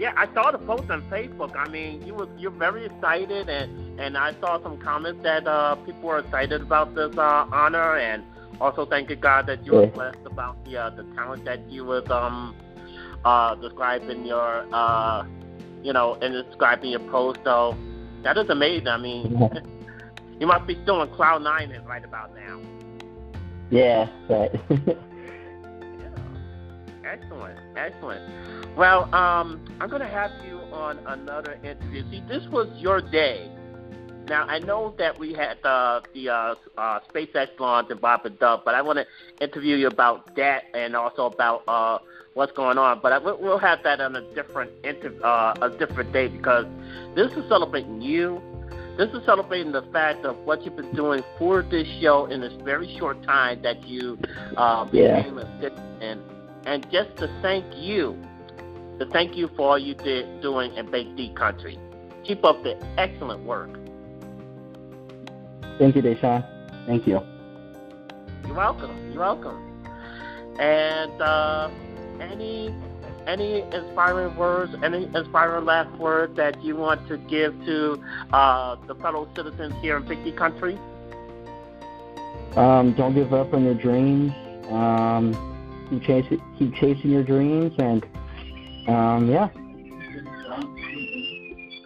Yeah, 0.00 0.14
I 0.16 0.32
saw 0.32 0.50
the 0.50 0.56
post 0.56 0.90
on 0.90 1.02
Facebook. 1.10 1.54
I 1.54 1.68
mean, 1.68 2.00
you 2.06 2.14
was 2.14 2.26
you're 2.38 2.50
very 2.50 2.86
excited, 2.86 3.50
and 3.50 4.00
and 4.00 4.16
I 4.16 4.32
saw 4.40 4.58
some 4.62 4.78
comments 4.78 5.22
that 5.24 5.46
uh, 5.46 5.74
people 5.74 6.08
were 6.08 6.20
excited 6.20 6.62
about 6.62 6.94
this 6.94 7.12
uh, 7.18 7.44
honor, 7.52 7.98
and 7.98 8.24
also 8.62 8.86
thanking 8.86 9.20
God 9.20 9.46
that 9.48 9.66
you 9.66 9.74
were 9.74 9.88
blessed 9.88 10.24
about 10.24 10.64
the 10.64 10.78
uh, 10.78 10.88
the 10.88 11.02
talent 11.14 11.44
that 11.44 11.70
you 11.70 11.84
was 11.84 12.08
um 12.10 12.56
uh 13.26 13.54
describing 13.56 14.24
your 14.24 14.66
uh 14.72 15.22
you 15.82 15.92
know 15.92 16.14
and 16.22 16.32
describing 16.46 16.92
your 16.92 17.00
post. 17.10 17.40
So 17.44 17.76
that 18.22 18.38
is 18.38 18.48
amazing. 18.48 18.88
I 18.88 18.96
mean, 18.96 19.38
you 20.40 20.46
must 20.46 20.66
be 20.66 20.78
still 20.82 21.02
on 21.02 21.14
cloud 21.14 21.42
nine 21.42 21.78
right 21.86 22.02
about 22.06 22.34
now. 22.34 22.58
Yeah, 23.68 24.08
right. 24.30 24.98
Excellent, 27.10 27.58
excellent. 27.76 28.76
Well, 28.76 29.12
um, 29.14 29.64
I'm 29.80 29.88
going 29.88 30.02
to 30.02 30.08
have 30.08 30.30
you 30.46 30.58
on 30.72 30.98
another 31.06 31.54
interview. 31.64 32.02
See, 32.10 32.22
this 32.28 32.46
was 32.48 32.68
your 32.78 33.00
day. 33.00 33.50
Now, 34.28 34.46
I 34.46 34.60
know 34.60 34.94
that 34.98 35.18
we 35.18 35.32
had 35.32 35.58
uh, 35.64 36.02
the 36.14 36.28
uh, 36.28 36.54
uh, 36.78 37.00
SpaceX 37.12 37.58
launch 37.58 37.88
and 37.90 38.00
Bob 38.00 38.26
and 38.26 38.38
Doug, 38.38 38.64
but 38.64 38.76
I 38.76 38.82
want 38.82 38.98
to 39.00 39.44
interview 39.44 39.74
you 39.76 39.88
about 39.88 40.36
that 40.36 40.64
and 40.72 40.94
also 40.94 41.26
about 41.26 41.64
uh, 41.66 41.98
what's 42.34 42.52
going 42.52 42.78
on. 42.78 43.00
But 43.02 43.12
I, 43.12 43.18
we'll 43.18 43.58
have 43.58 43.82
that 43.82 44.00
on 44.00 44.14
a 44.14 44.20
different 44.34 44.70
inter- 44.84 45.18
uh, 45.24 45.54
a 45.60 45.70
different 45.70 46.12
day 46.12 46.28
because 46.28 46.66
this 47.16 47.32
is 47.32 47.48
celebrating 47.48 48.00
you. 48.00 48.40
This 48.96 49.08
is 49.10 49.24
celebrating 49.26 49.72
the 49.72 49.82
fact 49.92 50.24
of 50.24 50.36
what 50.44 50.64
you've 50.64 50.76
been 50.76 50.94
doing 50.94 51.24
for 51.38 51.62
this 51.62 51.88
show 52.00 52.26
in 52.26 52.40
this 52.40 52.52
very 52.62 52.96
short 52.98 53.20
time 53.24 53.62
that 53.62 53.84
you 53.88 54.16
uh, 54.56 54.86
Yeah. 54.92 55.16
became 55.22 55.38
a 55.38 55.60
citizen, 55.60 56.22
and 56.66 56.88
just 56.90 57.16
to 57.16 57.28
thank 57.42 57.64
you, 57.76 58.20
to 58.98 59.06
thank 59.06 59.36
you 59.36 59.48
for 59.56 59.70
all 59.70 59.78
you 59.78 59.94
did 59.94 60.40
doing 60.40 60.74
in 60.74 60.90
Big 60.90 61.16
D 61.16 61.32
Country. 61.34 61.78
Keep 62.24 62.44
up 62.44 62.62
the 62.62 62.76
excellent 62.98 63.44
work. 63.44 63.70
Thank 65.78 65.96
you, 65.96 66.02
Deshaun. 66.02 66.44
Thank 66.86 67.06
you. 67.06 67.20
You're 68.46 68.54
welcome. 68.54 69.12
You're 69.12 69.20
welcome. 69.20 69.66
And 70.58 71.22
uh, 71.22 71.70
any 72.20 72.74
any 73.26 73.62
inspiring 73.72 74.36
words, 74.36 74.74
any 74.82 75.04
inspiring 75.04 75.64
last 75.64 75.96
words 75.98 76.36
that 76.36 76.62
you 76.62 76.76
want 76.76 77.06
to 77.08 77.16
give 77.16 77.52
to 77.64 78.02
uh, 78.32 78.76
the 78.86 78.94
fellow 78.96 79.28
citizens 79.34 79.74
here 79.80 79.96
in 79.96 80.06
Big 80.06 80.22
D 80.24 80.32
Country? 80.32 80.78
Um, 82.56 82.92
don't 82.94 83.14
give 83.14 83.32
up 83.32 83.54
on 83.54 83.64
your 83.64 83.74
dreams. 83.74 84.32
Um, 84.68 85.32
keep 85.90 86.02
chasing, 86.02 86.40
keep 86.58 86.74
chasing 86.74 87.10
your 87.10 87.22
dreams, 87.24 87.72
and 87.78 88.04
um, 88.88 89.30
yeah. 89.30 89.48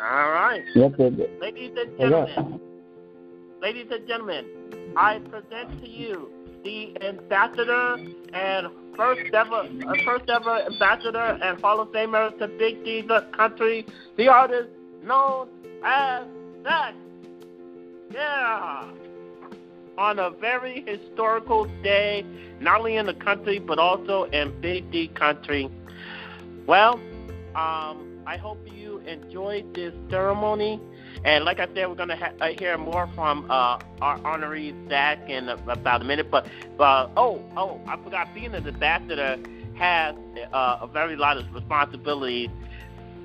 All 0.01 0.31
right. 0.33 0.63
Yep. 0.75 0.95
it- 0.99 1.41
Ladies 1.41 1.73
and 1.77 1.99
gentlemen, 1.99 2.61
ladies 3.63 3.87
and 3.91 4.07
gentlemen, 4.07 4.45
I 4.97 5.19
present 5.19 5.83
to 5.83 5.89
you 5.89 6.31
the 6.63 6.97
ambassador 7.05 7.97
and 8.33 8.69
first 8.97 9.35
ever, 9.35 9.55
uh, 9.55 9.95
first 10.05 10.29
ever 10.31 10.63
ambassador 10.71 11.39
and 11.43 11.61
Hall 11.61 11.81
of 11.81 11.89
Famer 11.89 12.37
to 12.39 12.49
Big 12.49 12.85
D 12.85 13.03
the 13.03 13.27
country, 13.37 13.87
the 14.17 14.29
artist 14.29 14.69
known 15.03 15.49
as 15.85 16.25
Zach. 16.63 16.95
Yeah. 18.13 18.85
On 19.97 20.19
a 20.19 20.31
very 20.31 20.85
historical 20.87 21.67
day, 21.83 22.25
not 22.61 22.81
only 22.81 22.97
in 22.97 23.07
the 23.07 23.15
country 23.15 23.61
but 23.61 23.79
also 23.79 24.25
in 24.25 24.61
Big 24.61 24.91
D 24.91 25.09
country. 25.09 25.71
Well, 26.67 26.95
um, 27.55 28.23
I 28.27 28.37
hope 28.37 28.59
you 28.75 28.99
enjoyed 29.07 29.73
this 29.75 29.95
ceremony. 30.11 30.81
And 31.25 31.45
like 31.45 31.61
I 31.61 31.67
said, 31.75 31.89
we're 31.89 31.95
going 31.95 32.09
to 32.09 32.17
ha- 32.17 32.33
uh, 32.41 32.49
hear 32.59 32.77
more 32.77 33.09
from 33.15 33.49
uh, 33.51 33.79
our 34.01 34.19
honoree 34.19 34.89
Zach 34.89 35.31
in 35.31 35.49
about 35.49 36.03
a 36.03 36.05
minute. 36.05 36.31
But 36.31 36.49
uh, 36.81 37.09
oh, 37.17 37.41
oh, 37.57 37.81
I 37.87 37.97
forgot. 38.03 38.35
Being 38.35 38.55
an 38.55 38.67
ambassador 38.67 39.39
has 39.77 40.17
uh, 40.53 40.79
a 40.81 40.89
very 40.89 41.17
lot 41.17 41.37
of 41.37 41.55
responsibility. 41.55 42.51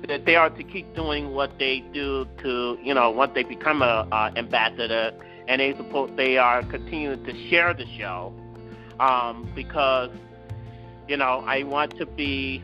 That 0.08 0.24
they 0.24 0.36
are 0.36 0.48
to 0.48 0.62
keep 0.62 0.94
doing 0.94 1.32
what 1.32 1.58
they 1.58 1.80
do 1.92 2.26
to, 2.42 2.78
you 2.82 2.94
know, 2.94 3.10
once 3.10 3.32
they 3.34 3.42
become 3.42 3.82
a 3.82 4.08
uh, 4.10 4.30
ambassador, 4.34 5.12
and 5.50 5.60
they 5.60 5.76
support. 5.76 6.16
They 6.16 6.38
are 6.38 6.62
continuing 6.62 7.24
to 7.24 7.48
share 7.48 7.74
the 7.74 7.84
show 7.98 8.32
um, 9.00 9.50
because, 9.56 10.10
you 11.08 11.16
know, 11.16 11.42
I 11.44 11.64
want 11.64 11.98
to 11.98 12.06
be 12.06 12.62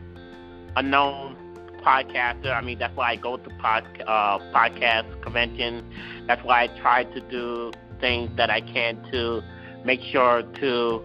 a 0.77 0.81
known 0.81 1.35
podcaster. 1.83 2.55
I 2.55 2.61
mean, 2.61 2.79
that's 2.79 2.95
why 2.95 3.11
I 3.11 3.15
go 3.17 3.35
to 3.35 3.49
pod, 3.59 3.83
uh, 4.07 4.39
podcast 4.55 5.21
conventions. 5.21 5.83
That's 6.27 6.41
why 6.45 6.63
I 6.63 6.67
try 6.79 7.03
to 7.03 7.19
do 7.29 7.73
things 7.99 8.31
that 8.37 8.49
I 8.49 8.61
can 8.61 9.03
to 9.11 9.41
make 9.83 9.99
sure 10.01 10.43
to 10.61 11.03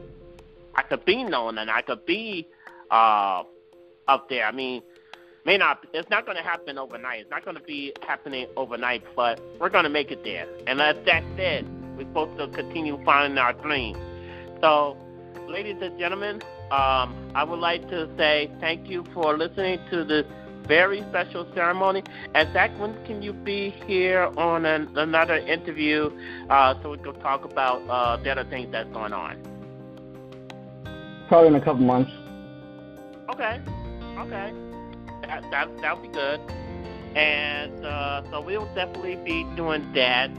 I 0.76 0.82
could 0.82 1.04
be 1.04 1.24
known 1.24 1.58
and 1.58 1.68
I 1.68 1.82
could 1.82 2.06
be 2.06 2.46
uh, 2.92 3.42
up 4.06 4.28
there. 4.28 4.44
I 4.46 4.52
mean, 4.52 4.82
may 5.44 5.56
not. 5.56 5.84
It's 5.92 6.08
not 6.10 6.24
going 6.24 6.36
to 6.36 6.42
happen 6.42 6.78
overnight. 6.78 7.20
It's 7.20 7.30
not 7.30 7.44
going 7.44 7.56
to 7.56 7.62
be 7.62 7.92
happening 8.06 8.46
overnight, 8.56 9.02
but 9.16 9.40
we're 9.58 9.70
going 9.70 9.84
to 9.84 9.90
make 9.90 10.10
it 10.10 10.24
there. 10.24 10.46
And 10.66 10.80
as 10.80 10.96
that 11.06 11.24
said, 11.36 11.66
we're 11.96 12.06
supposed 12.06 12.38
to 12.38 12.48
continue 12.48 13.02
finding 13.04 13.38
our 13.38 13.52
dream. 13.52 13.96
So, 14.60 14.96
ladies 15.48 15.76
and 15.80 15.98
gentlemen, 15.98 16.42
um, 16.70 17.32
I 17.34 17.44
would 17.44 17.58
like 17.58 17.88
to 17.88 18.08
say 18.16 18.50
thank 18.60 18.88
you 18.88 19.04
for 19.12 19.36
listening 19.36 19.78
to 19.90 20.04
this 20.04 20.24
very 20.66 21.00
special 21.10 21.46
ceremony. 21.54 22.02
And 22.34 22.52
Zach, 22.52 22.70
when 22.78 22.94
can 23.04 23.22
you 23.22 23.32
be 23.32 23.70
here 23.86 24.30
on 24.36 24.64
an, 24.64 24.96
another 24.96 25.36
interview 25.36 26.10
uh, 26.48 26.80
so 26.82 26.90
we 26.90 26.98
can 26.98 27.14
talk 27.20 27.44
about 27.44 27.82
uh, 27.88 28.22
the 28.22 28.30
other 28.30 28.44
things 28.44 28.70
that's 28.72 28.88
going 28.92 29.12
on? 29.12 29.42
Probably 31.28 31.48
in 31.48 31.54
a 31.56 31.64
couple 31.64 31.84
months. 31.84 32.10
Okay, 33.34 33.60
okay, 34.18 34.52
that 35.22 35.50
that 35.50 35.68
that'll 35.80 36.02
be 36.02 36.08
good. 36.08 36.40
And 37.16 37.84
uh, 37.84 38.22
so 38.30 38.40
we'll 38.40 38.72
definitely 38.74 39.16
be 39.16 39.44
doing 39.56 39.92
that. 39.94 40.30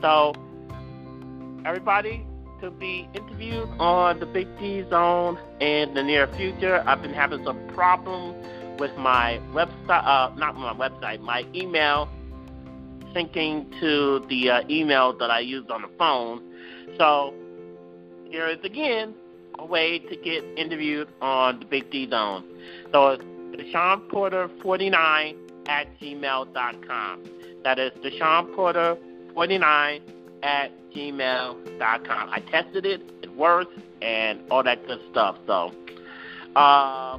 So 0.00 0.34
everybody 1.64 2.26
to 2.60 2.70
be 2.70 3.08
interviewed 3.14 3.68
on 3.78 4.20
the 4.20 4.26
Big 4.26 4.46
D 4.58 4.84
Zone 4.90 5.38
in 5.60 5.94
the 5.94 6.02
near 6.02 6.26
future. 6.26 6.82
I've 6.86 7.02
been 7.02 7.14
having 7.14 7.44
some 7.44 7.66
problems 7.68 8.46
with 8.78 8.94
my 8.96 9.40
website, 9.52 10.04
uh, 10.04 10.34
not 10.36 10.56
my 10.56 10.74
website, 10.74 11.20
my 11.20 11.44
email 11.54 12.08
syncing 13.14 13.68
to 13.80 14.24
the 14.28 14.50
uh, 14.50 14.62
email 14.70 15.16
that 15.18 15.30
I 15.30 15.40
used 15.40 15.70
on 15.70 15.82
the 15.82 15.90
phone. 15.98 16.42
So 16.98 17.34
here 18.30 18.46
is 18.48 18.58
again 18.62 19.14
a 19.58 19.64
way 19.64 19.98
to 19.98 20.16
get 20.16 20.44
interviewed 20.56 21.08
on 21.20 21.60
the 21.60 21.66
Big 21.66 21.90
D 21.90 22.08
Zone. 22.08 22.44
So 22.92 23.18
it's 23.52 23.62
Deshaun 23.62 24.08
Porter 24.08 24.48
49 24.62 25.36
at 25.66 25.86
gmail.com. 26.00 27.24
That 27.64 27.78
is 27.78 27.92
Deshaun 28.02 28.54
Porter 28.54 28.96
49 29.34 30.02
at 30.42 30.70
gmail.com. 30.92 32.30
I 32.30 32.40
tested 32.40 32.86
it, 32.86 33.02
it 33.22 33.34
works, 33.36 33.74
and 34.02 34.40
all 34.50 34.62
that 34.62 34.86
good 34.86 35.00
stuff. 35.10 35.36
So, 35.46 35.72
uh, 36.56 37.18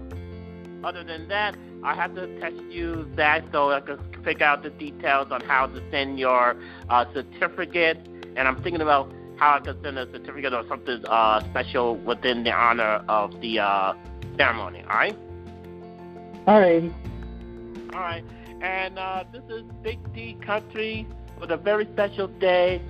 other 0.84 1.04
than 1.04 1.28
that, 1.30 1.56
I 1.84 1.96
have 1.96 2.16
to 2.16 2.40
text 2.40 2.62
you 2.70 3.10
that 3.16 3.44
so 3.52 3.72
I 3.72 3.82
can 3.82 3.98
figure 4.24 4.46
out 4.46 4.64
the 4.64 4.70
details 4.72 5.28
on 5.32 5.42
how 5.42 5.68
to 5.68 5.92
send 5.92 6.20
your 6.20 6.56
uh, 6.90 7.06
certificate. 7.14 7.98
And 8.36 8.48
I'm 8.48 8.62
thinking 8.62 8.82
about 8.82 9.12
how 9.38 9.56
I 9.56 9.60
can 9.60 9.82
send 9.84 9.98
a 9.98 10.12
certificate 10.12 10.54
or 10.54 10.64
something 10.68 11.04
uh, 11.08 11.44
special 11.50 11.98
within 11.98 12.44
the 12.44 12.52
honor 12.52 13.04
of 13.08 13.40
the 13.42 13.60
uh, 13.60 13.94
ceremony. 14.38 14.84
All 14.84 14.96
right? 14.96 15.18
All 16.48 16.60
right. 16.60 16.92
All 17.94 18.00
right. 18.00 18.24
And 18.62 18.98
uh, 18.98 19.24
this 19.32 19.44
is 19.50 19.64
Big 19.84 20.00
D 20.14 20.38
Country 20.46 21.08
with 21.40 21.52
a 21.52 21.58
very 21.58 21.86
special 21.94 22.28
day. 22.28 22.82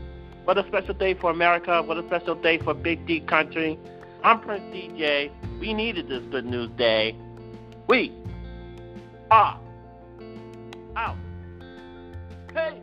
What 0.46 0.58
a 0.58 0.66
special 0.68 0.94
day 0.94 1.14
for 1.14 1.32
America. 1.32 1.82
What 1.82 1.98
a 1.98 2.06
special 2.08 2.36
day 2.36 2.60
for 2.60 2.74
Big 2.74 3.06
D 3.06 3.20
Country. 3.20 3.78
I'm 4.24 4.40
Prince 4.40 4.64
DJ. 4.74 5.32
We 5.60 5.74
needed 5.74 6.08
this 6.08 6.24
good 6.32 6.46
news 6.46 6.70
day. 6.78 7.16
We 7.88 8.14
are 9.30 9.60
out. 10.96 11.18
Hey. 12.54 12.82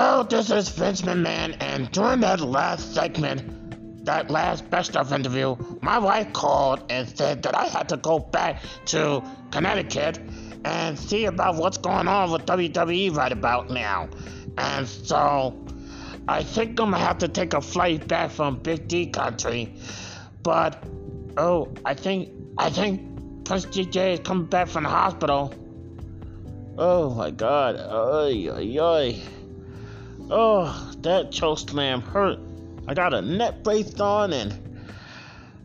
Well, 0.00 0.24
this 0.24 0.50
is 0.50 0.70
Vince 0.70 1.02
McMahon, 1.02 1.54
and 1.60 1.92
during 1.92 2.20
that 2.20 2.40
last 2.40 2.94
segment, 2.94 4.06
that 4.06 4.30
last 4.30 4.70
best 4.70 4.96
of 4.96 5.12
interview, 5.12 5.56
my 5.82 5.98
wife 5.98 6.32
called 6.32 6.82
and 6.88 7.06
said 7.06 7.42
that 7.42 7.54
I 7.54 7.66
had 7.66 7.90
to 7.90 7.98
go 7.98 8.18
back 8.18 8.62
to 8.86 9.22
Connecticut 9.50 10.18
and 10.64 10.98
see 10.98 11.26
about 11.26 11.56
what's 11.56 11.76
going 11.76 12.08
on 12.08 12.30
with 12.30 12.46
WWE 12.46 13.14
right 13.14 13.30
about 13.30 13.68
now. 13.68 14.08
And 14.56 14.88
so 14.88 15.66
I 16.26 16.44
think 16.44 16.80
I'm 16.80 16.92
gonna 16.92 16.98
have 17.04 17.18
to 17.18 17.28
take 17.28 17.52
a 17.52 17.60
flight 17.60 18.08
back 18.08 18.30
from 18.30 18.56
Big 18.56 18.88
D 18.88 19.08
country. 19.08 19.74
But 20.42 20.82
oh, 21.36 21.74
I 21.84 21.92
think 21.92 22.30
I 22.56 22.70
think 22.70 23.44
Prince 23.44 23.66
DJ 23.66 24.14
is 24.14 24.20
coming 24.20 24.46
back 24.46 24.68
from 24.68 24.84
the 24.84 24.88
hospital. 24.88 25.52
Oh 26.78 27.10
my 27.14 27.30
god. 27.30 27.76
Oy, 27.76 28.48
oy, 28.48 28.78
oy. 28.80 29.22
Oh, 30.32 30.92
that 30.98 31.32
choke 31.32 31.58
slam 31.58 32.00
hurt. 32.02 32.38
I 32.86 32.94
got 32.94 33.12
a 33.12 33.20
neck 33.20 33.64
brace 33.64 33.98
on, 33.98 34.32
and 34.32 34.56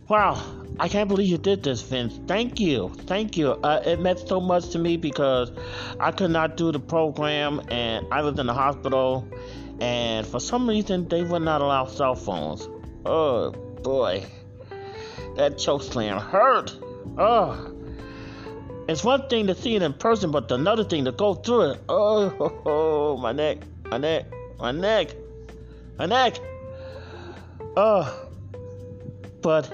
wow, 0.10 0.42
I 0.80 0.90
can't 0.90 1.08
believe 1.08 1.30
you 1.30 1.38
did 1.38 1.62
this, 1.62 1.84
Vince. 1.84 2.20
Thank 2.28 2.60
you, 2.60 2.90
thank 3.06 3.38
you. 3.38 3.52
Uh, 3.52 3.84
it 3.86 4.00
meant 4.00 4.28
so 4.28 4.42
much 4.42 4.70
to 4.70 4.80
me 4.80 4.98
because 4.98 5.52
I 6.00 6.12
could 6.12 6.32
not 6.32 6.58
do 6.58 6.72
the 6.72 6.80
program, 6.80 7.62
and 7.70 8.08
I 8.12 8.24
was 8.24 8.40
in 8.40 8.48
the 8.48 8.56
hospital, 8.56 9.28
and 9.80 10.26
for 10.26 10.40
some 10.40 10.68
reason 10.68 11.08
they 11.10 11.22
would 11.22 11.44
not 11.44 11.62
allow 11.62 11.86
cell 11.86 12.16
phones. 12.16 12.68
Oh 13.06 13.52
boy, 13.52 14.26
that 15.36 15.60
choke 15.60 15.84
slam 15.84 16.20
hurt. 16.20 16.76
Oh. 17.20 17.72
It's 18.88 19.04
one 19.04 19.28
thing 19.30 19.48
to 19.48 19.56
see 19.56 19.76
it 19.76 19.82
in 19.82 19.94
person, 19.94 20.30
but 20.30 20.52
another 20.52 20.84
thing 20.84 21.06
to 21.06 21.12
go 21.12 21.34
through 21.34 21.72
it. 21.72 21.82
Oh, 21.90 23.18
my 23.22 23.32
neck, 23.32 23.58
my 23.90 23.98
neck, 23.98 24.26
my 24.66 24.72
neck, 24.72 25.10
my 26.00 26.08
neck. 26.08 26.40
Oh, 27.78 28.04
but 29.44 29.72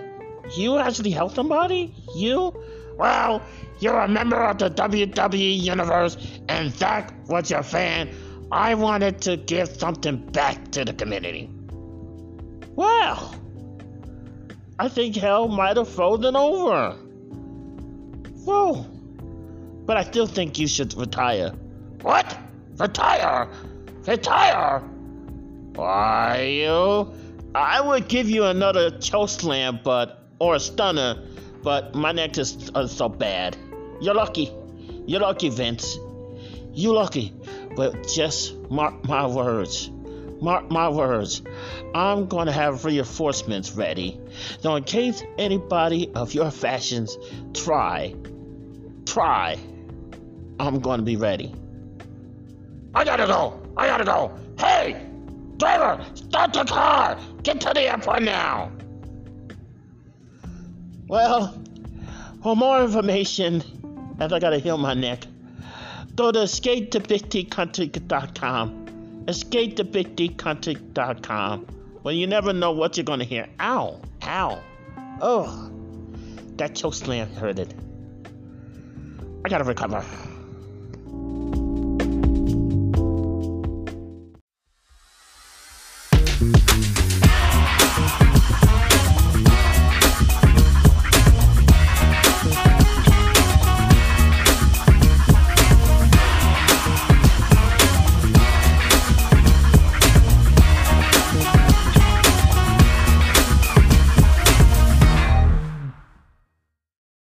you 0.57 0.79
actually 0.79 1.11
helped 1.11 1.35
somebody? 1.35 1.95
You? 2.13 2.53
Well, 2.97 3.41
you're 3.79 4.01
a 4.01 4.09
member 4.09 4.43
of 4.43 4.57
the 4.57 4.69
WWE 4.69 5.61
Universe, 5.61 6.17
and 6.49 6.73
that 6.73 7.13
was 7.27 7.49
your 7.49 7.63
fan. 7.63 8.09
I 8.51 8.73
wanted 8.75 9.21
to 9.21 9.37
give 9.37 9.69
something 9.69 10.17
back 10.31 10.71
to 10.71 10.83
the 10.83 10.91
community. 10.91 11.49
Well, 12.75 13.33
I 14.77 14.89
think 14.89 15.15
hell 15.15 15.47
might 15.47 15.77
have 15.77 15.87
frozen 15.87 16.35
over. 16.35 16.97
Whoa. 18.43 18.85
But 19.85 19.95
I 19.95 20.03
still 20.03 20.27
think 20.27 20.59
you 20.59 20.67
should 20.67 20.93
retire. 20.95 21.51
What? 22.01 22.37
Retire? 22.75 23.47
Retire? 24.05 24.79
Why, 25.75 26.41
you? 26.41 27.13
I 27.53 27.81
would 27.81 28.07
give 28.07 28.29
you 28.29 28.45
another 28.45 28.97
choke 28.97 29.29
slam, 29.29 29.79
but 29.83 30.27
or 30.39 30.55
a 30.55 30.59
stunner, 30.59 31.21
but 31.63 31.93
my 31.93 32.11
neck 32.11 32.37
is 32.37 32.71
uh, 32.73 32.87
so 32.87 33.09
bad. 33.09 33.55
You're 34.01 34.15
lucky. 34.15 34.51
You're 35.05 35.19
lucky, 35.19 35.49
Vince. 35.49 35.97
You 36.73 36.93
lucky. 36.93 37.33
But 37.75 38.07
just 38.07 38.55
mark 38.69 39.07
my 39.07 39.27
words. 39.27 39.91
Mark 40.41 40.71
my 40.71 40.89
words. 40.89 41.43
I'm 41.93 42.25
gonna 42.25 42.51
have 42.51 42.83
reinforcements 42.83 43.73
ready. 43.73 44.19
So 44.61 44.75
in 44.75 44.83
case 44.83 45.23
anybody 45.37 46.11
of 46.15 46.33
your 46.33 46.49
fashions 46.49 47.17
try, 47.53 48.15
try, 49.05 49.59
I'm 50.59 50.79
gonna 50.79 51.03
be 51.03 51.17
ready. 51.17 51.53
I 52.95 53.03
gotta 53.03 53.27
go. 53.27 53.60
I 53.77 53.87
gotta 53.87 54.03
go. 54.03 54.37
Hey, 54.59 55.07
driver, 55.57 56.03
start 56.13 56.53
the 56.53 56.65
car. 56.65 57.17
Get 57.43 57.61
to 57.61 57.71
the 57.73 57.81
airport 57.81 58.21
now. 58.23 58.71
Well, 61.07 61.57
for 62.43 62.55
more 62.55 62.81
information, 62.81 63.63
as 64.19 64.33
I 64.33 64.39
gotta 64.39 64.59
heal 64.59 64.77
my 64.77 64.93
neck, 64.93 65.25
go 66.15 66.31
to 66.31 66.39
escapetobigdcountry.com. 66.39 68.77
Escapetobigdcountry.com. 69.25 71.67
Well, 72.03 72.13
you 72.13 72.27
never 72.27 72.53
know 72.53 72.71
what 72.71 72.97
you're 72.97 73.03
gonna 73.03 73.23
hear. 73.23 73.47
Ow, 73.59 73.99
ow, 74.23 74.59
oh, 75.21 75.71
that 76.57 76.75
choke 76.75 76.95
slam 76.95 77.29
hurted. 77.35 77.73
I 79.45 79.49
gotta 79.49 79.63
recover. 79.63 80.03